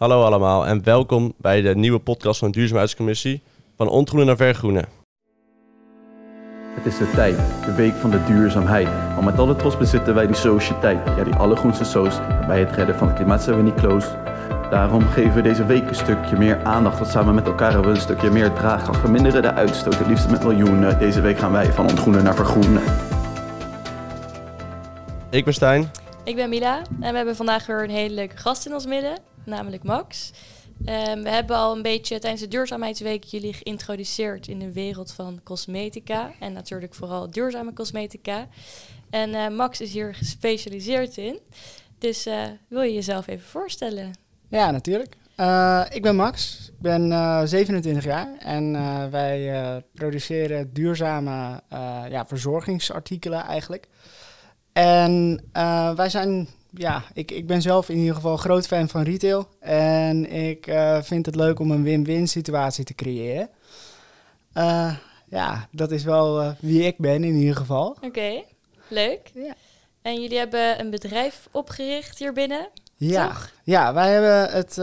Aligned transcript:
Hallo 0.00 0.24
allemaal 0.24 0.66
en 0.66 0.84
welkom 0.84 1.34
bij 1.36 1.60
de 1.60 1.76
nieuwe 1.76 1.98
podcast 1.98 2.38
van 2.38 2.50
de 2.50 2.58
Duurzaamheidscommissie 2.58 3.42
van 3.76 3.88
Ontgroenen 3.88 4.26
naar 4.26 4.36
Vergroenen. 4.36 4.84
Het 6.74 6.86
is 6.86 6.98
de 6.98 7.10
tijd, 7.10 7.36
de 7.64 7.74
week 7.74 7.94
van 7.94 8.10
de 8.10 8.24
duurzaamheid. 8.24 8.88
Want 9.14 9.24
met 9.24 9.38
alle 9.38 9.56
trots 9.56 9.76
bezitten 9.76 10.14
wij 10.14 10.26
die 10.26 10.36
sociëteit. 10.36 10.98
Ja, 11.16 11.24
die 11.24 11.34
allergroenste 11.34 11.84
soos. 11.84 12.18
Bij 12.46 12.60
het 12.60 12.70
redden 12.70 12.96
van 12.96 13.06
het 13.06 13.16
klimaat 13.16 13.42
zijn 13.42 13.56
we 13.56 13.62
niet 13.62 13.74
close. 13.74 14.08
Daarom 14.70 15.02
geven 15.02 15.34
we 15.34 15.42
deze 15.42 15.66
week 15.66 15.88
een 15.88 15.94
stukje 15.94 16.36
meer 16.36 16.64
aandacht. 16.64 16.98
Want 16.98 17.10
samen 17.10 17.34
met 17.34 17.46
elkaar 17.46 17.72
hebben 17.72 17.90
we 17.90 17.96
een 17.96 18.02
stukje 18.02 18.30
meer 18.30 18.52
draagkracht. 18.52 19.00
Verminderen 19.00 19.42
de 19.42 19.52
uitstoot, 19.52 19.98
het 19.98 20.06
liefst 20.06 20.30
met 20.30 20.42
miljoenen. 20.42 20.98
Deze 20.98 21.20
week 21.20 21.38
gaan 21.38 21.52
wij 21.52 21.72
van 21.72 21.88
ontgroenen 21.88 22.24
naar 22.24 22.34
vergroenen. 22.34 22.82
Ik 25.30 25.44
ben 25.44 25.54
Stijn. 25.54 25.90
Ik 26.24 26.36
ben 26.36 26.48
Mila 26.48 26.82
en 27.00 27.10
we 27.10 27.16
hebben 27.16 27.36
vandaag 27.36 27.66
weer 27.66 27.82
een 27.82 27.90
hele 27.90 28.14
leuke 28.14 28.36
gast 28.36 28.66
in 28.66 28.74
ons 28.74 28.86
midden, 28.86 29.18
namelijk 29.50 29.82
Max. 29.82 30.32
Um, 30.86 31.22
we 31.22 31.28
hebben 31.28 31.56
al 31.56 31.76
een 31.76 31.82
beetje 31.82 32.18
tijdens 32.18 32.42
de 32.42 32.48
duurzaamheidsweek 32.48 33.24
jullie 33.24 33.52
geïntroduceerd 33.52 34.48
in 34.48 34.58
de 34.58 34.72
wereld 34.72 35.12
van 35.12 35.40
cosmetica 35.44 36.30
en 36.38 36.52
natuurlijk 36.52 36.94
vooral 36.94 37.30
duurzame 37.30 37.72
cosmetica. 37.72 38.48
En 39.10 39.30
uh, 39.30 39.48
Max 39.48 39.80
is 39.80 39.92
hier 39.92 40.14
gespecialiseerd 40.14 41.16
in. 41.16 41.38
Dus 41.98 42.26
uh, 42.26 42.44
wil 42.68 42.82
je 42.82 42.94
jezelf 42.94 43.26
even 43.26 43.46
voorstellen? 43.46 44.12
Ja, 44.48 44.70
natuurlijk. 44.70 45.16
Uh, 45.36 45.84
ik 45.90 46.02
ben 46.02 46.16
Max, 46.16 46.68
ik 46.68 46.80
ben 46.80 47.48
27 47.48 48.04
jaar 48.04 48.36
en 48.38 48.72
wij 49.10 49.82
produceren 49.94 50.72
duurzame 50.72 51.62
ja, 52.08 52.26
verzorgingsartikelen 52.26 53.44
eigenlijk. 53.44 53.88
En 54.72 55.42
wij 55.96 56.08
zijn 56.08 56.48
ja, 56.72 57.02
ik, 57.12 57.30
ik 57.30 57.46
ben 57.46 57.62
zelf 57.62 57.88
in 57.88 57.96
ieder 57.96 58.14
geval 58.14 58.36
groot 58.36 58.66
fan 58.66 58.88
van 58.88 59.02
retail. 59.02 59.48
En 59.60 60.30
ik 60.30 60.66
uh, 60.66 61.02
vind 61.02 61.26
het 61.26 61.34
leuk 61.34 61.58
om 61.58 61.70
een 61.70 61.82
win-win 61.82 62.28
situatie 62.28 62.84
te 62.84 62.94
creëren. 62.94 63.48
Uh, 64.54 64.96
ja, 65.28 65.68
dat 65.70 65.90
is 65.90 66.04
wel 66.04 66.42
uh, 66.42 66.50
wie 66.60 66.82
ik 66.82 66.98
ben 66.98 67.24
in 67.24 67.34
ieder 67.34 67.56
geval. 67.56 67.88
Oké, 67.88 68.06
okay, 68.06 68.44
leuk. 68.88 69.30
Ja. 69.34 69.54
En 70.02 70.20
jullie 70.20 70.38
hebben 70.38 70.80
een 70.80 70.90
bedrijf 70.90 71.48
opgericht 71.50 72.18
hier 72.18 72.32
binnen? 72.32 72.68
Ja, 72.96 73.26
toch? 73.26 73.50
ja 73.64 73.94
wij 73.94 74.12
hebben 74.12 74.50
het, 74.50 74.76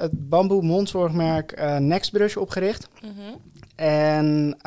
het 0.00 0.28
bamboe 0.28 0.62
mondzorgmerk 0.62 1.78
Nextbrush 1.80 2.36
opgericht. 2.36 2.88
Mm 3.02 3.14
-hmm. 3.16 3.40
En 3.76 4.58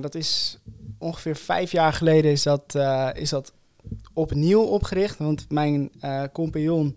dat 0.00 0.14
is 0.14 0.58
ongeveer 0.98 1.36
vijf 1.36 1.72
jaar 1.72 1.92
geleden 1.92 2.30
is 2.30 2.42
dat, 2.42 2.74
is 3.14 3.30
dat 3.30 3.52
opnieuw 4.12 4.62
opgericht. 4.62 5.18
Want 5.18 5.46
mijn 5.48 5.90
uh, 6.04 6.22
compagnon 6.32 6.96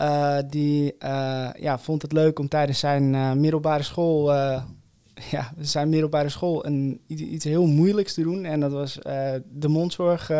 uh, 0.00 0.38
die 0.46 0.94
uh, 1.04 1.48
ja, 1.58 1.78
vond 1.78 2.02
het 2.02 2.12
leuk 2.12 2.38
om 2.38 2.48
tijdens 2.48 2.78
zijn 2.78 3.40
middelbare 3.40 3.82
school, 3.82 4.32
ja, 5.30 5.52
zijn 5.58 5.88
middelbare 5.88 6.28
school 6.28 6.66
een, 6.66 7.00
iets 7.06 7.44
heel 7.44 7.66
moeilijks 7.66 8.14
te 8.14 8.22
doen. 8.22 8.44
En 8.44 8.60
dat 8.60 8.72
was 8.72 8.98
de 9.44 9.68
mondzorg 9.68 10.30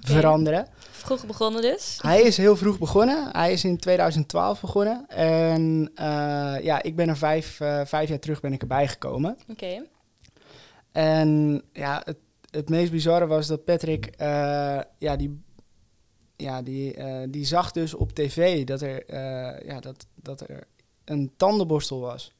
veranderen. 0.00 0.66
Vroeg 0.90 1.26
begonnen 1.26 1.62
dus? 1.62 1.98
Hij 2.02 2.22
is 2.22 2.36
heel 2.36 2.56
vroeg 2.56 2.78
begonnen. 2.78 3.28
Hij 3.32 3.52
is 3.52 3.64
in 3.64 3.78
2012 3.78 4.60
begonnen. 4.60 5.04
En 5.08 5.92
ja, 6.62 6.82
ik 6.82 6.96
ben 6.96 7.08
er 7.08 7.16
vijf, 7.16 7.56
vijf 7.84 8.08
jaar 8.08 8.18
terug 8.18 8.40
ben 8.40 8.52
ik 8.52 8.60
erbij 8.60 8.88
gekomen. 8.88 9.38
Oké. 9.48 9.82
En 10.92 11.62
ja, 11.72 12.02
het 12.04 12.16
het 12.50 12.68
meest 12.68 12.90
bizarre 12.90 13.26
was 13.26 13.46
dat 13.46 13.64
Patrick, 13.64 14.06
uh, 14.20 14.80
ja, 14.98 15.16
die, 15.16 15.42
ja 16.36 16.62
die, 16.62 16.96
uh, 16.96 17.22
die 17.28 17.44
zag 17.44 17.72
dus 17.72 17.94
op 17.94 18.12
tv 18.12 18.64
dat 18.64 18.80
er, 18.80 19.10
uh, 19.10 19.66
ja, 19.66 19.80
dat, 19.80 20.06
dat 20.14 20.40
er 20.40 20.66
een 21.04 21.32
tandenborstel 21.36 22.00
was 22.00 22.32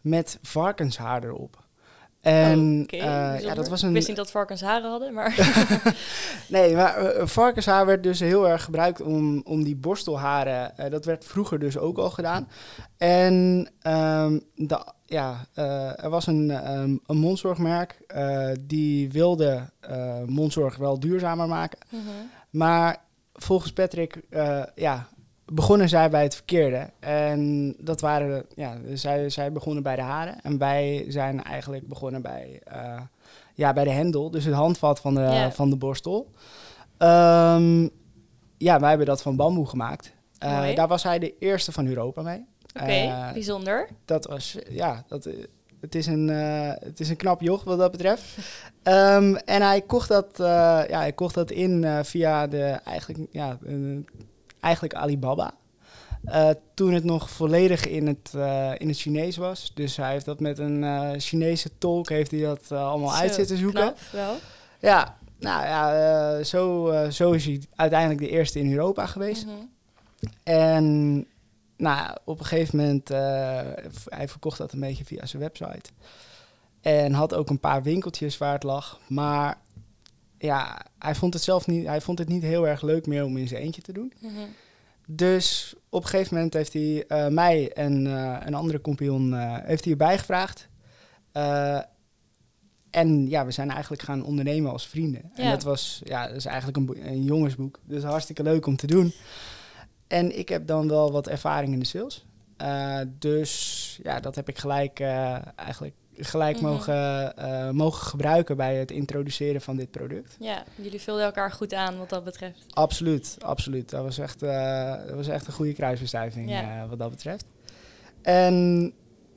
met 0.00 0.38
varkenshaar 0.42 1.24
erop. 1.24 1.66
En 2.20 2.80
okay, 2.82 3.40
ja, 3.40 3.54
dat 3.54 3.68
was 3.68 3.82
een. 3.82 3.88
Ik 3.88 3.94
wist 3.94 4.08
niet 4.08 4.16
dat 4.16 4.30
varkens 4.30 4.60
haren 4.60 4.90
hadden, 4.90 5.12
maar. 5.12 5.34
nee, 6.48 6.74
maar 6.74 7.12
varkenshaar 7.28 7.86
werd 7.86 8.02
dus 8.02 8.20
heel 8.20 8.48
erg 8.48 8.64
gebruikt 8.64 9.00
om, 9.02 9.40
om 9.44 9.64
die 9.64 9.76
borstelharen. 9.76 10.90
dat 10.90 11.04
werd 11.04 11.24
vroeger 11.24 11.58
dus 11.58 11.78
ook 11.78 11.98
al 11.98 12.10
gedaan. 12.10 12.48
En 12.96 13.32
um, 13.82 14.42
de 14.54 14.84
ja, 15.06 15.46
er 15.96 16.10
was 16.10 16.26
een, 16.26 16.72
um, 16.78 17.00
een 17.06 17.18
mondzorgmerk 17.18 17.98
die 18.60 19.10
wilde 19.10 19.70
mondzorg 20.26 20.76
wel 20.76 21.00
duurzamer 21.00 21.48
maken. 21.48 21.78
-hmm. 21.88 22.30
Maar 22.50 23.02
volgens 23.32 23.72
Patrick 23.72 24.20
ja, 24.74 25.08
begonnen 25.52 25.88
zij 25.88 26.10
bij 26.10 26.22
het 26.22 26.34
verkeerde. 26.34 26.90
En 27.00 27.74
dat 27.78 28.00
waren, 28.00 28.46
ja, 28.54 28.76
zij, 28.94 29.30
zij 29.30 29.52
begonnen 29.52 29.82
bij 29.82 29.96
de 29.96 30.02
haren. 30.02 30.40
En 30.42 30.58
wij 30.58 31.04
zijn 31.08 31.44
eigenlijk 31.44 31.88
begonnen 31.88 32.22
bij, 32.22 32.62
ja, 33.54 33.72
bij 33.72 33.84
de 33.84 33.90
hendel, 33.90 34.30
dus 34.30 34.44
het 34.44 34.54
handvat 34.54 35.00
van 35.00 35.14
de, 35.14 35.20
yeah. 35.20 35.50
van 35.50 35.70
de 35.70 35.76
borstel. 35.76 36.30
Um, 36.98 37.90
ja, 38.58 38.80
wij 38.80 38.88
hebben 38.88 39.06
dat 39.06 39.22
van 39.22 39.36
bamboe 39.36 39.66
gemaakt. 39.66 40.12
daar 40.74 40.88
was 40.88 41.02
hij 41.02 41.18
de 41.18 41.34
eerste 41.38 41.72
van 41.72 41.86
Europa 41.86 42.22
mee. 42.22 42.46
Oké, 42.74 42.82
okay, 42.82 43.06
uh, 43.06 43.32
bijzonder. 43.32 43.88
Dat 44.04 44.26
was, 44.26 44.56
ja, 44.68 45.04
dat, 45.08 45.28
het, 45.80 45.94
is 45.94 46.06
een, 46.06 46.28
het 46.28 47.00
is 47.00 47.08
een 47.08 47.16
knap 47.16 47.40
joch 47.40 47.64
wat 47.64 47.78
dat 47.78 47.90
betreft. 47.90 48.24
um, 48.82 49.36
en 49.54 49.62
hij 49.62 49.80
kocht 49.80 50.08
dat, 50.08 50.34
ja, 50.36 50.98
hij 50.98 51.12
kocht 51.12 51.34
dat 51.34 51.50
in 51.50 52.04
via 52.04 52.46
de, 52.46 52.64
eigenlijk, 52.84 53.26
ja, 53.30 53.58
eigenlijk 54.60 54.94
Alibaba. 54.94 55.54
toen 56.74 56.92
het 56.92 57.04
nog 57.04 57.30
volledig 57.30 57.86
in 57.86 58.06
het, 58.06 58.30
in 58.80 58.88
het 58.88 58.98
Chinees 58.98 59.36
was. 59.36 59.70
Dus 59.74 59.96
hij 59.96 60.12
heeft 60.12 60.24
dat 60.24 60.40
met 60.40 60.58
een 60.58 61.14
Chinese 61.20 61.70
tolk 61.78 62.08
heeft 62.08 62.30
hij 62.30 62.40
dat 62.40 62.72
allemaal 62.72 63.14
uit 63.14 63.34
zitten 63.34 63.56
zoeken. 63.56 63.80
Knap, 63.80 63.98
wel. 64.12 64.36
Ja, 64.80 65.16
nou 65.38 65.64
ja, 65.64 66.42
zo, 66.42 66.92
zo 67.10 67.32
is 67.32 67.44
hij 67.44 67.62
uiteindelijk 67.74 68.20
de 68.20 68.28
eerste 68.28 68.58
in 68.58 68.72
Europa 68.72 69.06
geweest. 69.06 69.46
Mm 69.46 69.50
-hmm. 69.50 69.70
En 70.42 71.26
nou, 71.76 72.16
op 72.24 72.38
een 72.38 72.46
gegeven 72.46 72.76
moment, 72.78 73.08
hij 74.08 74.28
verkocht 74.28 74.58
dat 74.58 74.72
een 74.72 74.80
beetje 74.80 75.04
via 75.04 75.26
zijn 75.26 75.42
website. 75.42 75.90
En 76.80 77.12
had 77.12 77.34
ook 77.34 77.50
een 77.50 77.60
paar 77.60 77.82
winkeltjes 77.82 78.38
waar 78.38 78.52
het 78.52 78.62
lag. 78.62 79.00
Maar 79.06 79.58
ja, 80.38 80.86
hij 80.98 81.14
vond 81.14 81.34
het 81.34 81.42
zelf 81.42 81.66
niet, 81.66 81.86
hij 81.86 82.00
vond 82.00 82.18
het 82.18 82.28
niet 82.28 82.42
heel 82.42 82.68
erg 82.68 82.82
leuk 82.82 83.06
meer 83.06 83.24
om 83.24 83.36
in 83.36 83.48
zijn 83.48 83.62
eentje 83.62 83.82
te 83.82 83.92
doen. 83.92 84.12
Mm 84.20 84.30
-hmm. 84.34 84.46
Dus 85.10 85.74
op 85.88 86.02
een 86.02 86.08
gegeven 86.08 86.34
moment 86.34 86.54
heeft 86.54 86.72
hij 86.72 87.04
uh, 87.08 87.28
mij 87.28 87.72
en 87.72 88.06
uh, 88.06 88.36
een 88.44 88.54
andere 88.54 88.80
compagnon 88.80 89.34
heeft 89.64 89.82
hij 89.82 89.92
erbij 89.92 90.18
gevraagd. 90.18 90.68
en 92.90 93.28
ja, 93.28 93.44
we 93.44 93.50
zijn 93.50 93.70
eigenlijk 93.70 94.02
gaan 94.02 94.24
ondernemen 94.24 94.72
als 94.72 94.86
vrienden. 94.86 95.30
Ja. 95.34 95.42
En 95.42 95.50
dat 95.50 95.62
was, 95.62 96.00
ja, 96.04 96.26
dat 96.26 96.36
is 96.36 96.44
eigenlijk 96.44 96.76
een, 96.76 97.06
een 97.06 97.24
jongensboek. 97.24 97.80
Dus 97.84 98.02
hartstikke 98.02 98.42
leuk 98.42 98.66
om 98.66 98.76
te 98.76 98.86
doen. 98.86 99.12
En 100.06 100.38
ik 100.38 100.48
heb 100.48 100.66
dan 100.66 100.88
wel 100.88 101.12
wat 101.12 101.28
ervaring 101.28 101.72
in 101.72 101.78
de 101.78 101.86
sales. 101.86 102.26
Dus 103.18 104.00
ja, 104.02 104.20
dat 104.20 104.34
heb 104.34 104.48
ik 104.48 104.58
gelijk 104.58 105.00
eigenlijk 105.54 105.94
gelijk 106.18 106.58
-hmm. 106.58 106.68
mogen, 106.68 107.32
uh, 107.38 107.70
mogen 107.70 108.06
gebruiken 108.06 108.56
bij 108.56 108.76
het 108.76 108.90
introduceren 108.90 109.60
van 109.60 109.76
dit 109.76 109.90
product. 109.90 110.36
Ja, 110.40 110.64
jullie 110.74 111.00
vulden 111.00 111.24
elkaar 111.24 111.52
goed 111.52 111.74
aan 111.74 111.98
wat 111.98 112.08
dat 112.08 112.24
betreft. 112.24 112.64
Absoluut, 112.68 113.36
absoluut. 113.40 113.90
Dat 113.90 114.02
was 114.02 114.18
echt, 114.18 114.40
dat 114.40 115.14
was 115.14 115.28
echt 115.28 115.46
een 115.46 115.52
goede 115.52 115.72
kruisbestuiving 115.72 116.50
ja. 116.50 116.86
wat 116.88 116.98
dat 116.98 117.10
betreft. 117.10 117.44
En 118.22 118.80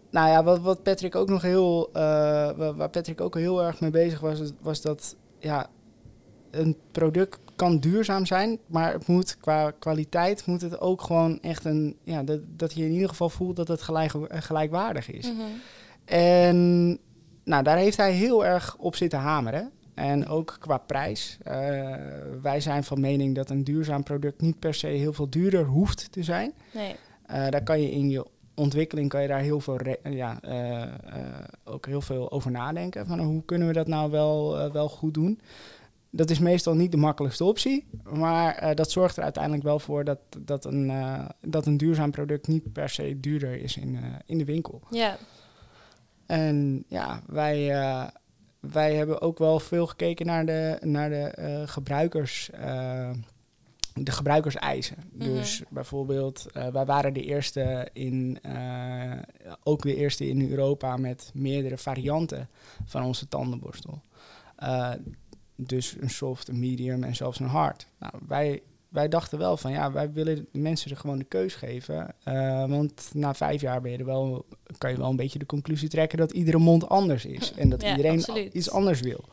nou 0.10 0.30
ja, 0.30 0.44
wat, 0.44 0.60
wat 0.60 0.84
Patrick 0.84 1.16
ook 1.16 1.30
nog 1.30 1.42
heel, 1.42 1.90
waar 1.94 2.90
Patrick 2.90 3.22
ook 3.22 3.36
heel 3.36 3.64
erg 3.64 3.80
mee 3.80 3.92
bezig 3.92 4.20
was, 4.20 4.40
was 4.62 4.82
dat 4.82 5.16
ja, 5.40 5.70
een 6.52 6.78
product 6.92 7.40
kan 7.56 7.80
duurzaam 7.80 8.26
zijn, 8.26 8.60
maar 8.66 8.94
het 8.94 9.08
moet 9.08 9.38
qua 9.38 9.72
kwaliteit 9.72 10.46
moet 10.46 10.62
het 10.62 10.80
ook 10.80 11.02
gewoon 11.02 11.40
echt 11.42 11.66
een 11.66 11.98
ja 12.04 12.24
dat, 12.24 12.40
dat 12.56 12.74
je 12.74 12.86
in 12.86 12.92
ieder 12.92 13.10
geval 13.10 13.30
voelt 13.30 13.56
dat 13.56 13.68
het 13.68 13.82
gelijk, 13.82 14.12
gelijkwaardig 14.30 15.12
is. 15.12 15.32
Mm 15.32 15.38
-hmm. 15.38 15.62
En 16.12 17.00
nou, 17.44 17.64
daar 17.64 17.78
heeft 17.78 17.98
hij 17.98 18.14
heel 18.14 18.46
erg 18.46 18.76
op 18.78 18.96
zitten 18.96 19.20
hameren. 19.20 19.72
En 19.94 20.28
ook 20.28 20.58
qua 20.60 20.78
prijs. 20.78 21.38
Uh, 21.48 21.54
wij 22.42 22.60
zijn 22.60 22.84
van 22.84 23.00
mening 23.00 23.36
dat 23.36 23.50
een 23.50 23.64
duurzaam 23.64 24.04
product 24.04 24.42
niet 24.42 24.60
per 24.60 24.74
se 24.74 24.88
heel 24.88 25.14
veel 25.14 25.30
duurder 25.30 25.66
hoeft 25.66 26.12
te 26.12 26.24
zijn. 26.24 26.54
Nee. 26.74 26.96
Uh, 27.32 27.50
daar 27.50 27.64
kan 27.64 27.82
je 27.82 27.92
in 27.92 28.10
je 28.10 28.26
ontwikkeling 28.56 29.10
kan 29.10 29.22
je 29.22 29.28
daar 29.28 29.40
heel 29.40 29.60
veel, 29.60 29.80
ja, 30.04 30.40
uh, 30.46 30.84
ook 31.64 31.86
heel 31.86 32.02
veel 32.02 32.32
over 32.32 32.52
nadenken. 32.52 33.06
Van 33.06 33.20
hoe 33.20 33.46
kunnen 33.46 33.68
we 33.68 33.74
dat 33.74 33.88
nou 33.88 34.12
wel, 34.12 34.72
wel 34.72 34.90
goed 34.90 35.14
doen? 35.14 35.40
Dat 36.10 36.30
is 36.30 36.40
meestal 36.40 36.74
niet 36.76 36.92
de 36.92 36.98
makkelijkste 36.98 37.44
optie, 37.44 37.88
maar 38.04 38.76
dat 38.76 38.92
zorgt 38.92 39.18
er 39.18 39.24
uiteindelijk 39.24 39.64
wel 39.64 39.80
voor 39.80 40.04
dat, 40.04 40.20
dat, 40.40 40.66
een, 40.66 40.92
dat 41.42 41.66
een 41.66 41.78
duurzaam 41.78 42.12
product 42.12 42.48
niet 42.48 42.74
per 42.74 42.90
se 42.90 43.20
duurder 43.20 43.62
is 43.62 43.78
in, 43.78 44.00
in 44.26 44.38
de 44.38 44.46
winkel. 44.46 44.82
Ja. 44.90 45.18
En 46.32 46.84
ja, 46.88 47.22
wij, 47.28 47.66
wij 48.60 48.96
hebben 48.96 49.22
ook 49.22 49.38
wel 49.38 49.60
veel 49.60 49.88
gekeken 49.88 50.26
naar 50.26 50.46
de, 50.46 50.78
naar 50.82 51.10
de 51.10 51.64
gebruikers 51.66 52.50
de 53.94 54.12
gebruikerseisen. 54.12 54.98
Mhm. 55.12 55.24
Dus 55.24 55.64
bijvoorbeeld, 55.70 56.48
eh, 56.54 56.68
wij 56.68 56.86
waren 56.86 57.14
de 57.14 57.24
eerste 57.24 57.90
in, 57.94 58.40
eh, 58.42 59.20
ook 59.64 59.82
de 59.82 59.96
eerste 59.96 60.30
in 60.30 60.50
Europa 60.50 60.98
met 60.98 61.32
meerdere 61.34 61.78
varianten 61.78 62.50
van 62.86 63.04
onze 63.04 63.28
tandenborstel. 63.28 64.02
Eh, 64.56 64.92
dus 65.56 65.96
een 66.00 66.10
soft, 66.10 66.48
een 66.48 66.60
medium 66.60 67.04
en 67.04 67.16
zelfs 67.16 67.40
een 67.40 67.48
hard. 67.48 67.88
Nou, 68.00 68.14
wij, 68.28 68.62
wij 68.92 69.08
dachten 69.08 69.38
wel 69.38 69.58
van 69.58 69.72
ja, 69.72 69.92
wij 69.92 70.12
willen 70.12 70.36
de 70.52 70.60
mensen 70.60 70.92
er 70.92 70.98
gewoon 70.98 71.18
de 71.18 71.24
keus 71.24 71.56
geven. 71.56 72.16
Eh, 72.24 72.66
want 72.66 73.10
na 73.14 73.34
vijf 73.34 73.62
jaar 73.62 73.82
ben 73.82 73.92
je 73.92 73.98
er 73.98 74.06
wel, 74.06 74.46
kan 74.78 74.92
je 74.92 74.98
wel 74.98 75.10
een 75.10 75.16
beetje 75.16 75.40
de 75.40 75.46
conclusie 75.46 75.90
trekken 75.90 76.18
dat 76.18 76.32
iedere 76.32 76.58
mond 76.58 76.90
anders 76.90 77.26
is. 77.26 77.54
En 77.54 77.70
dat 77.70 77.82
Ja, 77.82 77.90
iedereen 77.90 78.18
absoluut. 78.18 78.54
iets 78.54 78.72
anders 78.72 79.00
wil. 79.02 79.24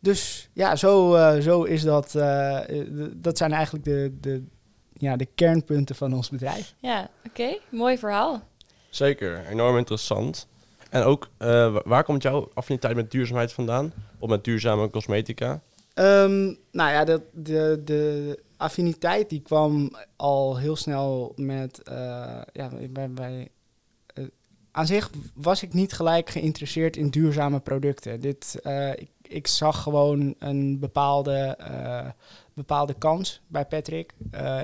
Dus 0.00 0.48
ja, 0.52 0.76
zo, 0.76 1.14
eh, 1.14 1.40
zo 1.40 1.62
is 1.62 1.82
dat. 1.82 2.14
eh, 2.14 2.58
dat 3.14 3.36
zijn 3.38 3.52
eigenlijk 3.52 3.84
de, 3.84 4.16
de, 4.20 4.44
ja, 4.92 5.16
de 5.16 5.26
kernpunten 5.34 5.94
van 5.94 6.12
ons 6.14 6.28
bedrijf. 6.30 6.74
Ja, 6.78 7.08
oké. 7.26 7.58
Mooi 7.68 7.98
verhaal. 7.98 8.42
Zeker, 8.90 9.46
enorm 9.50 9.76
interessant. 9.76 10.46
En 10.90 11.02
ook, 11.02 11.28
eh, 11.38 11.72
wa- 11.72 11.82
waar 11.84 12.04
komt 12.04 12.22
jouw 12.22 12.48
affiniteit 12.54 12.94
met 12.96 13.10
duurzaamheid 13.10 13.52
vandaan? 13.52 13.92
Of 14.18 14.28
met 14.28 14.44
duurzame 14.44 14.90
cosmetica? 14.90 15.60
Ehm, 16.00 16.54
nou 16.70 16.90
ja, 16.90 17.04
de, 17.04 17.22
de, 17.32 17.80
de 17.84 18.42
affiniteit 18.56 19.28
die 19.28 19.40
kwam 19.40 19.96
al 20.16 20.58
heel 20.58 20.76
snel 20.76 21.32
met. 21.36 21.82
eh, 21.82 22.40
ja, 22.52 22.70
bij, 22.90 23.10
bij, 23.10 23.48
eh, 24.06 24.24
aan 24.70 24.86
zich 24.86 25.10
was 25.34 25.62
ik 25.62 25.72
niet 25.72 25.92
gelijk 25.92 26.30
geïnteresseerd 26.30 26.96
in 26.96 27.10
duurzame 27.10 27.60
producten. 27.60 28.20
Dit, 28.20 28.60
eh, 28.62 28.90
ik, 28.90 29.10
ik 29.22 29.46
zag 29.46 29.82
gewoon 29.82 30.34
een 30.38 30.78
bepaalde, 30.78 31.58
bepaalde 32.54 32.94
kans 32.94 33.40
bij 33.46 33.66
Patrick. 33.66 34.14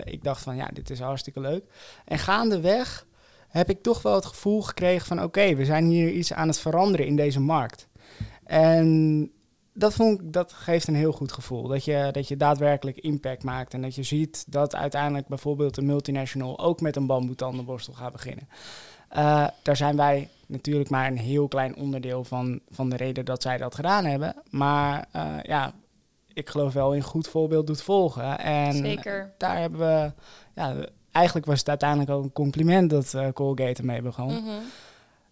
Ik 0.04 0.24
dacht 0.24 0.42
van 0.42 0.56
ja, 0.56 0.68
dit 0.72 0.90
is 0.90 1.00
hartstikke 1.00 1.40
leuk. 1.40 1.64
En 2.04 2.18
gaandeweg 2.18 3.06
heb 3.48 3.70
ik 3.70 3.82
toch 3.82 4.02
wel 4.02 4.14
het 4.14 4.26
gevoel 4.26 4.62
gekregen 4.62 5.06
van 5.06 5.22
oké, 5.22 5.54
we 5.54 5.64
zijn 5.64 5.84
hier 5.84 6.10
iets 6.10 6.32
aan 6.32 6.48
het 6.48 6.58
veranderen 6.58 7.06
in 7.06 7.16
deze 7.16 7.40
markt. 7.40 7.88
En 8.44 9.30
dat, 9.76 9.94
vond 9.94 10.20
ik, 10.20 10.32
dat 10.32 10.52
geeft 10.52 10.88
een 10.88 10.94
heel 10.94 11.12
goed 11.12 11.32
gevoel. 11.32 11.68
Dat 11.68 11.84
je, 11.84 12.08
dat 12.12 12.28
je 12.28 12.36
daadwerkelijk 12.36 12.98
impact 12.98 13.42
maakt. 13.42 13.74
En 13.74 13.82
dat 13.82 13.94
je 13.94 14.02
ziet 14.02 14.52
dat 14.52 14.74
uiteindelijk 14.74 15.26
bijvoorbeeld 15.26 15.76
een 15.76 15.86
multinational 15.86 16.58
ook 16.58 16.80
met 16.80 16.96
een 16.96 17.06
bamboe 17.06 17.34
tandenborstel 17.34 17.94
gaat 17.94 18.12
beginnen. 18.12 18.48
Eh, 19.08 19.46
daar 19.62 19.76
zijn 19.76 19.96
wij 19.96 20.28
natuurlijk 20.46 20.90
maar 20.90 21.06
een 21.06 21.18
heel 21.18 21.48
klein 21.48 21.76
onderdeel 21.76 22.24
van, 22.24 22.60
van 22.70 22.88
de 22.88 22.96
reden 22.96 23.24
dat 23.24 23.42
zij 23.42 23.58
dat 23.58 23.74
gedaan 23.74 24.04
hebben. 24.04 24.34
Maar 24.50 25.08
eh, 25.12 25.36
ja, 25.42 25.72
ik 26.32 26.48
geloof 26.48 26.72
wel 26.72 26.94
in 26.94 27.02
goed 27.02 27.28
voorbeeld 27.28 27.66
doet 27.66 27.82
volgen. 27.82 28.38
En 28.38 28.72
Zeker. 28.72 29.32
daar 29.38 29.58
hebben 29.58 29.80
we, 29.80 30.12
ja, 30.54 30.74
eigenlijk 31.10 31.46
was 31.46 31.58
het 31.58 31.68
uiteindelijk 31.68 32.10
ook 32.10 32.24
een 32.24 32.32
compliment 32.32 32.90
dat 32.90 33.14
eh, 33.14 33.28
Colgate 33.32 33.80
ermee 33.80 34.02
begon. 34.02 34.32
Mhm. 34.32 34.50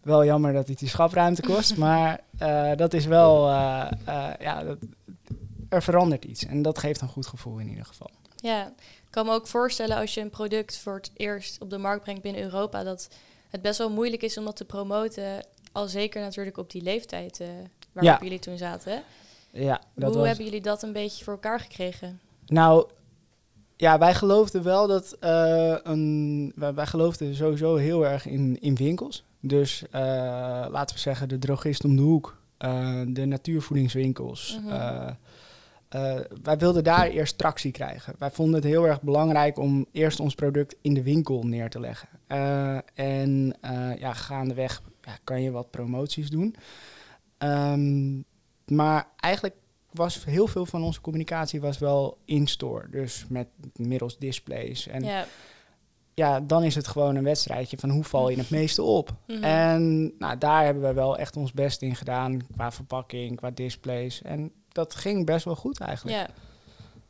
Wel 0.04 0.24
jammer 0.24 0.52
dat 0.52 0.68
het 0.68 0.78
die 0.78 0.88
schapruimte 0.88 1.42
kost, 1.42 1.76
maar 1.86 2.20
eh, 2.38 2.70
dat 2.76 2.94
is 2.94 3.04
wel, 3.06 3.48
eh, 3.48 3.90
eh, 4.04 4.30
ja, 4.40 4.62
dat, 4.62 4.78
er 5.68 5.82
verandert 5.82 6.24
iets. 6.24 6.44
En 6.44 6.62
dat 6.62 6.78
geeft 6.78 7.00
een 7.00 7.08
goed 7.08 7.26
gevoel 7.26 7.58
in 7.58 7.68
ieder 7.68 7.84
geval. 7.84 8.10
Ja, 8.36 8.66
ik 8.76 9.10
kan 9.10 9.26
me 9.26 9.32
ook 9.32 9.46
voorstellen 9.46 9.96
als 9.96 10.14
je 10.14 10.20
een 10.20 10.30
product 10.30 10.78
voor 10.78 10.94
het 10.94 11.10
eerst 11.16 11.60
op 11.60 11.70
de 11.70 11.78
markt 11.78 12.02
brengt 12.02 12.22
binnen 12.22 12.42
Europa, 12.42 12.82
dat 12.82 13.08
het 13.50 13.62
best 13.62 13.78
wel 13.78 13.90
moeilijk 13.90 14.22
is 14.22 14.38
om 14.38 14.44
dat 14.44 14.56
te 14.56 14.64
promoten. 14.64 15.46
Al 15.72 15.88
zeker 15.88 16.20
natuurlijk 16.20 16.56
op 16.56 16.70
die 16.70 16.82
leeftijd 16.82 17.38
waarop 17.92 18.12
Ja. 18.12 18.18
jullie 18.22 18.38
toen 18.38 18.58
zaten. 18.58 19.02
Ja, 19.50 19.80
dat 19.94 20.08
Hoe 20.08 20.18
was... 20.18 20.26
hebben 20.26 20.44
jullie 20.44 20.60
dat 20.60 20.82
een 20.82 20.92
beetje 20.92 21.24
voor 21.24 21.32
elkaar 21.32 21.60
gekregen? 21.60 22.20
Nou, 22.46 22.88
ja, 23.76 23.98
wij 23.98 24.14
geloofden 24.14 24.62
wel 24.62 24.86
dat 24.86 25.16
een. 25.82 26.52
Wij, 26.56 26.74
wij 26.74 26.86
geloofden 26.86 27.34
sowieso 27.34 27.76
heel 27.76 28.06
erg 28.06 28.26
in, 28.26 28.60
in 28.60 28.74
winkels. 28.74 29.24
Dus 29.46 29.85
eh, 29.91 30.00
laten 30.70 30.94
we 30.94 31.00
zeggen, 31.00 31.29
de 31.29 31.38
drogist 31.38 31.85
om 31.85 31.96
de 31.96 32.02
hoek, 32.02 32.37
eh, 32.56 33.00
de 33.06 33.25
natuurvoedingswinkels. 33.25 34.58
Mhm. 34.62 34.73
eh, 35.88 36.20
wij 36.43 36.58
wilden 36.58 36.85
daar 36.85 37.06
eerst 37.06 37.38
tractie 37.38 37.73
krijgen. 37.73 38.14
Wij 38.19 38.31
vonden 38.31 38.55
het 38.55 38.64
heel 38.64 38.87
erg 38.87 39.02
belangrijk 39.02 39.58
om 39.58 39.87
eerst 39.93 40.20
ons 40.20 40.35
product 40.35 40.76
in 40.81 40.94
de 40.94 41.02
winkel 41.02 41.43
neer 41.43 41.70
te 41.70 41.81
leggen. 41.81 42.08
En 42.94 43.55
ja, 43.99 44.12
gaandeweg 44.12 44.82
ja, 45.02 45.19
kan 45.25 45.43
je 45.43 45.50
wat 45.50 45.70
promoties 45.70 46.31
doen. 46.31 46.56
Ehm, 47.38 48.20
maar 48.67 49.06
eigenlijk 49.17 49.55
was 49.91 50.25
heel 50.25 50.46
veel 50.46 50.67
van 50.67 50.82
onze 50.82 51.00
communicatie 51.00 51.61
was 51.61 51.79
wel 51.79 52.19
in-store. 52.25 52.91
Dus 52.91 53.26
met 53.29 53.49
middels 53.76 54.19
displays. 54.19 54.87
En 54.87 55.05
ja. 55.05 55.26
Ja, 56.14 56.40
dan 56.40 56.62
is 56.64 56.75
het 56.75 56.87
gewoon 56.87 57.16
een 57.16 57.25
wedstrijdje 57.25 57.78
van 57.78 57.90
hoe 57.90 58.05
val 58.05 58.28
je 58.28 58.37
het 58.37 58.50
meeste 58.50 58.82
op. 58.82 59.12
Mhm. 59.26 59.44
En 59.44 60.12
nou, 60.19 60.38
daar 60.38 60.64
hebben 60.64 60.82
we 60.82 60.93
wel 60.93 61.19
echt 61.19 61.37
ons 61.37 61.52
best 61.52 61.82
in 61.82 61.96
gedaan. 61.96 62.40
Qua 62.55 62.72
verpakking, 62.72 63.37
qua 63.37 63.50
displays. 63.50 64.22
En 64.22 64.52
dat 64.72 64.94
ging 64.94 65.26
best 65.26 65.44
wel 65.44 65.56
goed 65.56 65.81
eigenlijk. 65.81 66.16
ja. 66.16 66.28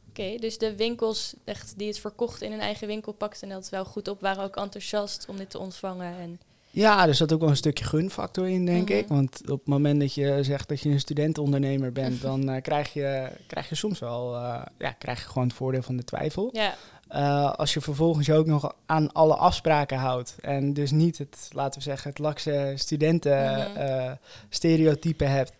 Oké, 0.09 0.37
dus 0.39 0.59
de 0.59 0.77
winkels 0.77 1.35
echt 1.45 1.75
die 1.77 1.89
het 1.89 1.99
verkochten 1.99 2.47
in 2.47 2.53
hun 2.53 2.61
eigen 2.61 2.87
winkel 2.87 3.13
pakten 3.13 3.49
dat 3.49 3.69
wel 3.69 3.85
goed 3.85 4.09
op, 4.09 4.21
waren 4.21 4.45
ook 4.45 4.57
enthousiast 4.57 5.27
om 5.29 5.37
dit 5.37 5.51
te 5.51 5.59
ontvangen. 5.59 6.15
En 6.19 6.41
Ja, 6.71 7.07
er 7.07 7.15
zat 7.15 7.33
ook 7.33 7.41
wel 7.41 7.49
een 7.49 7.57
stukje 7.57 7.85
gunfactor 7.85 8.49
in, 8.49 8.67
denk 8.67 8.89
Mhm. 8.89 8.99
ik. 8.99 9.09
Want 9.09 9.41
op 9.51 9.59
het 9.59 9.67
moment 9.69 10.01
dat 10.01 10.15
je 10.15 10.39
zegt 10.43 10.69
dat 10.69 10.81
je 10.81 10.89
een 10.91 11.01
studentenondernemer 11.01 11.93
bent, 11.93 12.21
dan 12.29 12.49
eh, 12.49 12.63
krijg, 12.63 12.93
je, 12.93 13.29
krijg 13.47 13.69
je 13.69 13.75
soms 13.75 13.99
wel 13.99 14.35
eh, 14.35 14.63
ja, 14.79 14.91
krijg 14.93 15.21
je 15.23 15.29
gewoon 15.29 15.47
het 15.49 15.57
voordeel 15.57 15.83
van 15.83 15.97
de 15.97 16.05
twijfel. 16.05 16.49
ja, 16.53 16.75
Eh, 17.15 17.53
als 17.53 17.75
je 17.75 17.81
vervolgens 17.81 18.27
je 18.27 18.35
ook 18.35 18.47
nog 18.47 18.75
aan 18.87 19.13
alle 19.13 19.35
afspraken 19.37 19.99
houdt 19.99 20.37
en 20.41 20.73
dus 20.73 20.91
niet 20.91 21.19
het, 21.19 21.49
laten 21.53 21.79
we 21.79 21.85
zeggen, 21.85 22.09
het 22.11 22.19
lakse 22.19 22.73
studenten 22.77 23.53
Mhm. 23.55 23.77
eh, 23.77 24.11
stereotype 24.49 25.25
hebt, 25.25 25.53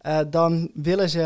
eh, 0.00 0.18
dan 0.30 0.70
willen 0.74 1.10
ze, 1.10 1.20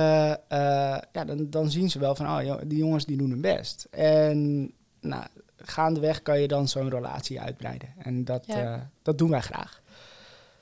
ja, 1.13 1.25
dan, 1.25 1.47
dan 1.51 1.71
zien 1.71 1.91
ze 1.91 1.99
wel 1.99 2.15
van, 2.15 2.27
oh, 2.27 2.55
die 2.65 2.79
jongens 2.79 3.05
die 3.07 3.17
doen 3.17 3.31
hun 3.31 3.41
best. 3.41 3.87
En 3.91 4.71
nou, 5.01 5.25
gaandeweg 5.57 6.23
kan 6.23 6.41
je 6.41 6.49
dan 6.49 6.69
zo'n 6.69 6.91
relatie 6.91 7.41
uitbreiden. 7.41 7.89
En 7.99 8.25
dat, 8.25 8.45
Ja. 8.47 8.91
dat 9.03 9.19
doen 9.19 9.31
wij 9.31 9.41
graag. 9.41 9.81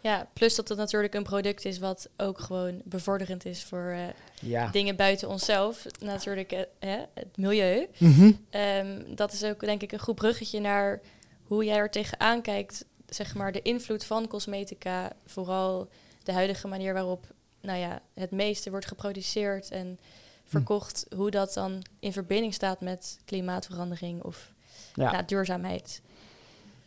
Ja, 0.04 0.28
plus 0.32 0.54
dat 0.54 0.68
het 0.68 0.78
natuurlijk 0.78 1.14
een 1.14 1.22
product 1.22 1.64
is 1.64 1.78
wat 1.78 2.08
ook 2.16 2.38
gewoon 2.40 2.80
bevorderend 2.84 3.44
is 3.44 3.64
voor 3.64 3.88
eh, 3.90 4.00
Ja. 4.40 4.68
dingen 4.70 4.96
buiten 4.96 5.28
onszelf. 5.28 5.86
Natuurlijk 6.00 6.52
eh, 6.52 6.60
hè, 6.78 6.96
het 7.14 7.36
milieu. 7.36 7.86
Mhm. 7.98 8.32
Ehm, 8.50 9.02
dat 9.14 9.32
is 9.32 9.44
ook 9.44 9.60
denk 9.60 9.82
ik 9.82 9.92
een 9.92 9.98
goed 9.98 10.14
bruggetje 10.14 10.60
naar 10.60 11.00
hoe 11.42 11.64
jij 11.64 11.76
er 11.76 11.90
tegenaan 11.90 12.42
kijkt. 12.42 12.84
Zeg 13.08 13.34
maar 13.34 13.52
de 13.52 13.62
invloed 13.62 14.04
van 14.04 14.28
cosmetica. 14.28 15.12
Vooral 15.26 15.88
de 16.22 16.32
huidige 16.32 16.68
manier 16.68 16.92
waarop 16.94 17.26
nou 17.60 17.78
ja, 17.78 18.00
het 18.14 18.30
meeste 18.30 18.70
wordt 18.70 18.86
geproduceerd 18.86 19.70
en 19.70 19.98
verkocht. 20.44 21.06
Hoe 21.16 21.30
dat 21.30 21.54
dan 21.54 21.82
in 22.00 22.12
verbinding 22.12 22.54
staat 22.54 22.80
met 22.80 23.18
klimaatverandering 23.24 24.22
of 24.22 24.52
Ja. 24.94 25.10
nou, 25.12 25.24
duurzaamheid. 25.24 26.00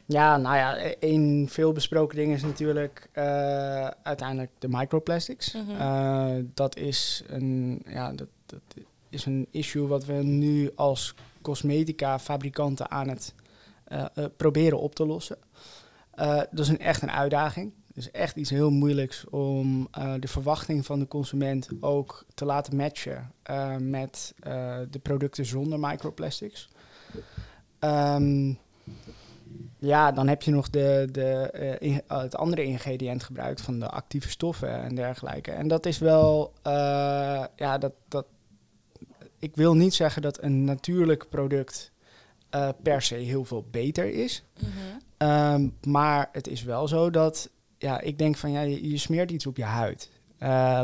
Ja, 0.07 0.37
nou 0.37 0.55
ja, 0.55 0.95
een 0.99 1.45
veel 1.49 1.71
besproken 1.71 2.17
ding 2.17 2.33
is 2.33 2.43
natuurlijk 2.43 3.09
eh, 3.11 3.87
uiteindelijk 3.87 4.51
de 4.59 4.67
microplastics. 4.69 5.53
Mhm. 5.53 5.81
Eh, 5.81 6.35
dat, 6.53 6.77
is 6.77 7.23
een, 7.27 7.81
ja, 7.87 8.13
dat, 8.13 8.27
dat 8.45 8.61
is 9.09 9.25
een 9.25 9.47
issue 9.51 9.87
wat 9.87 10.05
we 10.05 10.13
nu 10.13 10.71
als 10.75 11.15
cosmetica 11.41 12.19
fabrikanten 12.19 12.91
aan 12.91 13.09
het 13.09 13.33
eh, 13.83 14.05
proberen 14.37 14.79
op 14.79 14.95
te 14.95 15.05
lossen. 15.05 15.37
Dat 16.51 16.59
is 16.59 16.67
een, 16.67 16.79
echt 16.79 17.01
een 17.01 17.11
uitdaging. 17.11 17.73
Het 17.87 17.97
is 17.97 18.11
echt 18.11 18.35
iets 18.35 18.49
heel 18.49 18.71
moeilijks 18.71 19.29
om 19.29 19.87
de 20.19 20.27
verwachting 20.27 20.85
van 20.85 20.99
de 20.99 21.07
consument 21.07 21.69
ook 21.79 22.25
te 22.33 22.45
laten 22.45 22.75
matchen 22.75 23.31
met 23.79 24.33
de 24.89 24.99
producten 25.01 25.45
zonder 25.45 25.79
microplastics. 25.79 26.69
Ehm, 27.79 28.53
ja, 29.79 30.11
dan 30.11 30.27
heb 30.27 30.41
je 30.41 30.51
nog 30.51 30.69
de, 30.69 31.07
de, 31.11 31.29
eh, 31.51 31.89
in- 31.89 32.01
eh, 32.07 32.21
het 32.21 32.35
andere 32.35 32.63
ingrediënt 32.63 33.23
gebruikt 33.23 33.61
van 33.61 33.79
de 33.79 33.89
actieve 33.89 34.29
stoffen 34.29 34.81
en 34.83 34.95
dergelijke. 34.95 35.51
En 35.51 35.67
dat 35.67 35.85
is 35.85 35.97
wel, 35.97 36.53
eh, 36.61 37.43
ja, 37.55 37.77
dat, 37.77 37.93
dat, 38.07 38.25
ik 39.39 39.55
wil 39.55 39.75
niet 39.75 39.93
zeggen 39.93 40.21
dat 40.21 40.41
een 40.43 40.63
natuurlijk 40.63 41.29
product 41.29 41.91
per 42.81 43.01
se 43.01 43.15
heel 43.15 43.45
veel 43.45 43.65
beter 43.71 44.13
is. 44.13 44.43
Mhm. 44.59 44.69
Ehm, 45.17 45.69
maar 45.83 46.29
het 46.31 46.47
is 46.47 46.63
wel 46.63 46.87
zo 46.87 47.09
dat, 47.09 47.49
ja, 47.77 47.99
ik 48.01 48.17
denk 48.17 48.35
van, 48.37 48.51
ja, 48.51 48.61
je, 48.61 48.89
je 48.89 48.97
smeert 48.97 49.31
iets 49.31 49.45
op 49.45 49.57
je 49.57 49.63
huid. 49.63 50.09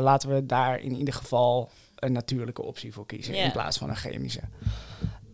Laten 0.00 0.34
we 0.34 0.46
daar 0.46 0.80
in 0.80 0.96
ieder 0.96 1.14
geval 1.14 1.70
een 1.94 2.12
natuurlijke 2.12 2.62
optie 2.62 2.92
voor 2.92 3.06
kiezen 3.06 3.34
in 3.34 3.52
plaats 3.52 3.78
van 3.78 3.88
een 3.88 3.96
chemische. 3.96 4.40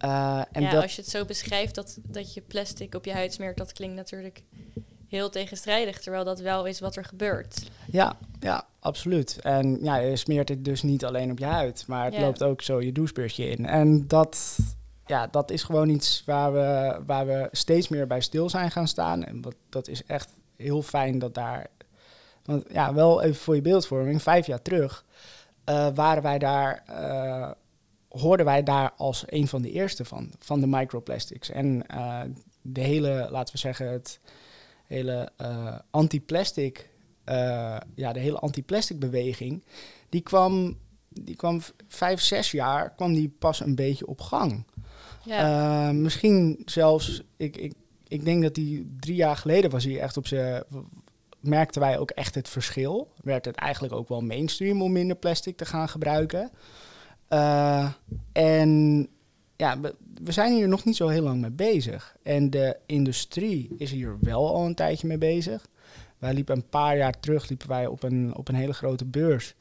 Eh, 0.00 0.40
en 0.52 0.62
ja, 0.62 0.70
dat, 0.70 0.82
als 0.82 0.94
je 0.96 1.00
het 1.00 1.10
zo 1.10 1.24
beschrijft 1.24 1.74
dat, 1.74 1.98
dat 2.02 2.34
je 2.34 2.40
plastic 2.40 2.94
op 2.94 3.04
je 3.04 3.12
huid 3.12 3.32
smeert, 3.32 3.56
dat 3.56 3.72
klinkt 3.72 3.96
natuurlijk 3.96 4.42
heel 5.08 5.30
tegenstrijdig, 5.30 6.00
terwijl 6.00 6.24
dat 6.24 6.40
wel 6.40 6.64
is 6.66 6.80
wat 6.80 6.96
er 6.96 7.04
gebeurt. 7.04 7.70
Ja, 7.90 8.16
ja, 8.40 8.66
absoluut. 8.78 9.38
En 9.40 9.78
ja, 9.82 9.96
je 9.96 10.16
smeert 10.16 10.48
het 10.48 10.64
dus 10.64 10.82
niet 10.82 11.04
alleen 11.04 11.30
op 11.30 11.38
je 11.38 11.44
huid, 11.44 11.84
maar 11.86 12.04
het 12.04 12.14
Ja. 12.14 12.20
loopt 12.20 12.42
ook 12.42 12.62
zo 12.62 12.80
je 12.80 12.92
douchebusje 12.92 13.48
in. 13.50 13.66
En 13.66 14.06
dat, 14.06 14.58
ja, 15.06 15.26
dat 15.26 15.50
is 15.50 15.62
gewoon 15.62 15.88
iets 15.88 16.22
waar 16.26 16.52
we, 16.52 17.00
waar 17.06 17.26
we 17.26 17.48
steeds 17.52 17.88
meer 17.88 18.06
bij 18.06 18.20
stil 18.20 18.50
zijn 18.50 18.70
gaan 18.70 18.88
staan. 18.88 19.24
En 19.24 19.42
wat, 19.42 19.54
dat 19.68 19.88
is 19.88 20.04
echt 20.04 20.28
heel 20.56 20.82
fijn 20.82 21.18
dat 21.18 21.34
daar. 21.34 21.66
Want 22.44 22.64
ja, 22.72 22.94
wel 22.94 23.22
even 23.22 23.40
voor 23.40 23.54
je 23.54 23.62
beeldvorming, 23.62 24.22
vijf 24.22 24.46
jaar 24.46 24.62
terug 24.62 25.04
uh, 25.68 25.88
waren 25.94 26.22
wij 26.22 26.38
daar. 26.38 26.82
Uh, 26.90 27.50
hoorden 28.10 28.46
wij 28.46 28.62
daar 28.62 28.92
als 28.96 29.24
een 29.26 29.48
van 29.48 29.62
de 29.62 29.70
eerste 29.70 30.04
van, 30.04 30.32
van 30.38 30.60
de 30.60 30.66
microplastics. 30.66 31.50
En 31.50 31.84
uh, 31.94 32.20
de 32.62 32.80
hele, 32.80 33.28
laten 33.30 33.54
we 33.54 33.60
zeggen, 33.60 33.92
het 33.92 34.20
hele 34.86 35.32
anti-plastic, 35.90 36.88
ja, 37.94 38.12
de 38.12 38.20
hele 38.20 38.38
anti-plastic 38.38 38.98
beweging, 38.98 39.64
die 40.08 40.20
kwam, 40.20 40.78
die 41.08 41.36
kwam 41.36 41.60
vijf, 41.88 42.20
zes 42.20 42.50
jaar, 42.50 42.94
kwam 42.94 43.14
die 43.14 43.34
pas 43.38 43.60
een 43.60 43.74
beetje 43.74 44.06
op 44.06 44.20
gang. 44.20 44.64
Ja. 45.24 45.88
Uh, 45.88 45.94
misschien 45.94 46.62
zelfs, 46.64 47.22
ik, 47.36 47.56
ik, 47.56 47.72
ik 48.08 48.24
denk 48.24 48.42
dat 48.42 48.54
die 48.54 48.96
drie 49.00 49.14
jaar 49.14 49.36
geleden 49.36 49.70
was 49.70 49.84
hij 49.84 50.00
echt 50.00 50.16
op 50.16 50.26
zijn. 50.26 50.62
Merkten 51.40 51.80
wij 51.80 51.98
ook 51.98 52.10
echt 52.10 52.34
het 52.34 52.48
verschil. 52.48 53.12
Werd 53.22 53.44
het 53.44 53.56
eigenlijk 53.56 53.94
ook 53.94 54.08
wel 54.08 54.20
mainstream 54.20 54.82
om 54.82 54.92
minder 54.92 55.16
plastic 55.16 55.56
te 55.56 55.64
gaan 55.64 55.88
gebruiken. 55.88 56.50
Uh, 57.32 57.92
en 58.32 59.08
ja, 59.56 59.80
we, 59.80 60.32
zijn 60.32 60.54
hier 60.54 60.68
nog 60.68 60.84
niet 60.84 60.96
zo 60.96 61.08
heel 61.08 61.22
lang 61.22 61.40
mee 61.40 61.50
bezig. 61.50 62.16
En 62.22 62.50
de 62.50 62.76
industrie 62.86 63.74
is 63.76 63.90
hier 63.90 64.16
wel 64.20 64.54
al 64.54 64.66
een 64.66 64.74
tijdje 64.74 65.06
mee 65.06 65.18
bezig. 65.18 65.68
Wij 66.18 66.34
liepen 66.34 66.56
een 66.56 66.68
paar 66.68 66.96
jaar 66.96 67.20
terug 67.20 67.48
liepen 67.48 67.68
wij 67.68 67.86
op 67.86 68.02
een, 68.02 68.36
op 68.36 68.48
een 68.48 68.54
hele 68.54 68.72
grote 68.72 69.04
beurs. 69.04 69.54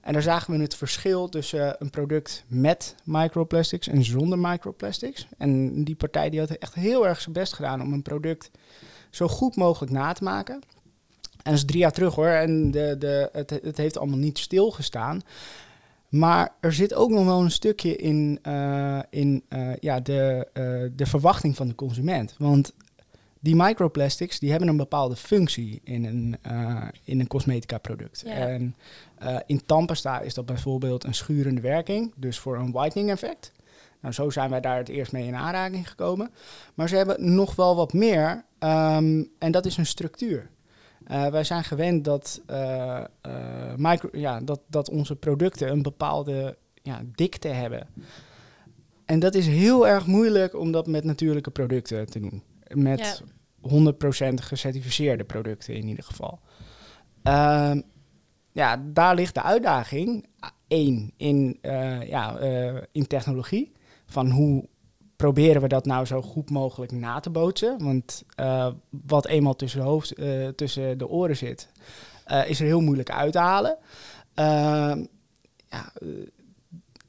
En 0.00 0.12
daar 0.12 0.22
zagen 0.22 0.54
we 0.56 0.62
het 0.62 0.74
verschil 0.74 1.28
tussen 1.28 1.76
een 1.78 1.90
product 1.90 2.44
met 2.46 2.94
microplastics 3.04 3.88
en 3.88 4.04
zonder 4.04 4.38
microplastics. 4.38 5.26
En 5.38 5.84
die 5.84 5.94
partij 5.94 6.30
die 6.30 6.40
had 6.40 6.50
echt 6.50 6.74
heel 6.74 7.06
erg 7.06 7.20
zijn 7.20 7.34
best 7.34 7.52
gedaan 7.52 7.82
om 7.82 7.92
een 7.92 8.02
product 8.02 8.50
zo 9.10 9.28
goed 9.28 9.56
mogelijk 9.56 9.92
na 9.92 10.12
te 10.12 10.24
maken. 10.24 10.54
En 10.54 11.50
dat 11.50 11.54
is 11.54 11.64
drie 11.64 11.80
jaar 11.80 11.92
terug 11.92 12.14
hoor. 12.14 12.26
En 12.26 12.70
de, 12.70 12.96
de, 12.98 13.28
het, 13.32 13.50
het 13.50 13.76
heeft 13.76 13.98
allemaal 13.98 14.18
niet 14.18 14.38
stilgestaan. 14.38 15.22
Maar 16.14 16.54
er 16.60 16.72
zit 16.72 16.94
ook 16.94 17.10
nog 17.10 17.24
wel 17.24 17.40
een 17.40 17.50
stukje 17.50 17.96
in, 17.96 18.38
uh, 18.42 18.98
in 19.10 19.42
uh, 19.48 19.76
ja, 19.80 20.00
de, 20.00 20.48
uh, 20.54 20.90
de 20.96 21.06
verwachting 21.06 21.56
van 21.56 21.68
de 21.68 21.74
consument. 21.74 22.34
Want 22.38 22.74
die 23.40 23.56
microplastics 23.56 24.38
die 24.38 24.50
hebben 24.50 24.68
een 24.68 24.76
bepaalde 24.76 25.16
functie 25.16 25.80
in 25.84 26.04
een, 26.04 26.36
in 27.04 27.20
een 27.20 27.26
cosmetica 27.26 27.78
product. 27.78 28.22
Ja. 28.26 28.32
En 28.32 28.76
in 29.46 29.64
tandpasta 29.66 30.20
is 30.20 30.34
dat 30.34 30.46
bijvoorbeeld 30.46 31.04
een 31.04 31.14
schurende 31.14 31.60
werking, 31.60 32.12
dus 32.16 32.38
voor 32.38 32.56
een 32.56 32.72
whitening 32.72 33.10
effect. 33.10 33.52
Nou, 34.00 34.14
zo 34.14 34.30
zijn 34.30 34.50
wij 34.50 34.60
daar 34.60 34.78
het 34.78 34.88
eerst 34.88 35.12
mee 35.12 35.26
in 35.26 35.34
aanraking 35.34 35.88
gekomen. 35.88 36.30
Maar 36.74 36.88
ze 36.88 36.96
hebben 36.96 37.34
nog 37.34 37.54
wel 37.54 37.76
wat 37.76 37.92
meer 37.92 38.44
um, 38.58 39.30
en 39.38 39.50
dat 39.50 39.66
is 39.66 39.76
een 39.76 39.86
structuur. 39.86 40.50
Uh, 41.10 41.26
wij 41.26 41.44
zijn 41.44 41.64
gewend 41.64 42.04
dat, 42.04 42.40
micro, 43.76 44.08
ja, 44.12 44.40
dat, 44.40 44.60
dat 44.66 44.90
onze 44.90 45.16
producten 45.16 45.70
een 45.70 45.82
bepaalde 45.82 46.56
ja, 46.82 47.02
dikte 47.14 47.48
hebben. 47.48 47.86
En 49.04 49.18
dat 49.18 49.34
is 49.34 49.46
heel 49.46 49.88
erg 49.88 50.06
moeilijk 50.06 50.58
om 50.58 50.72
dat 50.72 50.86
met 50.86 51.04
natuurlijke 51.04 51.50
producten 51.50 52.06
te 52.06 52.20
doen 52.20 52.42
met 52.68 53.22
ja. 53.60 53.92
100% 54.30 54.34
gecertificeerde 54.34 55.24
producten 55.24 55.74
in 55.74 55.88
ieder 55.88 56.04
geval. 56.04 56.40
Uh, 57.22 57.74
ja, 58.52 58.82
daar 58.86 59.14
ligt 59.14 59.34
de 59.34 59.42
uitdaging. 59.42 60.26
Eén, 60.68 61.12
in, 61.16 61.58
ja, 62.06 62.38
in 62.92 63.06
technologie. 63.06 63.72
Van 64.06 64.30
hoe 64.30 64.68
proberen 65.24 65.62
we 65.62 65.68
dat 65.68 65.84
nou 65.84 66.06
zo 66.06 66.22
goed 66.22 66.50
mogelijk 66.50 66.92
na 66.92 67.20
te 67.20 67.30
bootsen? 67.30 67.84
Want 67.84 68.24
uh, 68.40 68.66
wat 69.06 69.26
eenmaal 69.26 69.56
tussen 69.56 69.80
de, 69.80 69.86
hoofd, 69.86 70.14
tussen 70.56 70.98
de 70.98 71.08
oren 71.08 71.36
zit, 71.36 71.68
is 72.46 72.60
er 72.60 72.66
heel 72.66 72.80
moeilijk 72.80 73.10
uit 73.10 73.32
te 73.32 73.38
halen. 73.38 73.76
Ehm, 74.34 75.04
ja, 75.70 75.92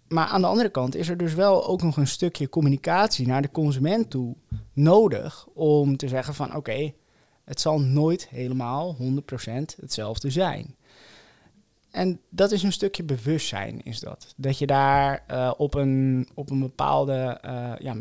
maar 0.07 0.27
aan 0.27 0.41
de 0.41 0.47
andere 0.47 0.69
kant 0.69 0.95
is 0.95 1.09
er 1.09 1.17
dus 1.17 1.33
wel 1.33 1.67
ook 1.67 1.81
nog 1.81 1.97
een 1.97 2.07
stukje 2.07 2.49
communicatie 2.49 3.27
naar 3.27 3.41
de 3.41 3.51
consument 3.51 4.09
toe 4.09 4.35
nodig 4.73 5.47
om 5.53 5.97
te 5.97 6.07
zeggen 6.07 6.33
van 6.33 6.55
oké, 6.55 6.93
het 7.43 7.59
zal 7.61 7.79
nooit 7.79 8.27
helemaal 8.29 8.95
100% 8.95 8.99
hetzelfde 9.79 10.29
zijn. 10.29 10.74
En 11.95 12.19
dat 12.29 12.51
is 12.51 12.63
een 12.63 12.71
stukje 12.71 13.03
bewustzijn, 13.03 13.83
is 13.83 13.99
dat. 13.99 14.33
Dat 14.37 14.57
je 14.57 14.65
daar 14.65 15.23
uh, 15.31 15.51
op, 15.57 15.73
een, 15.73 16.27
op 16.33 16.49
een 16.49 16.59
bepaalde, 16.59 17.41
uh, 17.45 17.73
ja, 17.79 17.95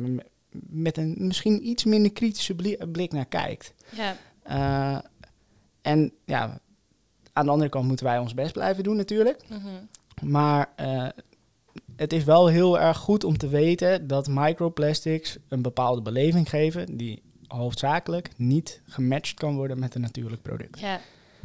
met 0.60 0.96
een 0.96 1.14
misschien 1.18 1.68
iets 1.68 1.84
minder 1.84 2.12
kritische 2.12 2.54
blik 2.90 3.12
naar 3.12 3.26
kijkt. 3.26 3.74
Ja. 3.90 4.16
Uh, 4.46 5.00
en 5.82 6.12
ja, 6.24 6.60
aan 7.32 7.44
de 7.44 7.50
andere 7.50 7.70
kant 7.70 7.86
moeten 7.86 8.06
wij 8.06 8.18
ons 8.18 8.34
best 8.34 8.52
blijven 8.52 8.84
doen 8.84 8.96
natuurlijk. 8.96 9.44
Mm 9.48 9.58
-hmm. 9.58 9.88
Maar 10.30 10.72
het 11.96 12.12
is 12.12 12.24
wel 12.24 12.46
heel 12.46 12.80
erg 12.80 12.96
goed 12.96 13.24
om 13.24 13.38
te 13.38 13.48
weten 13.48 14.06
dat 14.06 14.28
microplastics 14.28 15.38
een 15.48 15.62
bepaalde 15.62 16.02
beleving 16.02 16.48
geven 16.48 16.96
die 16.96 17.22
hoofdzakelijk 17.46 18.30
niet 18.36 18.82
gematcht 18.84 19.34
kan 19.34 19.56
worden 19.56 19.78
met 19.78 19.94
een 19.94 20.00
natuurlijk 20.00 20.42
product. 20.42 20.80
Ja, 20.80 21.00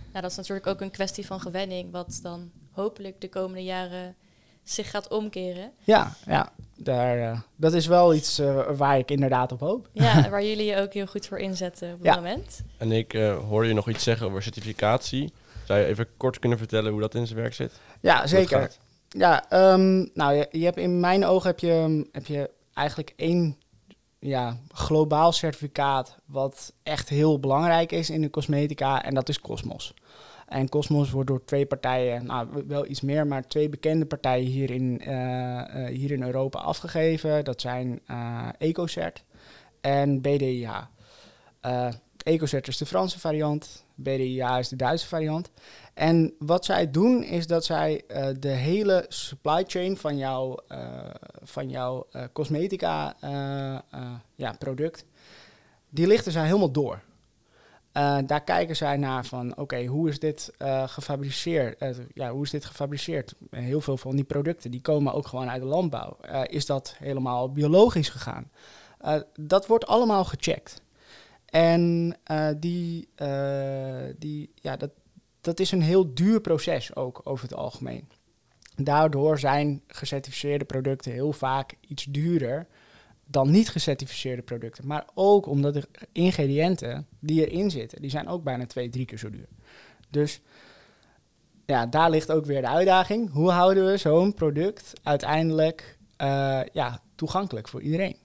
nou, 0.10 0.22
dat 0.22 0.32
is 0.32 0.38
natuurlijk 0.38 0.68
ook 0.68 0.82
een 0.82 0.92
kwestie 0.92 1.25
van 1.25 1.39
gewenning, 1.39 1.92
wat 1.92 2.20
dan 2.22 2.51
hopelijk 2.72 3.22
de 3.22 3.30
komende 3.30 3.63
jaren 3.63 4.16
zich 4.63 4.89
gaat 4.89 5.08
omkeren. 5.08 5.72
Ja, 5.84 6.16
ja 6.25 6.51
daar, 6.75 7.18
uh, 7.18 7.39
dat 7.56 7.74
is 7.74 7.88
wel 7.88 8.13
iets 8.13 8.39
uh, 8.39 8.70
waar 8.78 8.98
ik 8.98 9.12
inderdaad 9.12 9.51
op 9.51 9.60
hoop. 9.60 9.89
Ja, 9.94 10.22
waar 10.30 10.44
jullie 10.44 10.66
je 10.66 10.78
ook 10.78 10.94
heel 10.94 11.06
goed 11.06 11.28
voor 11.28 11.38
inzetten 11.38 11.92
op 11.94 11.98
het 11.98 12.08
ja. 12.08 12.16
moment. 12.16 12.62
En 12.78 12.92
ik 12.92 13.13
uh, 13.13 13.38
hoor 13.38 13.66
je 13.66 13.74
nog 13.74 13.89
iets 13.89 14.04
zeggen 14.04 14.28
over 14.28 14.44
certificatie. 14.44 15.34
Zou 15.66 15.80
je 15.80 15.86
even 15.86 16.08
kort 16.18 16.39
kunnen 16.39 16.58
vertellen 16.58 16.92
hoe 16.92 17.01
dat 17.01 17.16
in 17.16 17.28
zijn 17.28 17.39
werk 17.39 17.54
zit? 17.54 17.72
Ja, 18.00 18.28
zeker. 18.28 18.72
Ja, 19.10 19.44
um, 19.74 20.10
nou, 20.13 20.34
je, 20.34 20.48
je, 20.51 20.63
hebt 20.63 20.78
in 20.78 21.00
mijn 21.00 21.25
ogen 21.25 21.50
heb 21.50 21.60
je, 21.60 22.08
heb 22.12 22.25
je 22.25 22.50
eigenlijk 22.74 23.13
één 23.16 23.58
ja, 24.20 24.58
globaal 24.68 25.32
certificaat 25.32 26.18
wat 26.26 26.74
echt 26.84 27.10
heel 27.10 27.40
belangrijk 27.40 27.92
is 27.92 28.10
in 28.10 28.22
de 28.22 28.30
cosmetica 28.30 29.04
en 29.04 29.14
dat 29.14 29.30
is 29.30 29.42
Cosmos. 29.42 29.94
En 30.48 30.70
Cosmos 30.70 31.12
wordt 31.12 31.28
door 31.28 31.46
twee 31.46 31.66
partijen, 31.66 32.26
nou 32.26 32.64
wel 32.68 32.86
iets 32.88 33.02
meer, 33.02 33.28
maar 33.28 33.48
twee 33.48 33.70
bekende 33.70 34.06
partijen 34.06 34.46
hier 34.46 34.72
in, 34.72 35.02
uh, 35.02 35.08
uh, 35.08 35.88
hier 35.88 36.12
in 36.12 36.24
Europa 36.24 36.60
afgegeven. 36.60 37.46
Dat 37.46 37.62
zijn 37.62 38.00
uh, 38.08 38.48
EcoCert 38.58 39.24
en 39.82 40.22
BDIH. 40.22 40.82
EcoCert 42.24 42.68
is 42.68 42.78
de 42.78 42.86
Franse 42.86 43.20
variant, 43.20 43.86
BDIH 43.96 44.58
is 44.60 44.70
de 44.70 44.76
Duitse 44.76 45.08
variant. 45.08 45.52
En 46.00 46.34
wat 46.38 46.65
zij 46.65 46.91
doen 46.91 47.24
is 47.24 47.48
dat 47.48 47.65
zij 47.65 48.01
uh, 48.08 48.27
de 48.39 48.48
hele 48.48 49.06
supply 49.08 49.63
chain 49.68 49.98
van 49.98 50.18
jouw, 50.18 50.58
uh, 50.72 50.77
van 51.41 51.70
jouw 51.70 52.08
uh, 52.12 52.24
cosmetica 52.34 53.15
ja, 54.36 54.56
product, 54.60 55.06
die 55.89 56.08
lichten 56.08 56.32
zij 56.32 56.46
helemaal 56.46 56.72
door. 56.72 57.01
daar 58.25 58.44
kijken 58.44 58.75
zij 58.75 58.98
naar 58.98 59.25
van, 59.25 59.58
oké, 59.58 59.86
hoe 59.86 60.10
is 60.10 60.20
dit 60.20 60.51
gefabriceerd? 60.86 61.84
ja, 62.13 62.32
hoe 62.32 62.44
is 62.44 62.50
dit 62.50 62.65
gefabriceerd? 62.65 63.36
Heel 63.50 63.82
veel 63.82 63.98
van 63.98 64.15
die 64.15 64.25
producten, 64.25 64.72
die 64.72 64.82
komen 64.82 65.13
ook 65.13 65.27
gewoon 65.27 65.50
uit 65.50 65.62
de 65.62 65.68
landbouw. 65.68 66.18
is 66.44 66.65
dat 66.65 66.96
helemaal 66.98 67.51
biologisch 67.51 68.10
gegaan? 68.10 68.51
dat 69.39 69.68
wordt 69.68 69.88
allemaal 69.88 70.25
gecheckt. 70.25 70.82
En 71.46 72.15
die, 72.60 73.10
die, 74.18 74.51
ja, 74.56 74.77
dat, 74.77 74.91
dat 75.41 75.60
is 75.60 75.72
een 75.72 75.81
heel 75.81 76.13
duur 76.13 76.41
proces 76.41 76.96
ook 76.96 77.22
over 77.24 77.43
het 77.43 77.53
algemeen. 77.53 78.10
Daardoor 78.75 79.39
zijn 79.39 79.81
gecertificeerde 79.88 80.65
producten 80.65 81.12
heel 81.12 81.34
vaak 81.34 81.74
iets 81.88 82.03
duurder 82.03 82.67
dan 83.25 83.51
niet 83.51 83.69
gecertificeerde 83.69 84.41
producten. 84.41 84.88
Maar 84.88 85.05
ook 85.13 85.46
omdat 85.46 85.74
de 85.74 85.88
ingrediënten 86.12 87.08
die 87.19 87.50
erin 87.50 87.72
zitten, 87.72 88.01
die 88.01 88.10
zijn 88.10 88.27
ook 88.27 88.43
bijna 88.43 88.65
twee, 88.65 88.89
drie 88.89 89.05
keer 89.05 89.17
zo 89.17 89.29
duur. 89.29 89.48
Dus 90.10 90.41
ja, 91.65 91.86
daar 91.86 92.10
ligt 92.10 92.31
ook 92.31 92.46
weer 92.46 92.62
de 92.62 92.67
uitdaging. 92.67 93.31
Hoe 93.31 93.51
houden 93.51 93.86
we 93.86 93.98
zo'n 93.98 94.34
product 94.34 94.93
uiteindelijk 95.03 95.98
uh, 96.22 96.62
ja, 96.74 97.01
toegankelijk 97.15 97.67
voor 97.67 97.81
iedereen? 97.81 98.15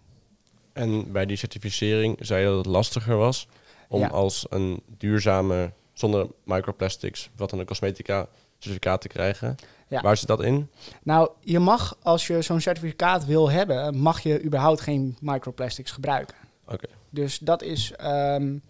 En 0.73 1.13
bij 1.13 1.27
die 1.27 1.37
certificering 1.37 2.17
zei 2.21 2.41
je 2.41 2.47
dat 2.47 2.57
het 2.57 2.67
lastiger 2.67 3.17
was 3.17 3.49
om 3.89 4.01
ja. 4.01 4.09
als 4.09 4.47
een 4.49 4.83
duurzame 4.99 5.73
zonder 5.95 6.27
microplastics, 6.45 7.31
wat 7.37 7.51
dan 7.51 7.59
een 7.59 7.67
cosmetica 7.67 8.29
certificaat 8.59 9.01
te 9.01 9.09
krijgen. 9.09 9.57
Ja. 9.89 10.01
Waar 10.01 10.17
zit 10.17 10.29
dat 10.29 10.43
in? 10.43 10.71
Nou, 11.03 11.31
je 11.41 11.59
mag, 11.59 11.97
als 12.03 12.27
je 12.27 12.43
zo'n 12.43 12.61
certificaat 12.61 13.27
wil 13.27 13.51
hebben, 13.51 13.97
mag 13.97 14.21
je 14.21 14.43
überhaupt 14.43 14.81
geen 14.81 15.17
microplastics 15.21 15.91
gebruiken. 15.91 16.37
Oké. 16.67 16.87
Dus 17.11 17.39
dat 17.39 17.63
is, 17.63 17.93
um, 18.03 18.63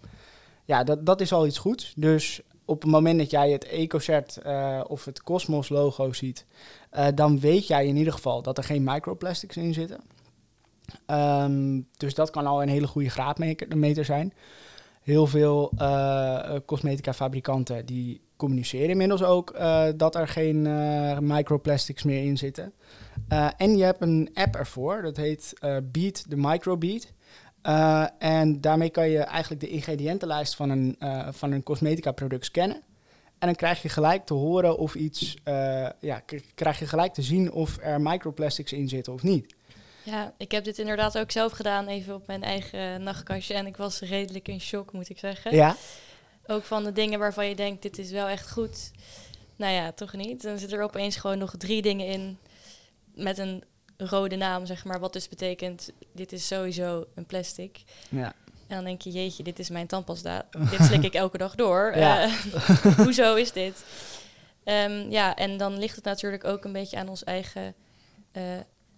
ja, 0.65 0.83
dat, 0.83 1.05
dat 1.05 1.21
is 1.21 1.33
al 1.33 1.45
iets 1.45 1.57
goeds. 1.57 1.93
Dus 1.95 2.41
op 2.65 2.81
het 2.81 2.91
moment 2.91 3.19
dat 3.19 3.29
jij 3.29 3.51
het 3.51 3.65
EcoCert 3.65 4.39
uh, 4.45 4.81
of 4.87 5.05
het 5.05 5.23
Cosmos 5.23 5.69
logo 5.69 6.13
ziet, 6.13 6.45
uh, 6.93 7.07
dan 7.15 7.39
weet 7.39 7.67
jij 7.67 7.87
in 7.87 7.95
ieder 7.95 8.13
geval 8.13 8.41
dat 8.41 8.57
er 8.57 8.63
geen 8.63 8.83
microplastics 8.83 9.57
in 9.57 9.73
zitten. 9.73 10.01
Ehm, 11.05 11.81
dus 11.97 12.13
dat 12.13 12.29
kan 12.29 12.45
al 12.45 12.61
een 12.61 12.69
hele 12.69 12.87
goede 12.87 13.09
graadmeter 13.09 14.05
zijn. 14.05 14.33
Heel 15.05 15.27
veel 15.27 15.71
uh, 15.77 16.55
cosmetica 16.65 17.13
fabrikanten 17.13 17.85
die 17.85 18.21
communiceren 18.35 18.89
inmiddels 18.89 19.23
ook 19.23 19.55
uh, 19.55 19.87
dat 19.95 20.15
er 20.15 20.27
geen 20.27 20.61
microplastics 21.27 22.03
meer 22.03 22.23
in 22.23 22.37
zitten. 22.37 22.73
en 23.57 23.77
je 23.77 23.83
hebt 23.83 24.01
een 24.01 24.29
app 24.33 24.55
ervoor, 24.55 25.01
dat 25.01 25.17
heet 25.17 25.53
Beat 25.91 26.25
the 26.29 26.35
Microbeat. 26.37 27.13
en 28.19 28.61
daarmee 28.61 28.89
kan 28.89 29.09
je 29.09 29.19
eigenlijk 29.19 29.61
de 29.61 29.69
ingrediëntenlijst 29.69 30.55
van 30.55 30.69
een, 30.69 30.97
van 31.29 31.51
een 31.51 31.63
cosmetica 31.63 32.11
product 32.11 32.45
scannen. 32.45 32.81
En 33.39 33.47
dan 33.47 33.55
krijg 33.55 33.81
je 33.81 33.89
gelijk 33.89 34.25
te 34.25 34.33
horen 34.33 34.77
of 34.77 34.95
iets, 34.95 35.37
ja, 35.99 36.23
krijg 36.55 36.79
je 36.79 36.87
gelijk 36.87 37.13
te 37.13 37.21
zien 37.21 37.51
of 37.51 37.77
er 37.81 38.01
microplastics 38.01 38.73
in 38.73 38.89
zitten 38.89 39.13
of 39.13 39.23
niet. 39.23 39.54
Ja, 40.05 40.33
ik 40.37 40.51
heb 40.51 40.63
dit 40.63 40.79
inderdaad 40.79 41.17
ook 41.17 41.31
zelf 41.31 41.51
gedaan, 41.51 41.87
even 41.87 42.15
op 42.15 42.27
mijn 42.27 42.43
eigen 42.43 43.03
nachtkastje. 43.03 43.53
En 43.53 43.65
ik 43.65 43.77
was 43.77 43.99
redelijk 43.99 44.47
in 44.47 44.61
shock, 44.61 44.91
moet 44.91 45.09
ik 45.09 45.19
zeggen. 45.19 45.55
Ja. 45.55 45.75
Ook 46.47 46.63
van 46.63 46.83
de 46.83 46.91
dingen 46.91 47.19
waarvan 47.19 47.47
je 47.47 47.55
denkt, 47.55 47.81
dit 47.81 47.97
is 47.97 48.11
wel 48.11 48.27
echt 48.27 48.51
goed. 48.51 48.91
Nou 49.55 49.73
ja, 49.73 49.91
toch 49.91 50.13
niet. 50.13 50.41
Dan 50.41 50.57
zitten 50.57 50.77
er 50.77 50.83
opeens 50.83 51.15
gewoon 51.15 51.37
nog 51.37 51.55
drie 51.57 51.81
dingen 51.81 52.07
in 52.07 52.37
met 53.15 53.37
een 53.37 53.63
rode 53.97 54.35
naam, 54.35 54.65
zeg 54.65 54.85
maar. 54.85 54.99
Wat 54.99 55.13
dus 55.13 55.29
betekent, 55.29 55.91
dit 56.11 56.31
is 56.31 56.47
sowieso 56.47 57.05
een 57.15 57.25
plastic. 57.25 57.83
Ja. 58.09 58.33
En 58.67 58.75
dan 58.75 58.85
denk 58.85 59.01
je, 59.01 59.11
jeetje, 59.11 59.43
dit 59.43 59.59
is 59.59 59.69
mijn 59.69 59.87
tandpasta. 59.87 60.45
dit 60.69 60.81
slik 60.81 61.03
ik 61.03 61.13
elke 61.23 61.37
dag 61.37 61.55
door. 61.55 61.97
Ja. 61.97 62.25
Uh, 62.25 62.33
hoezo 63.05 63.35
is 63.35 63.51
dit? 63.51 63.85
Um, 64.63 65.09
ja, 65.09 65.35
en 65.35 65.57
dan 65.57 65.79
ligt 65.79 65.95
het 65.95 66.05
natuurlijk 66.05 66.43
ook 66.43 66.63
een 66.65 66.71
beetje 66.71 66.97
aan 66.97 67.09
ons 67.09 67.23
eigen 67.23 67.73
uh, 68.33 68.43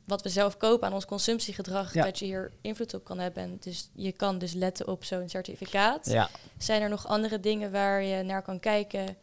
wat 0.07 0.21
we 0.21 0.29
zelf 0.29 0.57
kopen 0.57 0.87
aan 0.87 0.93
ons 0.93 1.05
consumptiegedrag, 1.05 1.91
dat 1.91 2.19
je 2.19 2.25
hier 2.25 2.51
invloed 2.61 2.93
op 2.93 3.03
kan 3.03 3.19
hebben. 3.19 3.57
dus 3.59 3.89
je 3.93 4.11
kan 4.11 4.37
dus 4.37 4.53
letten 4.53 4.87
op 4.87 5.03
zo'n 5.03 5.29
certificaat. 5.29 6.05
Ja. 6.05 6.29
Zijn 6.57 6.81
er 6.81 6.89
nog 6.89 7.07
andere 7.07 7.39
dingen 7.39 7.71
waar 7.71 8.03
je 8.03 8.23
naar 8.23 8.41
kan 8.41 8.59
kijken 8.59 9.17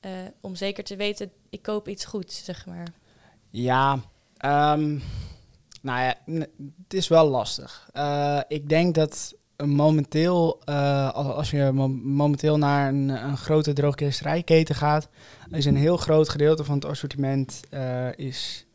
uh, 0.00 0.10
om 0.40 0.54
zeker 0.54 0.84
te 0.84 0.96
weten, 0.96 1.30
ik 1.50 1.62
koop 1.62 1.88
iets 1.88 2.04
goeds, 2.04 2.44
zeg 2.44 2.66
maar? 2.66 2.86
Ja, 3.50 3.92
um, 4.44 5.02
nou 5.82 6.00
ja, 6.02 6.14
het 6.82 6.94
is 6.94 7.08
wel 7.08 7.28
lastig. 7.28 7.90
Uh, 7.94 8.40
ik 8.48 8.68
denk 8.68 8.94
dat 8.94 9.34
momenteel, 9.64 10.60
uh, 10.68 11.12
als 11.12 11.50
je 11.50 11.70
momenteel 12.02 12.58
naar 12.58 12.88
een, 12.88 13.08
een 13.08 13.36
grote 13.36 13.72
droogkesterijketen 13.72 14.74
gaat, 14.74 15.08
is 15.50 15.64
een 15.64 15.76
heel 15.76 15.96
groot 15.96 16.28
gedeelte 16.28 16.64
van 16.64 16.74
het 16.74 16.84
assortiment 16.84 17.60
is 18.16 18.66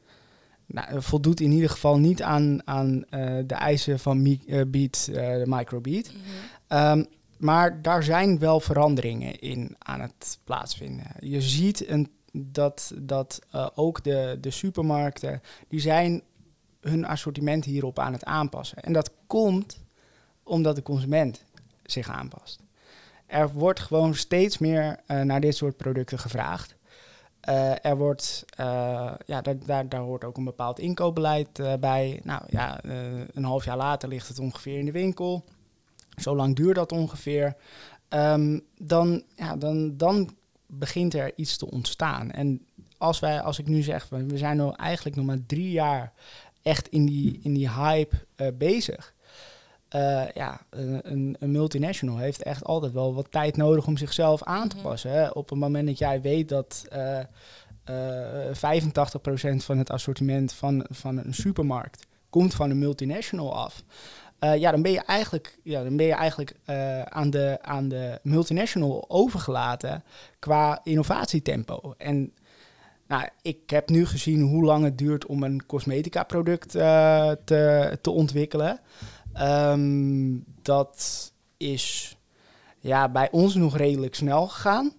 nou, 0.65 1.01
voldoet 1.01 1.39
in 1.39 1.51
ieder 1.51 1.69
geval 1.69 1.97
niet 1.97 2.21
aan, 2.21 2.67
aan 2.67 2.95
uh, 2.95 3.03
de 3.45 3.55
eisen 3.55 3.99
van 3.99 4.25
uh, 4.25 4.61
Beat, 4.67 5.07
uh, 5.09 5.15
de 5.15 5.43
Microbeat. 5.45 6.11
-hmm. 6.67 6.77
um, 6.77 7.05
maar 7.37 7.81
daar 7.81 8.03
zijn 8.03 8.39
wel 8.39 8.59
veranderingen 8.59 9.39
in 9.39 9.75
aan 9.77 10.01
het 10.01 10.39
plaatsvinden. 10.43 11.07
Je 11.19 11.41
ziet 11.41 11.89
een, 11.89 12.11
dat, 12.31 12.93
dat 12.97 13.39
ook 13.75 14.03
de, 14.03 14.37
de 14.41 14.51
supermarkten, 14.51 15.41
die 15.67 15.79
zijn 15.79 16.21
hun 16.81 17.05
assortiment 17.05 17.65
hierop 17.65 17.99
aan 17.99 18.13
het 18.13 18.25
aanpassen. 18.25 18.77
En 18.77 18.93
dat 18.93 19.11
komt 19.27 19.79
omdat 20.43 20.75
de 20.75 20.81
consument 20.81 21.43
zich 21.83 22.09
aanpast. 22.09 22.59
Er 23.25 23.51
wordt 23.51 23.79
gewoon 23.79 24.15
steeds 24.15 24.57
meer 24.57 24.99
naar 25.23 25.41
dit 25.41 25.55
soort 25.55 25.77
producten 25.77 26.19
gevraagd. 26.19 26.74
Uh, 27.49 27.85
er 27.85 27.97
wordt, 27.97 28.45
uh, 28.59 29.13
ja, 29.25 29.41
daar, 29.41 29.57
daar, 29.65 29.89
daar 29.89 30.01
hoort 30.01 30.23
ook 30.23 30.37
een 30.37 30.43
bepaald 30.43 30.79
inkoopbeleid 30.79 31.59
uh, 31.59 31.73
bij. 31.79 32.19
Nou 32.23 32.41
ja, 32.47 32.79
een 33.33 33.43
half 33.43 33.65
jaar 33.65 33.77
later 33.77 34.09
ligt 34.09 34.27
het 34.27 34.39
ongeveer 34.39 34.79
in 34.79 34.85
de 34.85 34.91
winkel. 34.91 35.45
Zo 36.15 36.35
lang 36.35 36.55
duurt 36.55 36.75
dat 36.75 36.91
ongeveer. 36.91 37.55
Um, 38.09 38.61
dan, 38.77 39.23
ja, 39.35 39.55
dan, 39.55 39.97
dan 39.97 40.35
begint 40.67 41.13
er 41.13 41.31
iets 41.35 41.57
te 41.57 41.71
ontstaan. 41.71 42.31
En 42.31 42.65
als, 42.97 43.19
wij, 43.19 43.41
als 43.41 43.59
ik 43.59 43.67
nu 43.67 43.81
zeg, 43.81 44.09
we 44.09 44.37
zijn 44.37 44.57
nu 44.57 44.71
eigenlijk 44.75 45.15
nog 45.15 45.25
maar 45.25 45.45
drie 45.45 45.71
jaar 45.71 46.13
echt 46.61 46.87
in 46.87 47.05
die, 47.05 47.39
in 47.41 47.53
die 47.53 47.69
hype 47.69 48.15
bezig. 48.53 49.14
Uh, 49.95 50.31
ja, 50.33 50.61
een, 50.69 51.35
een, 51.39 51.51
multinational 51.51 52.17
heeft 52.17 52.43
echt 52.43 52.63
altijd 52.63 52.93
wel 52.93 53.13
wat 53.13 53.31
tijd 53.31 53.57
nodig 53.57 53.87
om 53.87 53.97
zichzelf 53.97 54.43
aan 54.43 54.67
te 54.67 54.75
mhm. 54.75 54.85
passen. 54.85 55.11
Hè. 55.11 55.29
Op 55.29 55.49
het 55.49 55.59
moment 55.59 55.87
dat 55.87 55.97
jij 55.97 56.21
weet 56.21 56.49
dat 56.49 56.85
uh, 56.93 57.19
uh, 57.89 58.81
85% 59.53 59.55
van 59.55 59.77
het 59.77 59.89
assortiment 59.89 60.53
van, 60.53 60.85
van 60.89 61.17
een 61.17 61.33
supermarkt 61.33 62.05
komt 62.29 62.53
van 62.53 62.69
een 62.69 62.79
multinational 62.79 63.55
af. 63.55 63.83
Ja, 64.39 64.71
dan 64.71 64.81
ben 64.81 64.91
je 64.91 65.01
eigenlijk, 65.01 65.57
ja, 65.63 65.83
dan 65.83 65.97
ben 65.97 66.05
je 66.05 66.13
eigenlijk 66.13 66.55
aan, 67.09 67.29
de, 67.29 67.57
aan 67.61 67.87
de 67.87 68.19
multinational 68.23 69.05
overgelaten 69.07 70.03
qua 70.39 70.79
innovatietempo. 70.83 71.93
En 71.97 72.33
nou, 73.07 73.27
ik 73.41 73.69
heb 73.69 73.89
nu 73.89 74.05
gezien 74.05 74.41
hoe 74.41 74.63
lang 74.63 74.83
het 74.83 74.97
duurt 74.97 75.25
om 75.25 75.43
een 75.43 75.65
cosmetica 75.65 76.23
product 76.23 76.69
te, 76.69 77.97
te 78.01 78.11
ontwikkelen. 78.11 78.79
Um, 79.41 80.43
dat 80.61 81.31
is 81.57 82.17
ja, 82.79 83.09
bij 83.09 83.31
ons 83.31 83.55
nog 83.55 83.77
redelijk 83.77 84.15
snel 84.15 84.47
gegaan. 84.47 84.93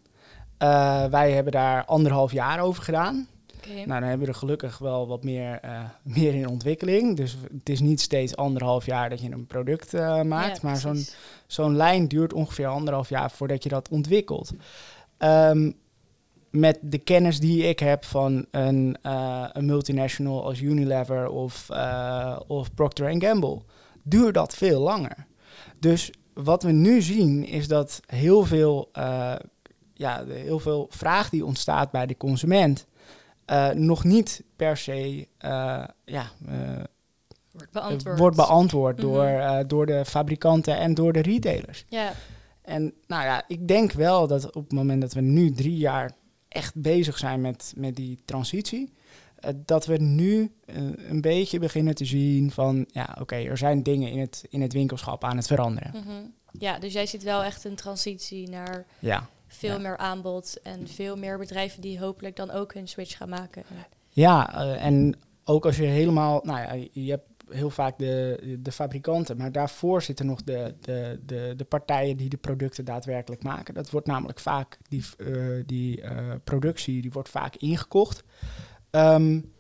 Uh, 0.63 1.05
wij 1.05 1.33
hebben 1.33 1.53
daar 1.53 1.85
anderhalf 1.85 2.33
jaar 2.33 2.61
over 2.61 2.83
gedaan. 2.83 3.29
Okay. 3.57 3.75
Nou, 3.77 4.01
dan 4.01 4.09
hebben 4.09 4.27
we 4.27 4.33
er 4.33 4.39
gelukkig 4.39 4.79
wel 4.79 5.07
wat 5.07 5.25
meer, 5.25 5.61
uh, 5.65 5.81
meer 6.17 6.35
in 6.35 6.49
ontwikkeling. 6.49 7.17
Dus 7.17 7.37
het 7.53 7.69
is 7.69 7.81
niet 7.81 8.01
steeds 8.01 8.37
anderhalf 8.37 8.87
jaar 8.87 9.11
dat 9.11 9.21
je 9.21 9.31
een 9.31 9.47
product 9.47 9.95
uh, 9.95 10.23
maakt. 10.23 10.61
Ja, 10.61 10.69
maar 10.69 10.77
zo'n 10.77 11.05
zo'n 11.47 11.77
lijn 11.77 12.09
duurt 12.09 12.33
ongeveer 12.33 12.67
anderhalf 12.67 13.09
jaar 13.09 13.31
voordat 13.31 13.63
je 13.63 13.69
dat 13.69 13.89
ontwikkelt. 13.89 14.53
Um, 15.19 15.75
met 16.51 16.79
de 16.83 16.99
kennis 16.99 17.41
die 17.41 17.63
ik 17.63 17.79
heb 17.79 18.05
van 18.05 18.47
een, 18.51 18.99
een 19.53 19.67
multinational 19.67 20.45
als 20.45 20.61
Unilever 20.61 21.29
of, 21.29 21.69
of 22.47 22.75
Procter 22.75 23.23
Gamble 23.23 23.63
duurt 24.09 24.35
dat 24.35 24.55
veel 24.55 24.81
langer. 24.81 25.27
Dus 25.79 26.11
wat 26.35 26.63
we 26.63 26.71
nu 26.71 27.03
zien 27.03 27.47
is 27.47 27.69
dat 27.69 28.01
heel 28.07 28.45
veel, 28.45 28.91
uh, 28.99 29.35
ja, 29.95 30.25
heel 30.27 30.59
veel 30.59 30.87
vraag 30.91 31.31
die 31.31 31.45
ontstaat 31.45 31.91
bij 31.91 32.07
de 32.07 32.17
consument 32.17 32.87
uh, 33.47 33.71
nog 33.71 34.05
niet 34.05 34.45
per 34.57 34.77
se 34.77 35.29
uh, 35.45 35.85
ja, 36.05 36.31
wordt 37.53 37.73
beantwoord, 37.73 38.19
wordt 38.19 38.37
beantwoord 38.37 38.97
mm 38.97 39.05
-hmm. 39.05 39.13
door, 39.13 39.67
door 39.67 39.87
de 39.87 40.05
fabrikanten 40.05 40.79
en 40.79 40.95
door 40.95 41.13
de 41.13 41.23
retailers. 41.23 41.85
Ja. 41.89 42.13
En 42.63 42.95
nou 43.07 43.25
ja, 43.25 43.45
ik 43.49 43.69
denk 43.69 43.93
wel 43.93 44.27
dat 44.27 44.47
op 44.47 44.63
het 44.63 44.73
moment 44.73 45.01
dat 45.01 45.13
we 45.13 45.21
nu 45.21 45.53
drie 45.53 45.77
jaar 45.77 46.13
echt 46.49 46.75
bezig 46.75 47.19
zijn 47.19 47.41
met, 47.41 47.73
met 47.77 47.97
die 47.97 48.19
transitie, 48.25 48.93
dat 49.57 49.87
we 49.87 49.97
nu 49.97 50.53
uh, 50.67 50.77
een 51.09 51.21
beetje 51.21 51.59
beginnen 51.59 51.95
te 51.95 52.05
zien 52.05 52.51
van, 52.51 52.85
ja, 52.89 53.09
oké, 53.11 53.21
okay, 53.21 53.47
er 53.47 53.59
zijn 53.59 53.83
dingen 53.83 54.11
in 54.11 54.19
het, 54.19 54.45
in 54.49 54.61
het 54.61 54.73
winkelschap 54.73 55.25
aan 55.25 55.37
het 55.37 55.47
veranderen. 55.47 55.93
Mm 55.95 56.03
-hmm. 56.03 56.35
Ja, 56.59 56.79
dus 56.79 56.93
jij 56.93 57.07
ziet 57.07 57.23
wel 57.23 57.43
echt 57.43 57.65
een 57.65 57.75
transitie 57.75 58.49
naar 58.49 58.87
ja. 58.99 59.29
veel 59.47 59.71
ja. 59.71 59.79
meer 59.79 59.97
aanbod 59.97 60.61
en 60.63 60.89
veel 60.89 61.17
meer 61.17 61.39
bedrijven 61.39 61.81
die 61.81 62.01
hopelijk 62.01 62.37
dan 62.37 62.51
ook 62.51 62.75
hun 62.75 62.89
switch 62.89 63.17
gaan 63.17 63.29
maken. 63.29 63.63
Ja, 64.09 64.63
uh, 64.63 64.85
en 64.85 65.19
ook 65.45 65.67
als 65.67 65.77
je 65.77 65.85
helemaal, 65.85 66.41
nou 66.45 66.59
ja, 66.59 66.89
je 66.93 67.11
hebt 67.11 67.27
heel 67.49 67.71
vaak 67.71 67.99
de, 67.99 68.59
de 68.63 68.73
fabrikanten, 68.73 69.37
maar 69.37 69.53
daarvoor 69.53 70.03
zitten 70.03 70.27
nog 70.27 70.43
de, 70.43 70.75
de, 70.81 71.21
de, 71.27 71.55
de 71.57 71.65
partijen 71.65 72.17
die 72.17 72.29
de 72.29 72.37
producten 72.37 72.85
daadwerkelijk 72.85 73.43
maken. 73.43 73.75
Dat 73.75 73.91
wordt 73.91 74.07
namelijk 74.07 74.39
vaak, 74.39 74.79
die, 74.89 75.05
uh, 75.19 75.63
die 75.67 76.03
uh, 76.03 76.35
productie, 76.45 77.03
die 77.03 77.13
wordt 77.13 77.29
vaak 77.29 77.57
ingekocht. 77.57 78.25
Um, 78.97 79.53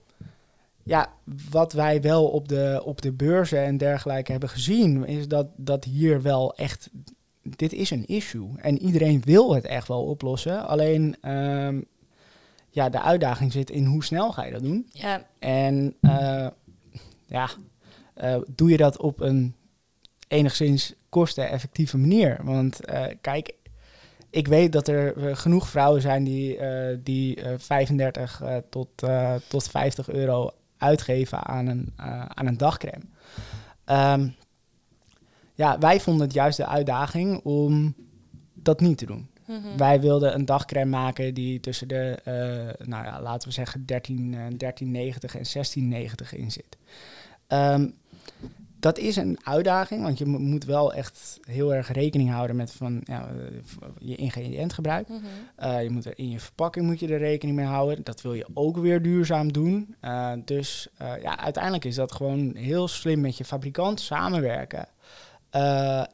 ja, 0.83 1.12
wat 1.51 1.72
wij 1.72 2.03
wel 2.03 2.27
op 2.27 2.49
de, 2.49 2.83
op 2.85 3.03
de 3.03 3.12
beurzen 3.12 3.64
en 3.64 3.77
dergelijke 3.77 4.31
hebben 4.31 4.49
gezien, 4.49 5.07
is 5.07 5.29
dat, 5.29 5.46
dat 5.57 5.85
hier 5.85 6.22
wel 6.22 6.55
echt. 6.55 6.90
Dit 7.42 7.72
is 7.72 7.90
een 7.90 8.07
issue. 8.07 8.49
En 8.57 8.79
iedereen 8.79 9.22
wil 9.25 9.55
het 9.55 9.64
echt 9.64 9.88
wel 9.88 10.05
oplossen. 10.05 10.66
Alleen 10.66 11.31
um, 11.31 11.85
ja, 12.70 12.88
de 12.88 13.01
uitdaging 13.01 13.53
zit 13.53 13.70
in 13.70 13.85
hoe 13.85 14.05
snel 14.05 14.33
ga 14.33 14.44
je 14.44 14.53
dat 14.53 14.62
doen. 14.62 14.87
Ja. 14.92 15.27
En 15.38 15.94
uh, 16.01 16.46
ja, 17.27 17.49
uh, 18.22 18.37
doe 18.46 18.70
je 18.70 18.77
dat 18.77 18.99
op 18.99 19.20
een 19.20 19.55
enigszins 20.29 20.94
kosteneffectieve 21.09 21.99
manier. 21.99 22.38
Want 22.42 22.90
uh, 22.90 23.05
kijk, 23.20 23.55
ik 24.37 24.49
weet 24.49 24.72
dat 24.72 24.88
er 24.88 25.16
uh, 25.16 25.37
genoeg 25.37 25.68
vrouwen 25.68 26.01
zijn 26.01 26.25
die, 26.25 26.59
uh, 26.59 26.96
die 27.03 27.40
uh, 27.40 27.53
35 27.57 28.42
tot, 28.70 28.88
tot 29.49 29.68
50 29.68 30.09
euro 30.09 30.51
uitgeven 30.77 31.44
aan 31.44 31.66
een, 31.66 31.92
aan 32.29 32.46
een 32.46 32.57
dagcreme. 32.57 33.05
Um, 33.87 34.35
ja, 35.55 35.79
wij 35.79 36.01
vonden 36.01 36.27
het 36.27 36.35
juist 36.35 36.57
de 36.57 36.66
uitdaging 36.66 37.40
om 37.44 37.94
dat 38.55 38.81
niet 38.81 38.99
te 38.99 39.07
doen. 39.07 39.29
Mm 39.46 39.62
-hmm. 39.62 39.77
Wij 39.77 40.01
wilden 40.01 40.35
een 40.35 40.44
dagcreme 40.44 40.90
maken 40.90 41.35
die 41.35 41.61
tussen 41.61 41.88
de, 41.88 42.18
nou 42.85 43.05
ja, 43.05 43.22
laten 43.22 43.49
we 43.49 43.55
zeggen, 43.55 43.87
13, 43.87 44.35
13,90 44.35 44.59
en 44.79 46.09
16,90 46.29 46.29
in 46.31 46.51
zit. 46.51 46.77
Um, 47.49 47.94
dat 48.87 48.99
is 48.99 49.16
een 49.16 49.38
uitdaging, 49.42 50.03
want 50.03 50.18
je 50.18 50.27
moet 50.27 50.64
wel 50.64 50.92
echt 50.92 51.38
heel 51.49 51.75
erg 51.75 51.92
rekening 51.92 52.31
houden 52.31 52.57
met 52.57 52.72
van, 52.72 53.01
ja, 53.05 53.29
je 53.99 54.16
ingrediëntgebruik. 54.16 55.09
Mm 55.09 55.20
je 55.83 55.90
moet 55.90 56.05
er 56.05 56.12
in 56.18 56.31
je 56.31 56.40
verpakking 56.40 56.87
moet 56.87 57.01
je 57.01 57.09
er 57.09 57.18
rekening 57.18 57.57
mee 57.57 57.66
houden. 57.66 58.05
Dat 58.05 58.22
wil 58.22 58.35
je 58.35 58.46
ook 58.55 58.77
weer 58.77 59.03
duurzaam 59.03 59.53
doen. 59.53 59.96
dus 60.44 60.88
ja, 60.99 61.38
uiteindelijk 61.38 61.85
is 61.85 61.94
dat 61.94 62.12
gewoon 62.12 62.55
heel 62.57 62.88
slim 62.88 63.20
met 63.20 63.37
je 63.37 63.44
fabrikant 63.44 64.01
samenwerken. 64.01 64.88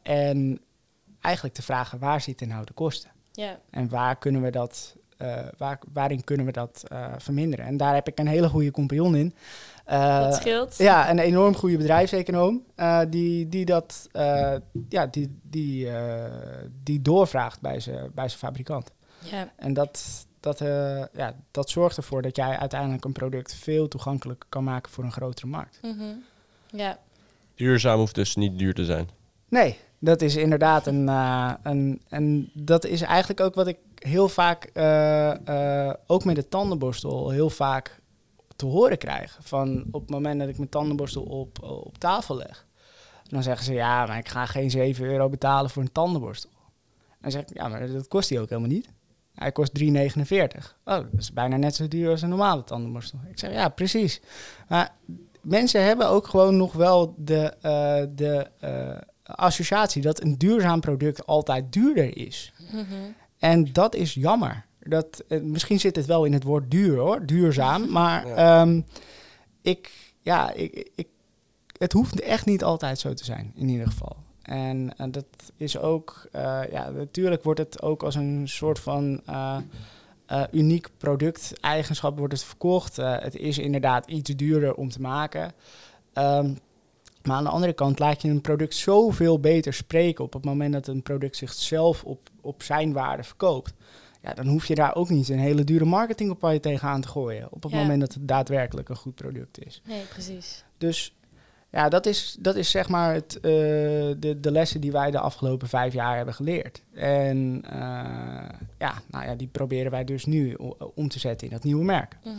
en 0.03 0.61
eigenlijk 1.21 1.55
te 1.55 1.63
vragen 1.63 1.99
waar 1.99 2.21
zitten 2.21 2.49
nou 2.49 2.65
de 2.65 2.73
kosten? 2.73 3.11
Ja. 3.33 3.59
En 3.71 3.89
waar 3.89 4.17
kunnen 4.17 4.43
we 4.43 4.51
dat, 4.51 4.97
waar, 5.59 5.79
waarin 5.93 6.25
kunnen 6.25 6.47
we 6.47 6.53
dat 6.53 6.85
verminderen? 7.17 7.67
En 7.67 7.77
daar 7.77 7.95
heb 7.95 8.09
ik 8.09 8.19
een 8.19 8.27
hele 8.27 8.49
goede 8.49 8.71
compagnon 8.71 9.17
in. 9.17 9.35
Uh, 9.89 10.21
dat 10.21 10.35
scheelt. 10.35 10.77
Ja, 10.77 11.11
een 11.11 11.19
enorm 11.19 11.55
goede 11.55 11.77
bedrijfseconoom 11.77 12.63
die, 13.09 13.49
die 13.49 13.65
dat 13.65 14.09
ja, 14.89 15.07
die, 15.07 15.41
die, 15.43 15.89
die 16.83 17.03
doorvraagt 17.03 17.61
bij 17.61 17.81
zijn 17.81 18.11
bij 18.15 18.31
fabrikant. 18.31 18.91
Ja. 19.19 19.53
En 19.57 19.73
dat, 19.73 20.27
dat, 20.41 20.59
ja, 21.13 21.35
dat 21.51 21.71
zorgt 21.71 21.97
ervoor 21.97 22.23
dat 22.23 22.37
jij 22.37 22.59
uiteindelijk 22.59 23.05
een 23.05 23.13
product 23.13 23.55
veel 23.55 23.89
toegankelijker 23.89 24.49
kan 24.49 24.65
maken 24.65 24.93
voor 24.93 25.05
een 25.05 25.13
grotere 25.13 25.47
markt. 25.47 25.79
Mm 25.83 25.99
-hmm. 25.99 26.23
Ja. 26.67 26.99
Duurzaam 27.55 27.99
hoeft 27.99 28.15
dus 28.15 28.37
niet 28.37 28.59
duur 28.59 28.75
te 28.75 28.85
zijn. 28.85 29.09
Nee, 29.49 29.79
dat 29.99 30.23
is 30.23 30.37
inderdaad 30.37 30.87
een, 30.87 31.07
uh, 31.07 31.53
een. 31.63 32.03
En 32.09 32.51
dat 32.55 32.85
is 32.85 33.01
eigenlijk 33.01 33.41
ook 33.41 33.55
wat 33.55 33.67
ik 33.67 33.79
heel 33.95 34.29
vaak, 34.29 34.71
uh, 34.75 35.35
uh, 35.49 35.93
ook 36.07 36.25
met 36.25 36.37
de 36.37 36.49
tandenborstel, 36.49 37.31
heel 37.31 37.51
vaak 37.51 38.01
te 38.63 38.69
horen 38.69 38.99
krijg. 38.99 39.39
Van 39.41 39.85
op 39.91 40.01
het 40.01 40.11
moment 40.11 40.41
dat 40.41 40.49
ik 40.49 40.57
mijn 40.57 40.69
tandenborstel 40.69 41.23
op, 41.23 41.63
op 41.63 41.99
tafel 41.99 42.37
leg, 42.37 42.67
dan 43.23 43.43
zeggen 43.43 43.65
ze 43.65 43.73
ja, 43.73 44.07
maar 44.07 44.19
ik 44.19 44.29
ga 44.29 44.47
geen 44.47 44.71
7 44.71 45.05
euro 45.05 45.29
betalen 45.29 45.71
voor 45.71 45.83
een 45.83 45.93
tandenborstel. 45.93 46.51
Dan 47.21 47.31
zeg 47.31 47.43
ik 47.43 47.55
ja, 47.55 47.69
maar 47.69 47.93
dat 47.93 48.09
kost 48.09 48.29
hij 48.29 48.41
ook 48.41 48.49
helemaal 48.49 48.71
niet. 48.71 48.89
Hij 49.35 49.53
kost 49.53 49.79
3,49. 49.83 49.85
Oh, 49.85 49.95
dat 50.85 51.07
is 51.19 51.33
bijna 51.33 51.57
net 51.57 51.75
zo 51.75 51.89
duur 51.89 52.11
als 52.11 52.23
een 52.23 52.29
normale 52.29 52.65
tandenborstel. 52.65 53.19
Ik 53.31 53.39
zeg 53.39 53.53
ja, 53.53 53.69
precies. 53.69 54.21
Maar 54.69 54.95
mensen 55.41 55.85
hebben 55.85 56.09
ook 56.09 56.27
gewoon 56.27 56.57
nog 56.57 56.73
wel 56.73 57.15
de, 57.17 57.55
de 58.15 58.51
associatie 59.23 60.03
dat 60.03 60.23
een 60.23 60.39
duurzaam 60.39 60.81
product 60.81 61.27
altijd 61.27 61.73
duurder 61.73 62.17
is. 62.17 62.53
Mhm. 62.73 62.85
En 63.39 63.73
dat 63.73 63.95
is 63.95 64.15
jammer. 64.15 64.65
Dat, 64.89 65.25
eh, 65.29 65.41
misschien 65.41 65.81
zit 65.81 65.97
het 65.97 66.07
wel 66.07 66.25
in 66.25 66.33
het 66.33 66.43
woord 66.43 66.71
duur 66.71 66.99
hoor, 66.99 67.27
duurzaam. 67.27 67.91
Maar 67.99 68.27
ehm, 68.27 68.81
ik, 69.63 69.91
ja, 70.23 70.53
ik, 70.53 70.91
ik, 70.95 71.09
het 71.79 71.93
hoeft 71.93 72.21
echt 72.21 72.47
niet 72.47 72.65
altijd 72.65 72.99
zo 72.99 73.15
te 73.15 73.25
zijn, 73.25 73.53
in 73.55 73.69
ieder 73.69 73.87
geval. 73.87 74.17
En 74.43 74.93
uh, 75.01 75.07
dat 75.11 75.27
is 75.57 75.79
ook, 75.79 76.29
uh, 76.37 76.61
ja, 76.71 76.91
natuurlijk 76.91 77.43
wordt 77.43 77.61
het 77.61 77.83
ook 77.83 78.03
als 78.03 78.15
een 78.15 78.49
soort 78.49 78.79
van 78.79 79.21
uniek 80.51 80.89
product, 80.99 81.61
eigenschap 81.61 82.19
wordt 82.19 82.33
het 82.33 82.45
verkocht. 82.45 82.97
het 82.97 83.37
is 83.37 83.59
inderdaad 83.59 84.07
iets 84.07 84.31
duurder 84.31 84.75
om 84.75 84.89
te 84.91 85.01
maken. 85.01 85.53
Um, 86.15 86.59
maar 87.23 87.37
aan 87.37 87.45
de 87.45 87.51
andere 87.51 87.73
kant 87.73 87.99
laat 87.99 88.23
je 88.23 88.29
een 88.29 88.41
product 88.41 88.75
zoveel 88.75 89.41
beter 89.41 89.73
spreken 89.73 90.25
op 90.25 90.33
het 90.33 90.45
moment 90.45 90.73
dat 90.73 90.87
een 90.87 91.03
product 91.03 91.37
zichzelf 91.37 92.05
op, 92.05 92.29
op 92.41 92.63
zijn 92.63 92.93
waarde 92.93 93.23
verkoopt. 93.23 93.73
Ja, 94.23 94.35
dan 94.35 94.47
hoef 94.47 94.67
je 94.67 94.75
daar 94.75 94.95
ook 94.95 95.09
niet 95.09 95.29
een 95.29 95.39
hele 95.39 95.65
dure 95.65 95.85
marketingcampagne 95.85 96.61
tegenaan 96.61 97.01
te 97.01 97.09
gooien. 97.09 97.49
Op 97.51 97.63
het 97.63 97.73
moment 97.73 98.01
dat 98.01 98.15
het 98.15 98.29
daadwerkelijk 98.29 98.89
een 98.89 98.97
goed 98.97 99.15
product 99.15 99.65
is. 99.67 99.83
Nee, 99.85 100.03
precies. 100.03 100.65
Dus 100.79 101.15
ja, 101.71 101.89
dat 101.89 102.07
is, 102.07 102.37
dat 102.41 102.57
is 102.57 102.71
zeg 102.71 102.89
maar 102.89 103.15
het, 103.15 103.37
uh, 103.37 103.43
de, 103.43 104.37
de 104.41 104.51
lessen 104.51 104.81
die 104.81 104.93
wij 104.93 105.11
de 105.11 105.19
afgelopen 105.19 105.69
vijf 105.69 105.93
jaar 105.93 106.17
hebben 106.17 106.35
geleerd. 106.35 106.83
En 106.95 107.63
uh, 107.67 107.73
ja, 108.79 109.03
nou 109.11 109.25
ja, 109.25 109.35
die 109.35 109.49
proberen 109.53 109.91
wij 109.91 110.05
dus 110.05 110.25
nu 110.25 110.57
om 110.95 111.09
te 111.09 111.19
zetten 111.19 111.47
in 111.47 111.53
dat 111.53 111.65
nieuwe 111.65 111.85
merk. 111.85 112.17
Mm 112.25 112.33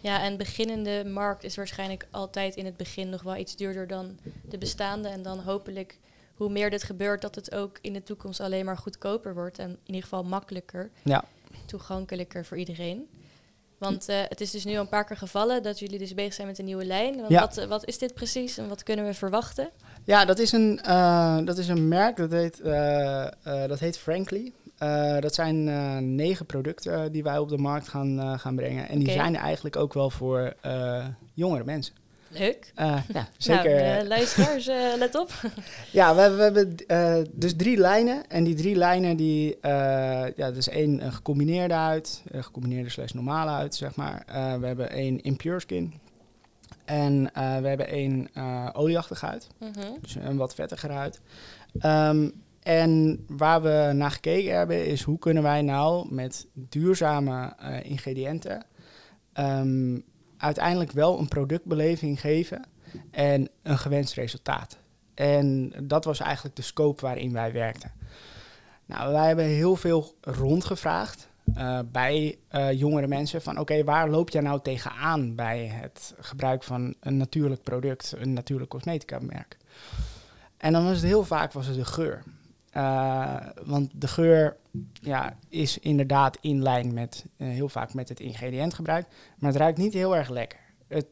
ja, 0.00 0.22
en 0.22 0.36
beginnende 0.36 1.04
markt 1.04 1.44
is 1.44 1.56
waarschijnlijk 1.56 2.06
altijd 2.10 2.56
in 2.56 2.64
het 2.64 2.76
begin 2.76 3.08
nog 3.08 3.22
wel 3.22 3.36
iets 3.36 3.56
duurder 3.56 3.86
dan 3.86 4.18
de 4.48 4.58
bestaande. 4.58 5.08
En 5.08 5.22
dan 5.22 5.38
hopelijk, 5.38 5.98
hoe 6.38 6.50
meer 6.50 6.70
dit 6.70 6.82
gebeurt, 6.82 7.22
dat 7.22 7.34
het 7.34 7.54
ook 7.54 7.78
in 7.80 7.92
de 7.92 8.02
toekomst 8.02 8.40
alleen 8.40 8.64
maar 8.64 8.76
goedkoper 8.76 9.34
wordt. 9.34 9.58
En 9.58 9.68
in 9.68 9.78
ieder 9.86 10.02
geval 10.02 10.24
makkelijker, 10.24 10.90
ja. 11.02 11.24
toegankelijker 11.66 12.44
voor 12.44 12.56
iedereen. 12.56 13.08
Want 13.78 14.08
uh, 14.08 14.16
het 14.28 14.40
is 14.40 14.50
dus 14.50 14.64
nu 14.64 14.74
al 14.74 14.80
een 14.80 14.88
paar 14.88 15.04
keer 15.04 15.16
gevallen 15.16 15.62
dat 15.62 15.78
jullie 15.78 15.98
dus 15.98 16.14
bezig 16.14 16.34
zijn 16.34 16.46
met 16.46 16.58
een 16.58 16.64
nieuwe 16.64 16.84
lijn. 16.84 17.24
Ja. 17.28 17.40
Wat, 17.40 17.66
wat, 17.66 17.86
is 17.86 17.98
dit 17.98 18.14
precies 18.14 18.58
en 18.58 18.68
wat 18.68 18.82
kunnen 18.82 19.04
we 19.04 19.14
verwachten? 19.14 19.70
Ja, 20.04 20.24
dat 20.24 20.38
is 20.38 20.52
een, 20.52 20.80
uh, 20.86 21.38
dat 21.44 21.58
is 21.58 21.68
een 21.68 21.88
merk, 21.88 22.16
dat 22.16 22.30
heet, 22.30 22.60
uh, 22.64 23.26
dat 23.42 23.78
heet 23.78 23.98
Frankly. 23.98 24.52
Dat 25.20 25.34
zijn 25.34 25.64
negen 26.14 26.46
producten 26.46 27.12
die 27.12 27.22
wij 27.22 27.38
op 27.38 27.48
de 27.48 27.58
markt 27.58 27.88
gaan, 27.88 28.38
gaan 28.38 28.56
brengen. 28.56 28.88
En 28.88 28.98
die 28.98 29.10
zijn 29.10 29.36
eigenlijk 29.36 29.76
ook 29.76 29.94
wel 29.94 30.10
voor 30.10 30.54
jongere 31.34 31.64
mensen. 31.64 31.94
Leuk. 32.28 32.72
ja, 33.12 33.28
zeker. 33.36 33.82
Nou, 33.82 34.06
luisteraars, 34.06 34.66
let 34.98 35.14
op. 35.14 35.30
ja, 35.92 36.14
we, 36.14 36.36
we 36.36 36.42
hebben 36.42 36.76
dus 37.30 37.56
drie 37.56 37.76
lijnen. 37.76 38.28
En 38.28 38.44
die 38.44 38.54
drie 38.54 38.76
lijnen, 38.76 39.16
die, 39.16 39.56
ja, 40.36 40.50
dus 40.52 40.68
één 40.68 41.04
een 41.04 41.12
gecombineerde 41.12 41.74
huid, 41.74 42.22
een 42.30 42.44
gecombineerde 42.44 42.90
slash 42.90 43.12
normale 43.12 43.50
huid, 43.50 43.74
zeg 43.74 43.94
maar. 43.94 44.22
we 44.60 44.66
hebben 44.66 44.90
één 44.90 45.20
impure 45.20 45.60
skin. 45.60 45.94
En 46.84 47.22
we 47.34 47.68
hebben 47.68 47.88
één 47.88 48.28
olieachtige 48.72 49.26
huid, 49.26 49.46
-hmm. 49.58 49.98
dus 50.00 50.14
een 50.14 50.36
wat 50.36 50.54
vettige 50.54 50.92
huid. 50.92 51.20
Um, 51.82 52.32
en 52.62 53.24
waar 53.28 53.62
we 53.62 53.90
naar 53.94 54.10
gekeken 54.10 54.56
hebben 54.56 54.86
is 54.86 55.02
hoe 55.02 55.18
kunnen 55.18 55.42
wij 55.42 55.62
nou 55.62 56.14
met 56.14 56.46
duurzame 56.52 57.52
ingrediënten 57.82 58.64
um, 59.38 60.04
uiteindelijk 60.38 60.92
wel 60.92 61.18
een 61.18 61.28
productbeleving 61.28 62.20
geven 62.20 62.64
en 63.10 63.48
een 63.62 63.78
gewenst 63.78 64.14
resultaat. 64.14 64.78
En 65.14 65.72
dat 65.82 66.04
was 66.04 66.20
eigenlijk 66.20 66.56
de 66.56 66.62
scope 66.62 67.02
waarin 67.02 67.32
wij 67.32 67.52
werkten. 67.52 67.92
Nou, 68.86 69.12
wij 69.12 69.26
hebben 69.26 69.44
heel 69.44 69.76
veel 69.76 70.14
rondgevraagd 70.20 71.28
uh, 71.56 71.78
bij 71.92 72.38
uh, 72.52 72.72
jongere 72.72 73.06
mensen 73.06 73.42
van 73.42 73.58
oké, 73.58 73.84
waar 73.84 74.10
loop 74.10 74.30
jij 74.30 74.42
nou 74.42 74.60
tegenaan 74.62 75.34
bij 75.34 75.66
het 75.66 76.14
gebruik 76.18 76.62
van 76.62 76.94
een 77.00 77.16
natuurlijk 77.16 77.62
product, 77.62 78.14
een 78.16 78.32
natuurlijk 78.32 78.70
cosmetica 78.70 79.18
merk? 79.18 79.56
En 80.56 80.72
dan 80.72 80.84
was 80.84 80.96
het 80.96 81.04
heel 81.04 81.24
vaak 81.24 81.52
was 81.52 81.66
het 81.66 81.76
de 81.76 81.84
geur. 81.84 82.22
Uh, 82.78 83.36
want 83.64 83.90
de 83.94 84.08
geur 84.08 84.56
ja, 84.92 85.36
is 85.48 85.78
inderdaad 85.78 86.38
in 86.40 86.62
lijn 86.62 86.94
met 86.94 87.24
uh, 87.36 87.48
heel 87.48 87.68
vaak 87.68 87.94
met 87.94 88.08
het 88.08 88.20
ingrediëntgebruik. 88.20 89.06
Maar 89.38 89.50
het 89.50 89.60
ruikt 89.60 89.78
niet 89.78 89.92
heel 89.92 90.16
erg 90.16 90.28
lekker. 90.28 90.58
Het 90.88 91.06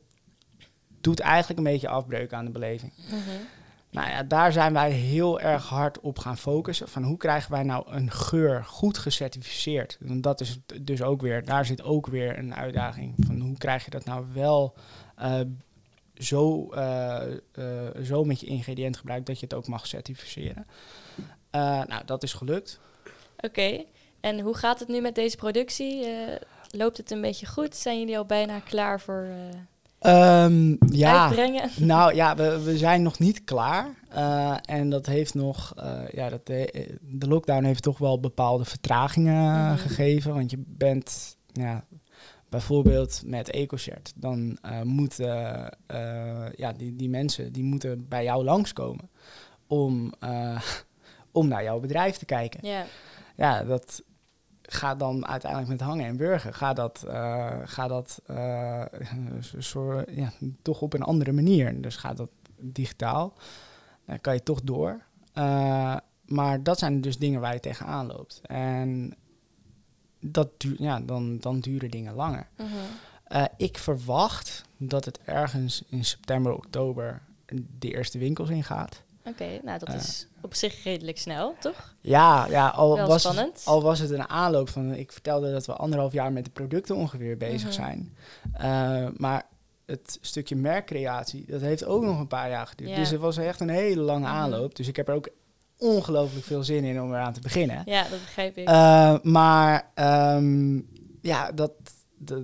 doet 1.01 1.21
eigenlijk 1.21 1.59
een 1.59 1.73
beetje 1.73 1.89
afbreuk 1.89 2.33
aan 2.33 2.45
de 2.45 2.51
beleving. 2.51 2.93
Mm 2.97 3.09
-hmm. 3.09 3.47
Nou 3.91 4.09
ja, 4.09 4.23
daar 4.23 4.53
zijn 4.53 4.73
wij 4.73 4.91
heel 4.91 5.41
erg 5.41 5.69
hard 5.69 6.01
op 6.01 6.19
gaan 6.19 6.39
focussen. 6.39 6.89
Van 6.89 7.03
hoe 7.03 7.17
krijgen 7.17 7.51
wij 7.51 7.63
nou 7.63 7.91
een 7.91 8.11
geur 8.11 8.65
goed 8.65 8.99
gecertificeerd? 8.99 9.99
Want 10.01 10.23
dat 10.23 10.41
is 10.41 10.59
dus 10.83 11.03
ook 11.03 11.21
weer, 11.21 11.45
daar 11.45 11.65
zit 11.65 11.83
ook 11.83 12.07
weer 12.07 12.39
een 12.39 12.55
uitdaging. 12.55 13.15
Van 13.19 13.41
hoe 13.41 13.57
krijg 13.59 13.85
je 13.85 13.91
dat 13.91 14.05
nou 14.05 14.27
wel 14.33 14.75
uh, 15.23 15.41
zo, 16.19 16.69
zo 18.03 18.25
met 18.25 18.41
je 18.41 18.47
ingrediëntgebruik 18.47 19.27
dat 19.27 19.41
je 19.41 19.47
het 19.47 19.55
ook 19.55 19.67
mag 19.67 19.87
certificeren? 19.87 20.67
Uh, 21.19 21.23
nou, 21.85 22.05
dat 22.05 22.23
is 22.23 22.33
gelukt. 22.33 22.81
Oké, 23.37 23.85
en 24.21 24.41
hoe 24.41 24.57
gaat 24.57 24.79
het 24.79 24.89
nu 24.89 25.01
met 25.01 25.15
deze 25.15 25.37
productie? 25.37 26.07
Loopt 26.71 26.97
het 26.97 27.11
een 27.11 27.21
beetje 27.21 27.47
goed? 27.47 27.77
Zijn 27.77 27.99
jullie 27.99 28.19
al 28.19 28.27
bijna 28.27 28.59
klaar 28.59 29.01
voor 29.01 29.29
um, 30.01 30.79
ja, 30.91 31.23
uitbrengen? 31.23 31.71
Nou 31.95 32.15
ja, 32.15 32.37
we, 32.37 32.63
we 32.63 32.79
zijn 32.79 33.03
nog 33.03 33.19
niet 33.19 33.45
klaar. 33.45 33.95
en 34.63 34.91
dat 34.91 35.07
heeft 35.07 35.35
nog, 35.35 35.73
ja, 36.13 36.29
dat 36.29 36.47
de, 36.47 36.89
de, 37.01 37.29
lockdown 37.29 37.65
heeft 37.65 37.83
toch 37.83 37.99
wel 37.99 38.21
bepaalde 38.21 38.65
vertragingen 38.65 39.71
mm 39.71 39.77
gegeven. 39.77 40.35
Want 40.35 40.51
je 40.51 40.63
bent, 40.67 41.37
ja, 41.53 41.85
bijvoorbeeld 42.49 43.23
met 43.25 43.51
EcoShirt, 43.51 44.13
dan 44.17 44.59
moeten 44.83 45.27
ja, 46.57 46.73
die, 46.77 46.97
die 46.97 47.09
mensen 47.09 47.53
die 47.53 47.65
moeten 47.65 48.09
bij 48.09 48.25
jou 48.25 48.45
langskomen 48.45 49.11
om 49.67 50.13
om 51.33 51.49
naar 51.49 51.63
jouw 51.63 51.81
bedrijf 51.81 52.17
te 52.17 52.25
kijken. 52.25 52.69
Ja, 52.69 52.85
ja 53.37 53.65
dat 53.65 54.03
gaat 54.63 54.99
dan 54.99 55.27
uiteindelijk 55.27 55.71
met 55.71 55.81
hangen 55.81 56.07
en 56.07 56.17
burgen. 56.17 56.55
Gaat 56.55 56.77
dat, 56.77 57.05
gaat 57.65 57.89
dat 57.89 58.23
soort, 59.59 60.11
ja, 60.11 60.33
toch 60.63 60.81
op 60.81 60.93
een 60.93 61.03
andere 61.03 61.33
manier. 61.33 61.81
Dus 61.81 61.97
gaat 61.97 62.17
dat 62.17 62.31
digitaal. 62.61 63.33
Dan 64.07 64.21
kan 64.21 64.35
je 64.35 64.43
toch 64.43 64.63
door. 64.63 65.03
Maar 66.27 66.63
dat 66.63 66.79
zijn 66.79 67.01
dus 67.01 67.19
dingen 67.19 67.41
waar 67.41 67.53
je 67.53 67.61
tegenaan 67.61 68.07
loopt. 68.07 68.41
En 68.43 69.15
dat 70.21 70.49
duurt, 70.57 70.79
ja, 70.79 71.01
dan, 71.01 71.39
dan 71.39 71.61
duren 71.61 71.91
dingen 71.91 72.15
langer. 72.15 72.47
Uh 72.57 72.67
-huh. 73.29 73.45
ik 73.57 73.79
verwacht 73.79 74.63
dat 74.77 75.05
het 75.05 75.19
ergens 75.25 75.83
in 75.89 76.05
september, 76.05 76.55
oktober 76.55 77.23
de 77.79 77.91
eerste 77.95 78.19
winkels 78.19 78.49
ingaat. 78.49 79.03
Oké, 79.25 79.61
nou 79.63 79.79
dat 79.79 79.95
is 79.95 80.27
op 80.41 80.55
zich 80.55 80.83
redelijk 80.85 81.19
snel, 81.19 81.55
toch? 81.61 81.95
Ja, 82.01 82.47
ja 82.49 82.69
al, 82.69 82.97
Wel 82.97 83.07
was, 83.07 83.23
spannend. 83.23 83.63
al 83.65 83.83
was 83.83 83.99
het 83.99 84.11
een 84.11 84.29
aanloop 84.29 84.69
van... 84.69 84.95
Ik 84.95 85.13
vertelde 85.13 85.53
dat 85.53 85.67
we 85.67 85.73
anderhalf 85.73 86.13
jaar 86.13 86.33
met 86.33 86.45
de 86.45 86.51
producten 86.51 86.97
ongeveer 86.97 87.37
bezig 87.37 87.63
Mhm. 87.63 87.73
zijn. 87.73 88.17
Eh, 88.53 89.07
maar 89.17 89.47
het 89.87 90.19
stukje 90.21 90.57
merkcreatie, 90.57 91.45
dat 91.47 91.61
heeft 91.61 91.85
ook 91.85 92.03
nog 92.03 92.19
een 92.19 92.27
paar 92.27 92.49
jaar 92.51 92.67
geduurd. 92.67 92.91
Ja. 92.91 92.97
Dus 92.97 93.11
het 93.11 93.21
was 93.21 93.37
echt 93.37 93.61
een 93.61 93.69
hele 93.69 94.01
lange 94.01 94.27
Mhm. 94.27 94.35
aanloop. 94.35 94.77
Dus 94.77 94.89
ik 94.89 94.97
heb 94.97 95.09
er 95.09 95.15
ook 95.15 95.29
ongelooflijk 95.79 96.47
veel 96.47 96.62
zin 96.62 96.85
in 96.85 97.03
om 97.03 97.11
eraan 97.12 97.33
te 97.33 97.41
beginnen. 97.41 97.83
Ja, 97.85 98.03
dat 98.03 98.21
begrijp 98.21 98.57
ik. 98.57 98.69
Eh, 98.69 99.19
maar 99.23 99.91
ehm, 99.95 100.81
ja, 101.21 101.53
dat, 101.53 101.73
dat, 102.19 102.43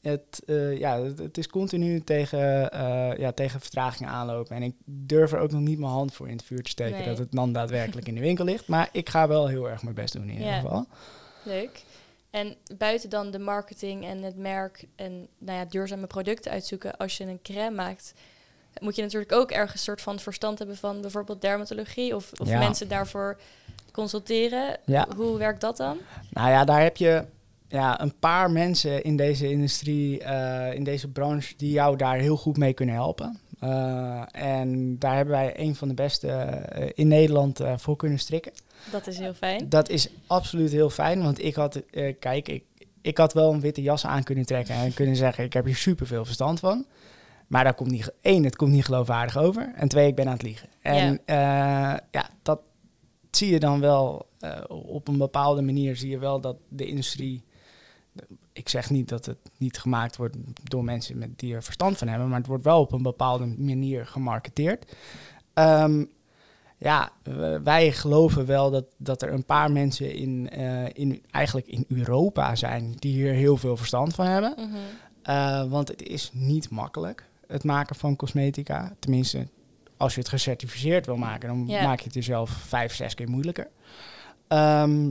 het, 0.00 0.42
eh, 0.46 0.78
ja, 0.78 1.02
het, 1.02 1.38
is 1.38 1.48
continu 1.48 2.00
tegen, 2.00 2.70
eh, 2.70 3.18
ja, 3.18 3.32
tegen 3.32 3.60
vertragingen 3.60 4.12
aanlopen. 4.12 4.56
En 4.56 4.62
ik 4.62 4.74
durf 4.84 5.32
er 5.32 5.38
ook 5.38 5.50
nog 5.50 5.60
niet 5.60 5.78
mijn 5.78 5.92
hand 5.92 6.12
voor 6.14 6.28
in 6.28 6.36
het 6.36 6.44
vuur 6.44 6.62
te 6.62 6.70
steken 6.70 6.98
Nee. 6.98 7.06
dat 7.06 7.18
het 7.18 7.32
dan 7.32 7.52
daadwerkelijk 7.52 8.08
in 8.08 8.14
de 8.14 8.20
winkel 8.20 8.44
ligt. 8.44 8.68
Maar 8.68 8.88
ik 8.92 9.08
ga 9.08 9.28
wel 9.28 9.46
heel 9.46 9.70
erg 9.70 9.82
mijn 9.82 9.94
best 9.94 10.12
doen 10.12 10.22
in 10.28 10.32
ieder 10.32 10.46
Ja. 10.46 10.60
geval. 10.60 10.86
Leuk. 11.42 11.82
En 12.30 12.56
buiten 12.76 13.10
dan 13.10 13.30
de 13.30 13.38
marketing 13.38 14.04
en 14.04 14.22
het 14.22 14.36
merk 14.36 14.84
en 14.96 15.28
nou 15.38 15.58
ja, 15.58 15.64
duurzame 15.64 16.06
producten 16.06 16.50
uitzoeken, 16.50 16.96
als 16.96 17.16
je 17.16 17.24
een 17.24 17.42
crème 17.42 17.74
maakt, 17.76 18.14
moet 18.80 18.96
je 18.96 19.02
natuurlijk 19.02 19.32
ook 19.32 19.50
ergens 19.50 19.82
soort 19.82 20.00
van 20.00 20.18
verstand 20.18 20.58
hebben 20.58 20.76
van 20.76 21.00
bijvoorbeeld 21.00 21.40
dermatologie 21.40 22.16
of, 22.16 22.32
of 22.36 22.48
Ja. 22.48 22.58
mensen 22.58 22.88
daarvoor 22.88 23.36
consulteren. 23.92 24.76
Ja. 24.84 25.06
Hoe 25.16 25.38
werkt 25.38 25.60
dat 25.60 25.76
dan? 25.76 25.98
Nou 26.30 26.50
ja, 26.50 26.64
daar 26.64 26.82
heb 26.82 26.96
je 26.96 27.24
ja, 27.68 28.00
een 28.00 28.18
paar 28.18 28.50
mensen 28.50 29.02
in 29.02 29.16
deze 29.16 29.50
industrie, 29.50 30.22
eh, 30.22 30.74
in 30.74 30.84
deze 30.84 31.08
branche, 31.08 31.54
die 31.56 31.70
jou 31.70 31.96
daar 31.96 32.16
heel 32.16 32.36
goed 32.36 32.56
mee 32.56 32.72
kunnen 32.72 32.94
helpen. 32.94 33.38
Eh, 33.60 34.22
en 34.32 34.98
daar 34.98 35.16
hebben 35.16 35.34
wij 35.34 35.52
een 35.56 35.74
van 35.74 35.88
de 35.88 35.94
beste 35.94 36.28
eh, 36.28 36.90
in 36.94 37.08
Nederland 37.08 37.60
voor 37.76 37.96
kunnen 37.96 38.18
strikken. 38.18 38.52
Dat 38.90 39.06
is 39.06 39.18
heel 39.18 39.34
fijn. 39.34 39.68
Dat 39.68 39.88
is 39.88 40.08
absoluut 40.26 40.72
heel 40.72 40.90
fijn, 40.90 41.22
want 41.22 41.44
ik 41.44 41.54
had, 41.54 41.82
kijk, 42.18 42.48
ik, 42.48 42.64
ik 43.00 43.18
had 43.18 43.32
wel 43.32 43.52
een 43.52 43.60
witte 43.60 43.82
jas 43.82 44.06
aan 44.06 44.22
kunnen 44.22 44.46
trekken 44.46 44.74
en 44.74 44.94
kunnen 44.94 45.16
zeggen, 45.16 45.44
ik 45.44 45.52
heb 45.52 45.64
hier 45.64 45.76
super 45.76 46.06
veel 46.06 46.24
verstand 46.24 46.60
van. 46.60 46.86
Maar 47.46 47.64
daar 47.64 47.74
komt 47.74 47.90
niet, 47.90 48.12
één, 48.20 48.44
het 48.44 48.56
komt 48.56 48.72
niet 48.72 48.84
geloofwaardig 48.84 49.36
over. 49.36 49.72
En 49.74 49.88
twee, 49.88 50.06
ik 50.06 50.14
ben 50.14 50.26
aan 50.26 50.32
het 50.32 50.42
liegen. 50.42 50.68
En 50.80 51.20
ja, 51.26 52.00
ja 52.10 52.28
dat 52.42 52.60
zie 53.30 53.50
je 53.50 53.60
dan 53.60 53.80
wel 53.80 54.26
eh, 54.40 54.60
op 54.68 55.08
een 55.08 55.18
bepaalde 55.18 55.62
manier, 55.62 55.96
zie 55.96 56.10
je 56.10 56.18
wel 56.18 56.40
dat 56.40 56.56
de 56.68 56.86
industrie, 56.86 57.44
ik 58.52 58.68
zeg 58.68 58.90
niet 58.90 59.08
dat 59.08 59.26
het 59.26 59.38
niet 59.56 59.78
gemaakt 59.78 60.16
wordt 60.16 60.36
door 60.62 60.84
mensen 60.84 61.18
met 61.18 61.38
die 61.38 61.54
er 61.54 61.62
verstand 61.62 61.98
van 61.98 62.08
hebben, 62.08 62.28
maar 62.28 62.38
het 62.38 62.46
wordt 62.46 62.64
wel 62.64 62.80
op 62.80 62.92
een 62.92 63.02
bepaalde 63.02 63.46
manier 63.46 64.06
gemarketeerd. 64.06 64.96
Ehm, 65.52 66.04
ja, 66.76 67.12
wij 67.62 67.92
geloven 67.92 68.46
wel 68.46 68.70
dat, 68.70 68.84
dat 68.96 69.22
er 69.22 69.32
een 69.32 69.44
paar 69.44 69.72
mensen 69.72 70.14
in, 70.14 70.50
eh, 70.50 70.86
in, 70.92 71.22
eigenlijk 71.30 71.66
in 71.66 71.84
Europa 71.88 72.54
zijn 72.54 72.94
die 72.98 73.12
hier 73.12 73.32
heel 73.32 73.56
veel 73.56 73.76
verstand 73.76 74.14
van 74.14 74.26
hebben. 74.26 74.54
Mhm. 74.56 74.76
Eh, 75.22 75.70
want 75.70 75.88
het 75.88 76.02
is 76.02 76.30
niet 76.32 76.70
makkelijk, 76.70 77.24
het 77.48 77.64
maken 77.64 77.96
van 77.96 78.16
cosmetica. 78.16 78.94
Tenminste, 78.98 79.48
als 79.96 80.14
je 80.14 80.20
het 80.20 80.28
gecertificeerd 80.28 81.06
wil 81.06 81.16
maken, 81.16 81.48
dan 81.48 81.64
maak 81.64 81.98
je 81.98 82.04
het 82.04 82.14
jezelf 82.14 82.50
vijf, 82.50 82.94
zes 82.94 83.14
keer 83.14 83.30
moeilijker. 83.30 83.68
Ehm, 84.48 85.10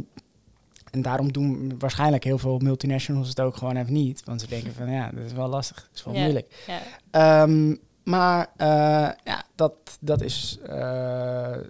en 0.92 1.02
daarom 1.02 1.32
doen 1.32 1.80
waarschijnlijk 1.80 2.24
heel 2.24 2.38
veel 2.38 2.58
multinationals 2.58 3.28
het 3.30 3.40
ook 3.40 3.56
gewoon 3.56 3.76
even 3.76 3.94
niet. 3.94 4.24
Want 4.24 4.42
ze 4.42 4.48
denken 4.48 4.74
van, 4.74 4.92
ja, 4.92 5.10
dat 5.12 5.26
is 5.26 5.34
wel 5.34 5.48
lastig, 5.48 5.76
dat 5.76 5.90
is 5.94 6.04
wel 6.04 6.14
moeilijk. 6.14 6.64
Ja. 6.68 6.80
Ehm, 7.12 7.76
maar 8.04 8.50
eh, 8.58 8.68
ja, 9.24 9.46
dat, 9.56 9.74
dat 10.00 10.22
is. 10.22 10.58
eh, 10.66 11.54
eh, 11.54 11.62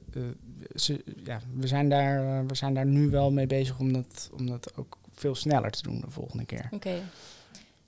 ze, 0.76 1.04
ja, 1.24 1.40
we, 1.54 1.68
zijn 1.68 1.90
daar, 1.90 2.46
we 2.46 2.56
zijn 2.56 2.74
daar 2.74 2.86
nu 2.86 3.10
wel 3.10 3.32
mee 3.32 3.48
bezig 3.48 3.80
om 3.80 3.94
dat, 3.94 4.30
om 4.38 4.48
dat 4.48 4.78
ook 4.78 4.98
veel 5.14 5.36
sneller 5.36 5.72
te 5.72 5.84
doen 5.84 6.02
de 6.02 6.10
volgende 6.10 6.46
keer. 6.46 6.68
Oké. 6.72 7.02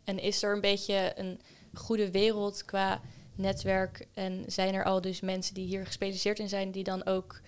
En 0.03 0.19
is 0.19 0.43
er 0.43 0.53
een 0.55 0.61
beetje 0.61 1.13
een 1.15 1.39
goede 1.75 2.11
wereld 2.11 2.65
qua 2.65 3.01
netwerk? 3.35 4.07
En 4.13 4.43
zijn 4.47 4.73
er 4.73 4.83
al 4.83 5.01
dus 5.01 5.21
mensen 5.21 5.53
die 5.53 5.65
hier 5.67 5.85
gespecialiseerd 5.85 6.39
in 6.39 6.49
zijn, 6.49 6.71
die 6.71 6.83
dan 6.83 7.05
ook 7.05 7.41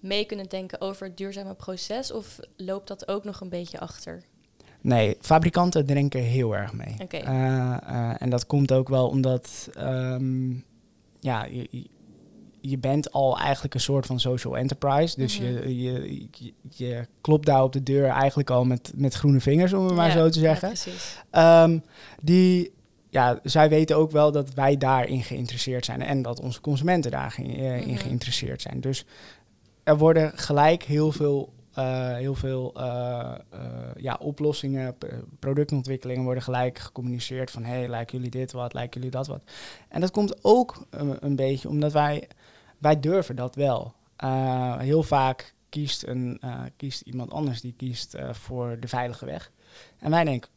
mee 0.00 0.24
kunnen 0.24 0.48
denken 0.48 0.80
over 0.80 1.06
het 1.06 1.16
duurzame 1.16 1.54
proces? 1.54 2.12
Of 2.12 2.38
loopt 2.56 2.88
dat 2.88 3.08
ook 3.08 3.24
nog 3.24 3.40
een 3.40 3.48
beetje 3.48 3.78
achter? 3.80 4.22
Nee, 4.82 5.16
fabrikanten 5.20 5.86
drinken 5.86 6.20
heel 6.20 6.56
erg 6.56 6.72
mee. 6.72 6.94
Oké. 7.02 7.16
Eh, 7.16 7.76
eh, 7.82 8.14
en 8.22 8.30
dat 8.30 8.46
komt 8.46 8.72
ook 8.72 8.88
wel 8.88 9.08
omdat 9.08 9.68
ehm, 9.74 10.50
ja, 11.20 11.44
je, 11.44 11.68
je- 12.60 12.78
bent 12.78 13.12
al 13.12 13.38
eigenlijk 13.38 13.74
een 13.74 13.80
soort 13.80 14.06
van 14.06 14.20
social 14.20 14.56
enterprise. 14.56 15.16
Dus 15.18 15.38
Mhm. 15.40 15.48
je, 15.52 15.82
je, 15.82 16.26
je, 16.30 16.52
je 16.70 17.06
klopt 17.20 17.46
daar 17.46 17.62
op 17.62 17.72
de 17.72 17.82
deur 17.82 18.08
eigenlijk 18.08 18.50
al 18.50 18.64
met, 18.64 18.92
met 18.94 19.14
groene 19.14 19.40
vingers, 19.40 19.72
om 19.72 19.84
het 19.84 19.94
maar 19.94 20.06
Ja, 20.06 20.12
zo 20.12 20.28
te 20.28 20.40
ja, 20.40 20.44
zeggen. 20.44 20.68
precies. 20.68 21.18
Ehm, 21.30 21.78
die, 22.22 22.72
ja, 23.10 23.38
zij 23.42 23.68
weten 23.68 23.96
ook 23.96 24.10
wel 24.10 24.32
dat 24.32 24.54
wij 24.54 24.76
daarin 24.76 25.22
geïnteresseerd 25.22 25.84
zijn 25.84 26.02
en 26.02 26.22
dat 26.22 26.40
onze 26.40 26.60
consumenten 26.60 27.10
daarin 27.10 27.56
eh, 27.56 27.80
in 27.80 27.88
Mhm. 27.88 27.96
geïnteresseerd 27.96 28.62
zijn. 28.62 28.80
Dus 28.80 29.04
er 29.82 29.98
worden 29.98 30.32
gelijk 30.38 30.82
heel 30.82 31.12
veel, 31.12 31.52
eh, 31.74 32.14
heel 32.14 32.34
veel 32.34 32.74
eh, 32.74 33.34
ja, 33.96 34.16
oplossingen, 34.20 34.96
productontwikkelingen 35.38 36.24
worden 36.24 36.42
gelijk 36.42 36.78
gecommuniceerd 36.78 37.50
van 37.50 37.64
hey, 37.64 37.88
lijken 37.88 38.16
jullie 38.16 38.30
dit 38.30 38.52
wat, 38.52 38.74
lijken 38.74 39.00
jullie 39.00 39.16
dat 39.16 39.26
wat. 39.26 39.42
En 39.88 40.00
dat 40.00 40.10
komt 40.10 40.44
ook 40.44 40.86
een 41.20 41.36
beetje 41.36 41.68
omdat 41.68 41.92
wij, 41.92 42.28
wij 42.78 43.00
durven 43.00 43.36
dat 43.36 43.54
wel. 43.54 43.94
Heel 44.78 45.02
vaak 45.02 45.54
kiest, 45.68 46.06
een, 46.06 46.40
kiest 46.76 47.00
iemand 47.00 47.32
anders 47.32 47.60
die 47.60 47.74
kiest 47.76 48.16
voor 48.32 48.76
de 48.80 48.88
veilige 48.88 49.24
weg. 49.24 49.50
En 49.98 50.10
wij 50.10 50.24
denken, 50.24 50.50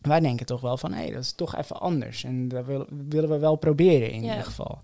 wij 0.00 0.20
denken 0.20 0.46
toch 0.46 0.60
wel 0.60 0.76
van, 0.76 0.92
hé, 0.92 1.10
dat 1.12 1.22
is 1.22 1.32
toch 1.32 1.56
even 1.56 1.80
anders. 1.80 2.24
En 2.24 2.48
dat 2.48 2.64
wil- 2.64 2.86
willen 3.08 3.30
we 3.30 3.38
wel 3.38 3.56
proberen 3.56 4.10
in 4.10 4.22
Ja. 4.22 4.28
ieder 4.28 4.44
geval. 4.44 4.82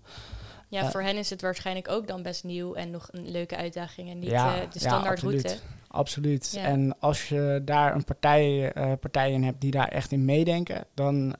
Ja, 0.69 0.81
Eh, 0.81 0.89
voor 0.89 1.01
hen 1.01 1.17
is 1.17 1.29
het 1.29 1.41
waarschijnlijk 1.41 1.89
ook 1.89 2.07
dan 2.07 2.21
best 2.21 2.43
nieuw 2.43 2.73
en 2.73 2.91
nog 2.91 3.07
een 3.11 3.31
leuke 3.31 3.55
uitdaging 3.57 4.09
en 4.09 4.19
niet 4.19 4.29
Ja, 4.29 4.47
eh, 4.55 4.59
de 4.61 4.67
ja, 4.71 4.79
standaard 4.79 5.07
absoluut. 5.13 5.43
route. 5.45 5.61
Absoluut. 5.87 6.51
Ja. 6.55 6.63
En 6.63 6.99
als 6.99 7.29
je 7.29 7.61
daar 7.65 7.95
een 7.95 8.03
partij, 8.03 8.73
partij 8.99 9.31
in 9.31 9.43
hebt 9.43 9.61
die 9.61 9.71
daar 9.71 9.87
echt 9.87 10.11
in 10.11 10.25
meedenken, 10.25 10.85
dan, 10.93 11.35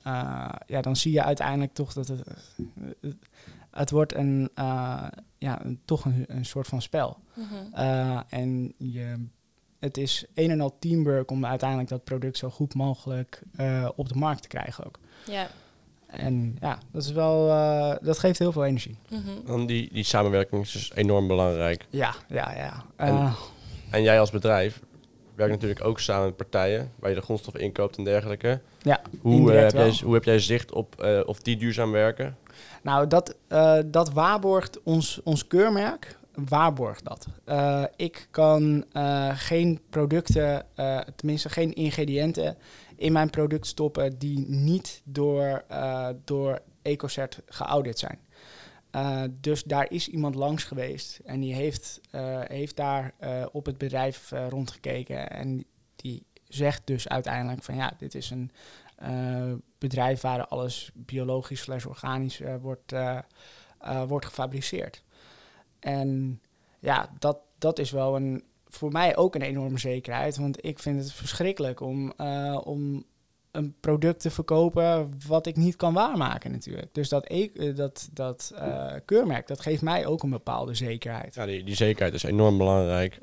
ja, 0.66 0.80
dan 0.80 0.96
zie 0.96 1.12
je 1.12 1.22
uiteindelijk 1.22 1.72
toch 1.74 1.92
dat 1.92 2.08
het, 2.08 2.22
het, 3.70 3.90
wordt 3.90 4.14
een, 4.14 4.50
ja, 5.38 5.64
een, 5.64 5.80
toch 5.84 6.04
een, 6.04 6.24
een 6.28 6.44
soort 6.44 6.66
van 6.66 6.82
spel. 6.82 7.18
Mhm. 7.34 8.22
En 8.28 8.72
je, 8.76 9.26
het 9.78 9.96
is 9.96 10.24
een 10.34 10.50
en 10.50 10.60
al 10.60 10.76
teamwork 10.78 11.30
om 11.30 11.46
uiteindelijk 11.46 11.88
dat 11.88 12.04
product 12.04 12.36
zo 12.38 12.50
goed 12.50 12.74
mogelijk 12.74 13.42
eh, 13.56 13.88
op 13.96 14.08
de 14.08 14.14
markt 14.18 14.42
te 14.42 14.48
krijgen 14.48 14.86
ook. 14.86 14.98
Ja. 15.26 15.48
En 16.06 16.56
ja, 16.60 16.78
dat 16.92 17.02
is 17.02 17.12
wel, 17.12 17.48
eh, 17.50 17.94
dat 18.00 18.18
geeft 18.18 18.38
heel 18.38 18.52
veel 18.52 18.64
energie. 18.64 18.96
Dan 19.46 19.66
die, 19.66 19.88
die 19.92 20.04
samenwerking 20.04 20.62
is 20.62 20.72
dus 20.72 20.92
enorm 20.94 21.26
belangrijk. 21.26 21.86
Ja, 21.90 22.14
ja, 22.28 22.52
ja. 22.56 22.84
En- 22.96 23.14
Eh, 23.16 23.32
En 23.90 24.02
jij 24.02 24.20
als 24.20 24.30
bedrijf 24.30 24.80
werkt 25.34 25.52
natuurlijk 25.52 25.84
ook 25.84 26.00
samen 26.00 26.24
met 26.26 26.36
partijen 26.36 26.92
waar 26.98 27.10
je 27.10 27.16
de 27.16 27.22
grondstoffen 27.22 27.62
inkoopt 27.62 27.96
en 27.96 28.04
dergelijke. 28.04 28.60
ja, 28.82 29.00
Hoe, 29.20 29.52
eh, 29.52 29.60
heb, 29.60 29.70
jij, 29.72 29.80
wel. 29.84 29.92
hoe 30.04 30.14
heb 30.14 30.24
jij 30.24 30.38
zicht 30.38 30.72
op 30.72 31.00
eh, 31.02 31.20
of 31.26 31.40
die 31.40 31.56
duurzaam 31.56 31.90
werken? 31.90 32.36
Nou, 32.82 33.06
dat, 33.06 33.36
eh, 33.48 33.78
dat 33.86 34.12
waarborgt 34.12 34.82
ons, 34.82 35.20
ons 35.24 35.46
keurmerk. 35.46 36.17
Waarborgt 36.46 37.04
dat. 37.04 37.26
Eh, 37.44 37.84
ik 37.96 38.28
kan 38.30 38.84
eh, 38.92 39.30
geen 39.34 39.80
producten, 39.90 40.76
eh, 40.76 41.00
tenminste 41.16 41.48
geen 41.48 41.72
ingrediënten 41.72 42.56
in 42.96 43.12
mijn 43.12 43.30
product 43.30 43.66
stoppen 43.66 44.18
die 44.18 44.48
niet 44.48 45.02
door, 45.04 45.64
door 46.24 46.60
EcoCert 46.82 47.42
geaudit 47.46 47.98
zijn. 47.98 48.18
Dus 49.40 49.62
daar 49.62 49.90
is 49.90 50.08
iemand 50.08 50.34
langs 50.34 50.64
geweest 50.64 51.20
en 51.24 51.40
die 51.40 51.54
heeft, 51.54 52.00
heeft 52.46 52.76
daar 52.76 53.14
op 53.52 53.66
het 53.66 53.78
bedrijf 53.78 54.30
rondgekeken. 54.48 55.30
En 55.30 55.64
die 55.96 56.26
zegt 56.48 56.86
dus 56.86 57.08
uiteindelijk 57.08 57.62
van 57.62 57.74
ja, 57.74 57.92
dit 57.98 58.14
is 58.14 58.30
een 58.30 58.50
bedrijf 59.78 60.20
waar 60.20 60.46
alles 60.46 60.90
biologisch 60.94 61.60
slash 61.60 61.84
organisch 61.84 62.40
wordt, 62.60 62.92
wordt 64.06 64.26
gefabriceerd. 64.26 65.02
En 65.80 66.40
ja, 66.78 67.10
dat, 67.18 67.38
dat 67.58 67.78
is 67.78 67.90
wel 67.90 68.16
een, 68.16 68.42
voor 68.68 68.92
mij 68.92 69.16
ook 69.16 69.34
een 69.34 69.42
enorme 69.42 69.78
zekerheid. 69.78 70.36
Want 70.36 70.64
ik 70.64 70.78
vind 70.78 70.98
het 70.98 71.12
verschrikkelijk 71.12 71.80
om, 71.80 72.12
eh, 72.16 72.60
om 72.64 73.04
een 73.50 73.74
product 73.80 74.20
te 74.20 74.30
verkopen 74.30 75.12
wat 75.26 75.46
ik 75.46 75.56
niet 75.56 75.76
kan 75.76 75.94
waarmaken 75.94 76.50
natuurlijk. 76.50 76.94
Dus 76.94 77.08
dat, 77.08 77.30
e- 77.30 77.50
eh, 77.54 77.76
dat, 77.76 78.08
dat 78.12 78.52
eh, 78.56 78.94
keurmerk, 79.04 79.46
dat 79.46 79.60
geeft 79.60 79.82
mij 79.82 80.06
ook 80.06 80.22
een 80.22 80.30
bepaalde 80.30 80.74
zekerheid. 80.74 81.34
Ja, 81.34 81.46
die, 81.46 81.64
die 81.64 81.74
zekerheid 81.74 82.14
is 82.14 82.22
enorm 82.22 82.58
belangrijk. 82.58 83.16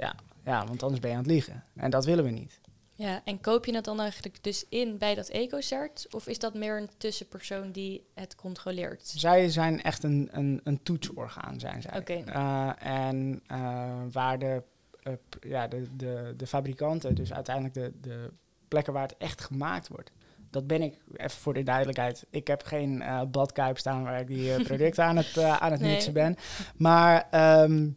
Ja, 0.43 0.65
want 0.67 0.83
anders 0.83 1.01
ben 1.01 1.09
je 1.09 1.15
aan 1.15 1.23
het 1.23 1.31
liegen. 1.31 1.63
En 1.75 1.89
dat 1.89 2.05
willen 2.05 2.23
we 2.23 2.29
niet. 2.29 2.59
Ja, 2.97 3.21
en 3.23 3.41
koop 3.41 3.65
je 3.65 3.75
het 3.75 3.85
dan 3.85 3.99
eigenlijk 3.99 4.43
dus 4.43 4.65
in 4.69 4.97
bij 4.97 5.15
dat 5.15 5.29
EcoCert? 5.29 6.07
Of 6.11 6.27
is 6.27 6.39
dat 6.39 6.53
meer 6.53 6.77
een 6.77 6.89
tussenpersoon 6.97 7.71
die 7.71 8.03
het 8.13 8.35
controleert? 8.35 9.07
Zij 9.07 9.49
zijn 9.49 9.81
echt 9.83 10.03
een, 10.03 10.29
een, 10.31 10.61
een 10.63 10.83
toetsorgaan, 10.83 11.59
zijn 11.59 11.81
zij. 11.81 11.97
Oké. 11.99 12.13
Eh, 12.13 12.69
en 12.79 13.41
eh, 13.47 14.01
waar 14.11 14.39
de, 14.39 14.63
eh, 15.03 15.13
ja, 15.41 15.67
de, 15.67 15.87
de, 15.95 16.33
de 16.37 16.47
fabrikanten, 16.47 17.15
dus 17.15 17.33
uiteindelijk 17.33 17.75
de, 17.75 17.91
de 18.01 18.31
plekken 18.67 18.93
waar 18.93 19.03
het 19.07 19.17
echt 19.17 19.41
gemaakt 19.41 19.87
wordt. 19.87 20.11
Dat 20.49 20.67
ben 20.67 20.81
ik, 20.81 20.97
even 21.13 21.39
voor 21.39 21.53
de 21.53 21.63
duidelijkheid. 21.63 22.25
Ik 22.29 22.47
heb 22.47 22.63
geen 22.63 23.03
badkuip 23.31 23.77
staan 23.77 24.03
waar 24.03 24.19
ik 24.19 24.27
die 24.27 24.63
producten 24.63 25.03
aan 25.09 25.17
het, 25.17 25.37
aan 25.37 25.71
het 25.71 25.81
Nee. 25.81 25.91
mixen 25.91 26.13
ben. 26.13 26.35
Maar 26.75 27.27
ehm, 27.31 27.89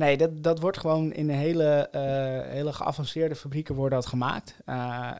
nee, 0.00 0.16
dat, 0.16 0.42
dat 0.42 0.60
wordt 0.60 0.78
gewoon 0.78 1.12
in 1.12 1.28
hele, 1.28 1.88
eh, 1.92 2.52
hele 2.52 2.72
geavanceerde 2.72 3.34
fabrieken 3.34 3.74
wordt 3.74 3.94
dat 3.94 4.06
gemaakt. 4.06 4.56
Eh, 4.64 5.10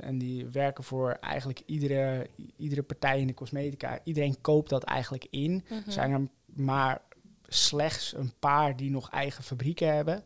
en- 0.00 0.18
die 0.18 0.46
werken 0.46 0.84
voor 0.84 1.10
eigenlijk 1.20 1.62
iedere, 1.66 2.26
iedere 2.56 2.82
partij 2.82 3.20
in 3.20 3.26
de 3.26 3.34
cosmetica. 3.34 3.98
Iedereen 4.04 4.40
koopt 4.40 4.68
dat 4.68 4.82
eigenlijk 4.82 5.26
in. 5.30 5.64
Er 5.86 5.92
zijn 5.92 6.12
er 6.12 6.28
maar 6.46 7.00
slechts 7.48 8.14
een 8.16 8.32
paar 8.38 8.76
die 8.76 8.90
nog 8.90 9.10
eigen 9.10 9.44
fabrieken 9.44 9.94
hebben. 9.94 10.24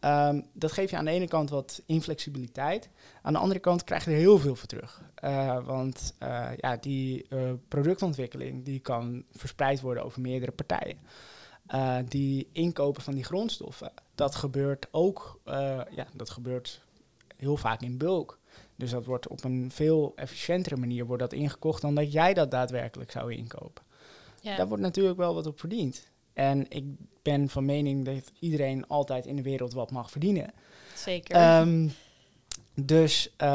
Ehm, 0.00 0.40
dat 0.52 0.72
geeft 0.72 0.90
je 0.90 0.96
aan 0.96 1.04
de 1.04 1.10
ene 1.10 1.28
kant 1.28 1.50
wat 1.50 1.82
inflexibiliteit. 1.86 2.88
Aan 3.22 3.32
de 3.32 3.38
andere 3.38 3.60
kant 3.60 3.84
krijg 3.84 4.04
je 4.04 4.10
er 4.10 4.16
heel 4.16 4.38
veel 4.38 4.54
voor 4.54 4.68
terug. 4.68 5.02
Eh, 5.14 5.64
want 5.64 6.14
ja, 6.56 6.76
die 6.80 7.26
productontwikkeling 7.68 8.64
die 8.64 8.80
kan 8.80 9.24
verspreid 9.30 9.80
worden 9.80 10.04
over 10.04 10.20
meerdere 10.20 10.52
partijen. 10.52 10.98
Eh, 11.72 11.98
die 12.08 12.48
inkopen 12.52 13.02
van 13.02 13.14
die 13.14 13.24
grondstoffen, 13.24 13.92
dat 14.14 14.34
gebeurt 14.34 14.88
ook 14.90 15.40
eh, 15.44 15.80
ja, 15.90 16.06
dat 16.14 16.30
gebeurt 16.30 16.80
heel 17.36 17.56
vaak 17.56 17.80
in 17.80 17.98
bulk. 17.98 18.38
Dus 18.76 18.90
dat 18.90 19.04
wordt 19.04 19.28
op 19.28 19.44
een 19.44 19.70
veel 19.70 20.12
efficiëntere 20.16 20.76
manier 20.76 21.06
wordt 21.06 21.22
dat 21.22 21.32
ingekocht 21.32 21.82
dan 21.82 21.94
dat 21.94 22.12
jij 22.12 22.34
dat 22.34 22.50
daadwerkelijk 22.50 23.10
zou 23.10 23.32
inkopen. 23.32 23.84
ja. 24.40 24.56
Daar 24.56 24.68
wordt 24.68 24.82
natuurlijk 24.82 25.16
wel 25.16 25.34
wat 25.34 25.46
op 25.46 25.60
verdiend. 25.60 26.08
En 26.32 26.66
ik 26.68 26.84
ben 27.22 27.48
van 27.48 27.64
mening 27.64 28.04
dat 28.04 28.32
iedereen 28.38 28.86
altijd 28.86 29.26
in 29.26 29.36
de 29.36 29.42
wereld 29.42 29.72
wat 29.72 29.90
mag 29.90 30.10
verdienen. 30.10 30.52
zeker. 30.94 31.36
Ehm, 31.36 31.88
dus 32.74 33.34
eh, 33.36 33.48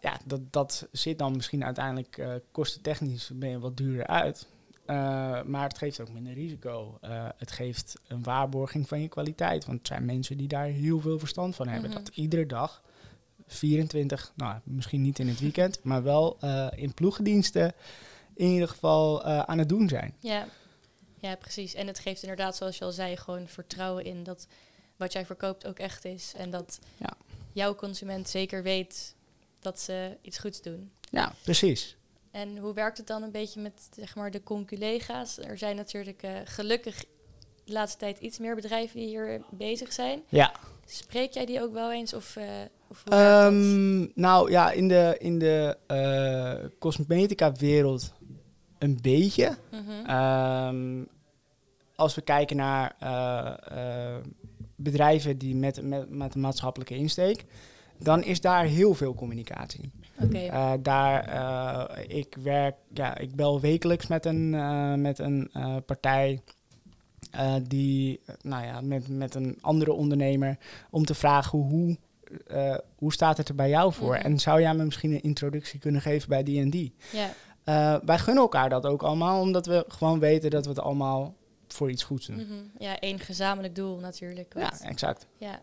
ja, 0.00 0.18
dat, 0.24 0.52
dat 0.52 0.88
zit 0.92 1.18
dan 1.18 1.36
misschien 1.36 1.64
uiteindelijk 1.64 2.18
eh 2.18 2.34
kostentechnisch 2.50 3.30
ben 3.34 3.50
je 3.50 3.58
wat 3.58 3.76
duurder 3.76 4.06
uit. 4.06 4.46
Eh, 4.90 5.42
maar 5.42 5.68
het 5.68 5.78
geeft 5.78 6.00
ook 6.00 6.10
minder 6.10 6.32
risico. 6.32 6.98
Eh, 7.00 7.28
het 7.36 7.50
geeft 7.50 8.00
een 8.06 8.22
waarborging 8.22 8.88
van 8.88 9.00
je 9.00 9.08
kwaliteit. 9.08 9.64
Want 9.64 9.78
het 9.78 9.86
zijn 9.86 10.04
mensen 10.04 10.36
die 10.36 10.48
daar 10.48 10.64
heel 10.64 11.00
veel 11.00 11.18
verstand 11.18 11.56
van 11.56 11.68
hebben. 11.68 11.90
Mhm. 11.90 11.98
Dat 11.98 12.10
iedere 12.14 12.46
dag 12.46 12.82
24, 13.46 14.32
nou 14.36 14.58
misschien 14.64 15.02
niet 15.02 15.18
in 15.18 15.28
het 15.28 15.40
weekend, 15.40 15.82
maar 15.82 16.02
wel 16.02 16.36
eh, 16.40 16.66
in 16.74 16.94
ploegendiensten 16.94 17.72
in 18.34 18.48
ieder 18.48 18.68
geval 18.68 19.24
aan 19.24 19.58
het 19.58 19.68
doen 19.68 19.88
zijn. 19.88 20.14
Ja. 20.20 20.46
ja, 21.18 21.34
precies. 21.36 21.74
En 21.74 21.86
het 21.86 21.98
geeft 21.98 22.22
inderdaad, 22.22 22.56
zoals 22.56 22.78
je 22.78 22.84
al 22.84 22.92
zei, 22.92 23.16
gewoon 23.16 23.48
vertrouwen 23.48 24.04
in 24.04 24.22
dat 24.22 24.46
wat 24.96 25.12
jij 25.12 25.26
verkoopt 25.26 25.66
ook 25.66 25.78
echt 25.78 26.04
is. 26.04 26.32
En 26.36 26.50
dat 26.50 26.78
Ja. 26.96 27.12
jouw 27.52 27.74
consument 27.74 28.28
zeker 28.28 28.62
weet 28.62 29.14
dat 29.60 29.80
ze 29.80 30.16
iets 30.20 30.38
goeds 30.38 30.62
doen. 30.62 30.90
Ja, 31.10 31.32
precies. 31.42 31.96
En 32.30 32.58
hoe 32.58 32.74
werkt 32.74 32.98
het 32.98 33.06
dan 33.06 33.22
een 33.22 33.30
beetje 33.30 33.60
met 33.60 33.88
zeg 33.96 34.14
maar, 34.14 34.30
de 34.30 34.42
conculega's? 34.42 35.38
Er 35.38 35.58
zijn 35.58 35.76
natuurlijk 35.76 36.22
eh, 36.22 36.32
gelukkig 36.44 37.04
de 37.64 37.72
laatste 37.72 37.98
tijd 37.98 38.18
iets 38.18 38.38
meer 38.38 38.54
bedrijven 38.54 39.00
die 39.00 39.08
hier 39.08 39.42
bezig 39.50 39.92
zijn. 39.92 40.22
Ja. 40.28 40.52
Spreek 40.84 41.32
jij 41.32 41.46
die 41.46 41.62
ook 41.62 41.72
wel 41.72 41.92
eens? 41.92 42.14
Of, 42.14 42.36
eh, 42.36 42.44
of 42.88 43.02
hoe? 43.04 43.14
Ehm, 43.14 44.20
nou 44.20 44.50
ja, 44.50 44.70
in 44.70 44.88
de, 44.88 45.16
in 45.18 45.38
de 45.38 45.76
eh, 45.86 46.68
cosmetica-wereld 46.78 48.12
een 48.78 48.98
beetje. 49.02 49.56
Mhm. 49.70 50.06
Ehm, 50.06 51.04
als 51.94 52.14
we 52.14 52.20
kijken 52.20 52.56
naar 52.56 52.96
bedrijven 54.76 55.38
die 55.38 55.56
met, 55.56 55.82
met, 55.82 56.10
met 56.10 56.34
een 56.34 56.40
maatschappelijke 56.40 56.94
insteek, 56.94 57.44
dan 57.98 58.22
is 58.22 58.40
daar 58.40 58.64
heel 58.64 58.94
veel 58.94 59.14
communicatie. 59.14 59.90
Oké, 60.22 60.38
Eh, 60.38 60.72
daar, 60.82 61.24
eh, 61.24 62.18
ik 62.18 62.36
werk, 62.42 62.76
ja, 62.92 63.18
ik 63.18 63.34
bel 63.34 63.60
wekelijks 63.60 64.06
met 64.06 64.24
een, 64.24 64.54
eh, 64.54 64.94
met 64.94 65.18
een 65.18 65.50
partij 65.86 66.42
die, 67.62 68.20
nou 68.42 68.64
ja, 68.64 68.80
met, 68.80 69.08
met 69.08 69.34
een 69.34 69.58
andere 69.60 69.92
ondernemer 69.92 70.58
om 70.90 71.04
te 71.04 71.14
vragen 71.14 71.58
hoe, 71.58 71.96
hoe 72.94 73.12
staat 73.12 73.36
het 73.36 73.48
er 73.48 73.54
bij 73.54 73.68
jou 73.68 73.92
voor? 73.92 74.14
Mhm. 74.14 74.24
En 74.24 74.38
zou 74.38 74.60
jij 74.60 74.74
me 74.74 74.84
misschien 74.84 75.12
een 75.12 75.22
introductie 75.22 75.80
kunnen 75.80 76.00
geven 76.00 76.28
bij 76.28 76.42
die 76.42 76.60
en 76.60 76.70
die? 76.70 76.94
wij 78.04 78.18
gunnen 78.18 78.42
elkaar 78.42 78.68
dat 78.68 78.86
ook 78.86 79.02
allemaal, 79.02 79.40
omdat 79.40 79.66
we 79.66 79.84
gewoon 79.88 80.18
weten 80.18 80.50
dat 80.50 80.64
we 80.64 80.70
het 80.70 80.80
allemaal 80.80 81.34
voor 81.68 81.90
iets 81.90 82.04
goeds 82.04 82.26
doen. 82.26 82.36
Mhm. 82.36 82.54
ja, 82.78 82.98
één 82.98 83.18
gezamenlijk 83.18 83.74
doel 83.74 83.98
natuurlijk. 83.98 84.54
Ja, 84.56 84.80
exact. 84.80 85.26
Ja, 85.36 85.60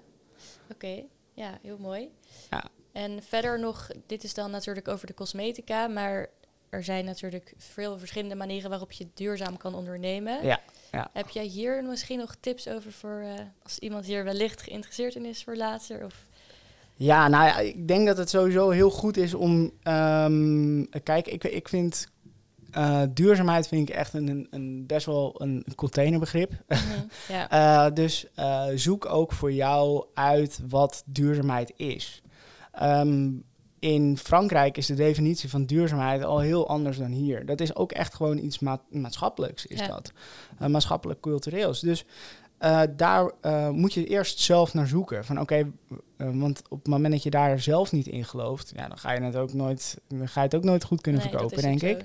oké. 0.71 1.03
Ja, 1.33 1.57
heel 1.61 1.77
mooi. 1.77 2.09
Ja. 2.49 2.63
En 2.97 3.23
verder 3.23 3.59
nog, 3.59 3.87
dit 4.07 4.23
is 4.23 4.33
dan 4.33 4.51
natuurlijk 4.51 4.87
over 4.87 5.07
de 5.07 5.13
cosmetica, 5.13 5.87
maar 5.87 6.27
er 6.69 6.83
zijn 6.83 7.05
natuurlijk 7.05 7.53
veel 7.57 7.97
verschillende 7.99 8.35
manieren 8.35 8.69
waarop 8.69 8.91
je 8.91 9.07
duurzaam 9.13 9.57
kan 9.57 9.75
ondernemen. 9.75 10.45
Ja, 10.45 10.59
ja. 10.91 11.09
Heb 11.13 11.29
jij 11.29 11.43
hier 11.45 11.83
misschien 11.83 12.17
nog 12.19 12.35
tips 12.39 12.67
over 12.67 12.91
voor 12.91 13.19
eh, 13.23 13.33
als 13.63 13.79
iemand 13.79 14.05
hier 14.05 14.23
wellicht 14.23 14.61
geïnteresseerd 14.61 15.15
in 15.15 15.25
is 15.25 15.43
voor 15.43 15.55
later? 15.55 16.05
Of, 16.05 16.25
Ja, 16.95 17.27
nou 17.27 17.45
ja, 17.45 17.57
ik 17.59 17.87
denk 17.87 18.07
dat 18.07 18.17
het 18.17 18.29
sowieso 18.29 18.69
heel 18.69 18.89
goed 18.89 19.17
is 19.17 19.33
om. 19.33 19.71
ehm, 19.83 20.83
kijk, 21.03 21.27
ik, 21.27 21.43
ik 21.43 21.67
vind. 21.69 22.07
eh, 22.71 23.01
duurzaamheid 23.13 23.67
vind 23.67 23.89
ik 23.89 23.95
echt 23.95 24.13
een, 24.13 24.47
een, 24.49 24.85
best 24.87 25.05
wel 25.05 25.41
een 25.41 25.65
containerbegrip. 25.75 26.51
Mhm, 26.67 26.81
ja, 27.35 27.49
Eh, 27.49 27.93
dus 27.93 28.25
zoek 28.75 29.05
ook 29.05 29.31
voor 29.31 29.51
jou 29.51 30.05
uit 30.13 30.59
wat 30.69 31.03
duurzaamheid 31.05 31.73
is. 31.75 32.21
Ehm, 32.77 33.29
in 33.79 34.17
Frankrijk 34.17 34.77
is 34.77 34.85
de 34.85 34.93
definitie 34.93 35.49
van 35.49 35.65
duurzaamheid 35.65 36.23
al 36.23 36.39
heel 36.39 36.67
anders 36.67 36.97
dan 36.97 37.11
hier. 37.11 37.45
Dat 37.45 37.59
is 37.61 37.75
ook 37.75 37.91
echt 37.91 38.13
gewoon 38.15 38.37
iets 38.37 38.59
ma- 38.59 38.81
maatschappelijks, 38.89 39.65
is 39.65 39.79
Ja. 39.79 39.87
dat. 39.87 40.11
Uh, 40.61 40.67
maatschappelijk-cultureels. 40.67 41.79
Dus 41.79 42.05
eh, 42.57 42.81
daar 42.95 43.31
eh, 43.41 43.69
moet 43.69 43.93
je 43.93 44.05
eerst 44.05 44.39
zelf 44.39 44.73
naar 44.73 44.87
zoeken. 44.87 45.25
Van 45.25 45.39
oké, 45.39 45.55
eh, 46.17 46.29
want 46.33 46.61
op 46.69 46.77
het 46.77 46.87
moment 46.87 47.13
dat 47.13 47.23
je 47.23 47.29
daar 47.29 47.59
zelf 47.59 47.91
niet 47.91 48.07
in 48.07 48.25
gelooft, 48.25 48.71
ja, 48.75 48.87
dan 48.87 48.97
ga 48.97 49.11
je 49.13 49.21
het 49.21 49.35
ook 49.35 49.53
nooit, 49.53 49.97
dan 50.07 50.27
ga 50.27 50.39
je 50.39 50.45
het 50.45 50.55
ook 50.55 50.63
nooit 50.63 50.83
goed 50.83 51.01
kunnen 51.01 51.21
nee, 51.21 51.29
verkopen, 51.29 51.61
denk 51.61 51.81
ik. 51.81 52.03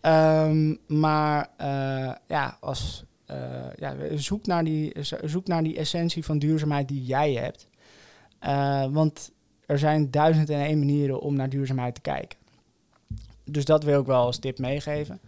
Ehm, 0.00 0.74
maar 0.86 1.48
eh, 1.56 2.12
ja, 2.26 2.56
als, 2.60 3.04
eh, 3.26 3.36
ja, 3.76 3.94
zoek, 4.14 4.46
naar 4.46 4.64
die, 4.64 4.92
zoek 5.24 5.46
naar 5.46 5.62
die 5.62 5.76
essentie 5.76 6.24
van 6.24 6.38
duurzaamheid 6.38 6.88
die 6.88 7.04
jij 7.04 7.32
hebt. 7.32 7.68
Eh, 8.38 8.86
want 8.90 9.32
er 9.66 9.78
zijn 9.78 10.10
duizend 10.10 10.50
en 10.50 10.60
één 10.60 10.78
manieren 10.78 11.20
om 11.20 11.36
naar 11.36 11.48
duurzaamheid 11.48 11.94
te 11.94 12.00
kijken. 12.00 12.38
Dus 13.44 13.64
dat 13.64 13.84
wil 13.84 14.00
ik 14.00 14.06
wel 14.06 14.24
als 14.24 14.38
tip 14.38 14.58
meegeven. 14.58 15.20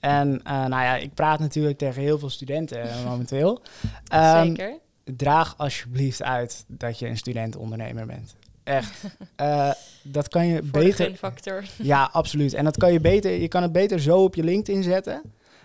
En 0.00 0.40
eh, 0.44 0.52
nou 0.52 0.82
ja, 0.82 0.96
ik 0.96 1.14
praat 1.14 1.38
natuurlijk 1.38 1.78
tegen 1.78 2.02
heel 2.02 2.18
veel 2.18 2.30
studenten 2.30 2.82
eh, 2.90 3.04
momenteel. 3.08 3.62
Ehm, 4.08 4.46
Zeker. 4.46 4.72
draag 5.04 5.54
alsjeblieft 5.58 6.22
uit 6.22 6.64
dat 6.66 6.98
je 6.98 7.08
een 7.08 7.16
student-ondernemer 7.16 8.06
bent. 8.06 8.34
Echt. 8.64 9.02
Eh, 9.36 9.70
dat 10.02 10.28
kan 10.28 10.46
je 10.46 10.58
Voor 10.58 10.80
beter. 10.80 11.04
gunfactor. 11.04 11.64
Ja, 11.82 12.08
absoluut. 12.12 12.54
En 12.54 12.64
dat 12.64 12.76
kan 12.76 12.92
je 12.92 13.00
beter. 13.00 13.30
Je 13.30 13.48
kan 13.48 13.62
het 13.62 13.72
beter 13.72 14.00
zo 14.00 14.22
op 14.22 14.34
je 14.34 14.42
LinkedIn 14.42 14.82
zetten 14.82 15.22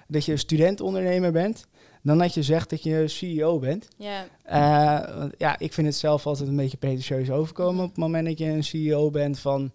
dat 0.08 0.26
je 0.26 0.38
student-ondernemer 0.38 1.32
bent, 1.32 1.68
dan 2.02 2.18
dat 2.18 2.34
je 2.34 2.44
zegt 2.44 2.70
dat 2.70 2.84
je 2.84 3.08
CEO 3.08 3.60
bent. 3.60 3.88
Ja, 3.98 4.26
Eh, 4.44 5.26
ja, 5.38 5.60
ik 5.60 5.74
vind 5.74 5.88
het 5.88 5.96
zelf 5.96 6.26
altijd 6.28 6.50
een 6.50 6.56
beetje 6.56 6.78
pretentieus 6.78 7.30
overkomen 7.32 7.84
op 7.84 7.90
het 7.90 7.98
moment 7.98 8.28
dat 8.28 8.38
je 8.38 8.46
een 8.46 8.64
CEO 8.64 9.10
bent 9.10 9.40
van 9.40 9.72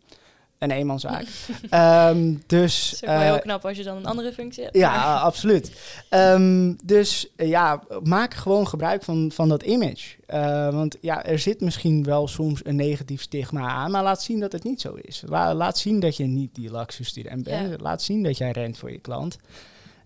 een 0.58 0.70
eenmanszaak. 0.70 1.24
Ehm, 1.70 2.34
dus 2.46 2.90
het 2.90 2.92
is 2.94 3.02
ook 3.02 3.08
wel 3.08 3.18
eh, 3.20 3.24
heel 3.24 3.38
knap 3.40 3.64
als 3.66 3.76
je 3.76 3.82
dan 3.82 3.96
een 3.96 4.06
andere 4.06 4.32
functie 4.32 4.62
hebt. 4.62 4.76
ja, 4.76 5.14
absoluut. 5.20 5.72
Ehm, 6.08 6.72
dus 6.84 7.28
eh, 7.36 7.48
ja, 7.48 7.82
maak 8.02 8.34
gewoon 8.34 8.68
gebruik 8.68 9.02
van, 9.02 9.30
van 9.34 9.48
dat 9.48 9.62
image. 9.62 10.16
Eh, 10.26 10.68
want 10.74 10.96
ja, 11.00 11.24
er 11.24 11.38
zit 11.38 11.60
misschien 11.60 12.04
wel 12.04 12.28
soms 12.28 12.60
een 12.64 12.76
negatief 12.76 13.22
stigma 13.22 13.68
aan, 13.68 13.90
maar 13.90 14.02
laat 14.02 14.22
zien 14.22 14.40
dat 14.40 14.52
het 14.52 14.64
niet 14.64 14.80
zo 14.80 14.94
is. 15.00 15.22
La- 15.26 15.54
laat 15.54 15.78
zien 15.78 16.00
dat 16.00 16.16
je 16.16 16.24
niet 16.24 16.54
die 16.54 16.70
luxe 16.78 17.04
student 17.04 17.42
bent. 17.44 17.70
Ja. 17.70 17.76
Laat 17.80 18.02
zien 18.02 18.22
dat 18.22 18.38
jij 18.38 18.50
rent 18.50 18.78
voor 18.78 18.90
je 18.92 18.98
klant. 19.00 19.36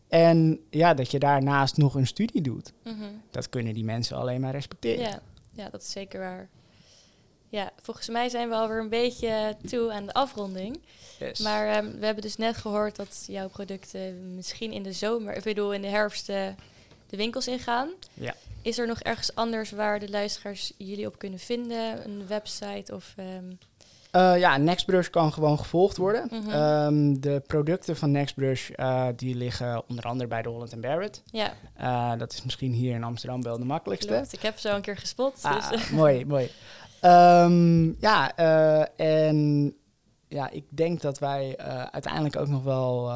En 0.08 0.60
ja, 0.70 0.94
dat 0.94 1.10
je 1.10 1.18
daarnaast 1.18 1.76
nog 1.76 1.94
een 1.94 2.06
studie 2.06 2.40
doet. 2.42 2.72
Mhm. 2.84 3.04
Dat 3.30 3.48
kunnen 3.48 3.74
die 3.74 3.84
mensen 3.84 4.16
alleen 4.16 4.40
maar 4.40 4.52
respecteren. 4.52 5.04
Ja, 5.04 5.20
ja, 5.52 5.68
dat 5.70 5.82
is 5.82 5.90
zeker 5.90 6.20
waar. 6.20 6.48
Ja, 7.48 7.70
volgens 7.80 8.08
mij 8.08 8.28
zijn 8.28 8.48
we 8.48 8.54
alweer 8.54 8.80
een 8.80 8.88
beetje 8.88 9.56
toe 9.66 9.92
aan 9.92 10.06
de 10.06 10.12
afronding. 10.12 10.80
Yes. 11.18 11.38
Maar 11.38 11.68
ehm, 11.68 11.98
we 11.98 12.04
hebben 12.04 12.22
dus 12.22 12.36
net 12.36 12.56
gehoord 12.56 12.96
dat 12.96 13.24
jouw 13.26 13.48
producten 13.48 14.34
misschien 14.34 14.72
in 14.72 14.82
de 14.82 14.92
zomer, 14.92 15.36
ik 15.36 15.42
bedoel 15.42 15.72
in 15.72 15.82
de 15.82 15.88
herfst, 15.88 16.28
eh, 16.28 16.46
de 17.06 17.16
winkels 17.16 17.48
ingaan. 17.48 17.90
Ja. 18.14 18.34
Is 18.62 18.78
er 18.78 18.86
nog 18.86 19.00
ergens 19.00 19.34
anders 19.34 19.70
waar 19.70 19.98
de 19.98 20.10
luisteraars 20.10 20.72
jullie 20.76 21.06
op 21.06 21.18
kunnen 21.18 21.38
vinden? 21.38 22.04
Een 22.04 22.26
website 22.26 22.94
of... 22.94 23.14
ehm, 23.16 23.52
Eh, 24.18 24.38
ja, 24.38 24.56
Nextbrush 24.56 25.08
kan 25.08 25.32
gewoon 25.32 25.58
gevolgd 25.58 25.96
worden. 25.96 26.28
Mhm. 26.30 26.50
Ehm, 26.50 27.20
de 27.20 27.42
producten 27.46 27.96
van 27.96 28.10
Nextbrush 28.10 28.70
eh, 28.70 29.06
die 29.16 29.34
liggen 29.34 29.82
onder 29.88 30.04
andere 30.04 30.28
bij 30.28 30.42
de 30.42 30.48
Holland 30.48 30.80
Barrett. 30.80 31.22
ja, 31.24 31.52
Eh, 31.74 32.12
dat 32.18 32.32
is 32.32 32.42
misschien 32.44 32.72
hier 32.72 32.94
in 32.94 33.04
Amsterdam 33.04 33.42
wel 33.42 33.58
de 33.58 33.64
makkelijkste. 33.64 34.12
klopt. 34.12 34.32
Ik 34.32 34.42
heb 34.42 34.58
zo 34.58 34.74
een 34.74 34.80
keer 34.82 34.96
gespot. 34.96 35.38
Ah, 35.42 35.70
dus, 35.70 35.90
mooi, 35.90 36.26
mooi. 36.26 36.50
Ehm, 37.00 37.84
ja, 38.00 38.36
en 38.96 39.72
ja, 40.28 40.50
ik 40.50 40.64
denk 40.68 41.00
dat 41.00 41.18
wij 41.18 41.56
uiteindelijk 41.90 42.36
ook 42.36 42.48
nog 42.48 42.62
wel 42.62 43.12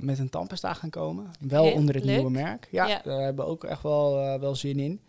met 0.00 0.18
een 0.18 0.30
tandpasta 0.30 0.74
gaan 0.74 0.90
komen. 0.90 1.30
Wel 1.40 1.72
onder 1.72 1.94
het 1.94 2.04
leuk. 2.04 2.14
nieuwe 2.16 2.30
merk. 2.30 2.68
Ja, 2.70 2.86
Ja. 2.86 3.00
daar 3.04 3.20
hebben 3.20 3.44
we 3.44 3.50
ook 3.50 3.64
echt 3.64 3.82
wel, 3.82 4.38
wel 4.40 4.54
zin 4.54 4.78
in. 4.78 5.00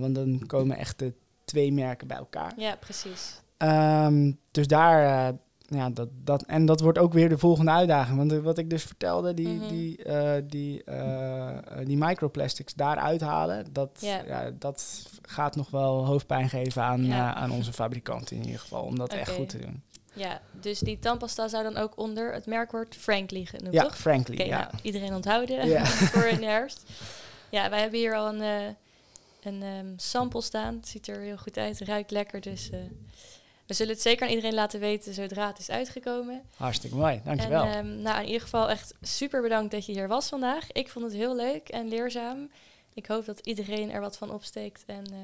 Want 0.00 0.14
dan 0.14 0.42
komen 0.46 0.76
echt 0.76 0.98
de 0.98 1.12
twee 1.44 1.72
merken 1.72 2.06
bij 2.06 2.16
elkaar. 2.16 2.52
ja, 2.56 2.76
precies. 2.76 3.40
Ehm, 3.56 4.32
dus 4.50 4.66
daar, 4.66 5.28
eh, 5.28 5.34
ja, 5.78 5.90
dat, 5.90 6.08
dat, 6.24 6.42
en 6.42 6.66
dat 6.66 6.80
wordt 6.80 6.98
ook 6.98 7.12
weer 7.12 7.28
de 7.28 7.38
volgende 7.38 7.70
uitdaging. 7.70 8.16
Want 8.16 8.32
eh, 8.32 8.38
wat 8.38 8.58
ik 8.58 8.70
dus 8.70 8.82
vertelde, 8.82 9.34
die, 9.34 9.48
Mhm. 9.48 9.68
die, 9.68 10.02
eh, 10.04 10.42
die, 10.44 10.84
die 11.84 11.96
microplastics 11.96 12.74
daar 12.74 12.96
uithalen, 12.96 13.66
dat, 13.72 13.90
Ja. 14.00 14.22
ja. 14.26 14.50
dat 14.58 15.06
gaat 15.22 15.56
nog 15.56 15.70
wel 15.70 16.06
hoofdpijn 16.06 16.48
geven 16.48 16.82
aan, 16.82 17.12
aan 17.12 17.50
onze 17.50 17.72
fabrikanten 17.72 18.36
in 18.36 18.44
ieder 18.44 18.60
geval, 18.60 18.82
om 18.82 18.98
dat 18.98 19.12
echt 19.12 19.30
goed 19.30 19.48
te 19.48 19.58
doen. 19.58 19.82
Ja, 20.12 20.40
dus 20.60 20.78
die 20.78 20.98
tandpasta 20.98 21.48
zou 21.48 21.62
dan 21.62 21.76
ook 21.76 21.98
onder 21.98 22.32
het 22.32 22.46
merkwoord 22.46 22.96
Frankly 22.96 23.44
genoemd, 23.44 23.72
Ja, 23.74 23.82
toch? 23.82 23.96
frankly, 23.98 24.34
Oké, 24.34 24.44
ja. 24.44 24.58
nou, 24.58 24.70
iedereen 24.82 25.14
onthouden 25.14 25.68
Ja. 25.68 25.84
voor 26.12 26.24
in 26.26 26.40
de 26.40 26.46
herfst. 26.56 26.90
Ja, 27.50 27.70
wij 27.70 27.80
hebben 27.80 27.98
hier 27.98 28.14
al 28.16 28.34
een, 28.34 28.40
een 29.42 29.62
ehm, 29.62 29.86
sample 29.96 30.40
staan. 30.42 30.74
Het 30.74 30.88
ziet 30.88 31.08
er 31.08 31.20
heel 31.20 31.36
goed 31.36 31.58
uit, 31.58 31.80
ruikt 31.80 32.10
lekker. 32.10 32.40
Dus 32.40 32.70
we 33.66 33.74
zullen 33.74 33.92
het 33.92 34.02
zeker 34.02 34.22
aan 34.22 34.32
iedereen 34.32 34.54
laten 34.54 34.80
weten 34.80 35.14
zodra 35.14 35.46
het 35.46 35.58
is 35.58 35.70
uitgekomen. 35.70 36.42
Hartstikke 36.56 36.96
mooi, 36.96 37.20
dankjewel. 37.24 37.64
En 37.64 37.72
ehm, 37.72 38.02
nou, 38.02 38.20
in 38.20 38.26
ieder 38.26 38.40
geval 38.40 38.70
echt 38.70 38.94
super 39.00 39.42
bedankt 39.42 39.70
dat 39.70 39.86
je 39.86 39.92
hier 39.92 40.08
was 40.08 40.28
vandaag. 40.28 40.72
Ik 40.72 40.88
vond 40.88 41.04
het 41.04 41.14
heel 41.14 41.36
leuk 41.36 41.68
en 41.68 41.88
leerzaam. 41.88 42.50
Ik 42.94 43.06
hoop 43.06 43.24
dat 43.24 43.38
iedereen 43.38 43.90
er 43.90 44.00
wat 44.00 44.16
van 44.16 44.30
opsteekt 44.30 44.84
en 44.86 45.04
eh, 45.04 45.18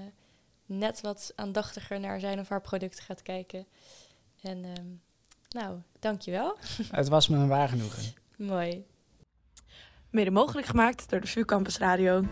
net 0.66 1.00
wat 1.00 1.32
aandachtiger 1.34 2.00
naar 2.00 2.20
zijn 2.20 2.40
of 2.40 2.48
haar 2.48 2.60
producten 2.60 3.04
gaat 3.04 3.22
kijken. 3.22 3.66
En 4.40 4.64
ehm, 4.64 4.86
nou, 5.48 5.78
dankjewel. 5.98 6.56
Het 6.90 7.08
was 7.08 7.28
me 7.28 7.36
een 7.36 7.48
waar 7.48 7.68
genoegen. 7.68 8.14
Mooi. 8.36 8.84
Mede 10.10 10.30
mogelijk 10.30 10.66
gemaakt 10.66 11.10
door 11.10 11.20
de 11.20 11.26
VU 11.26 11.44
Campus 11.44 11.78
Radio. 11.78 12.24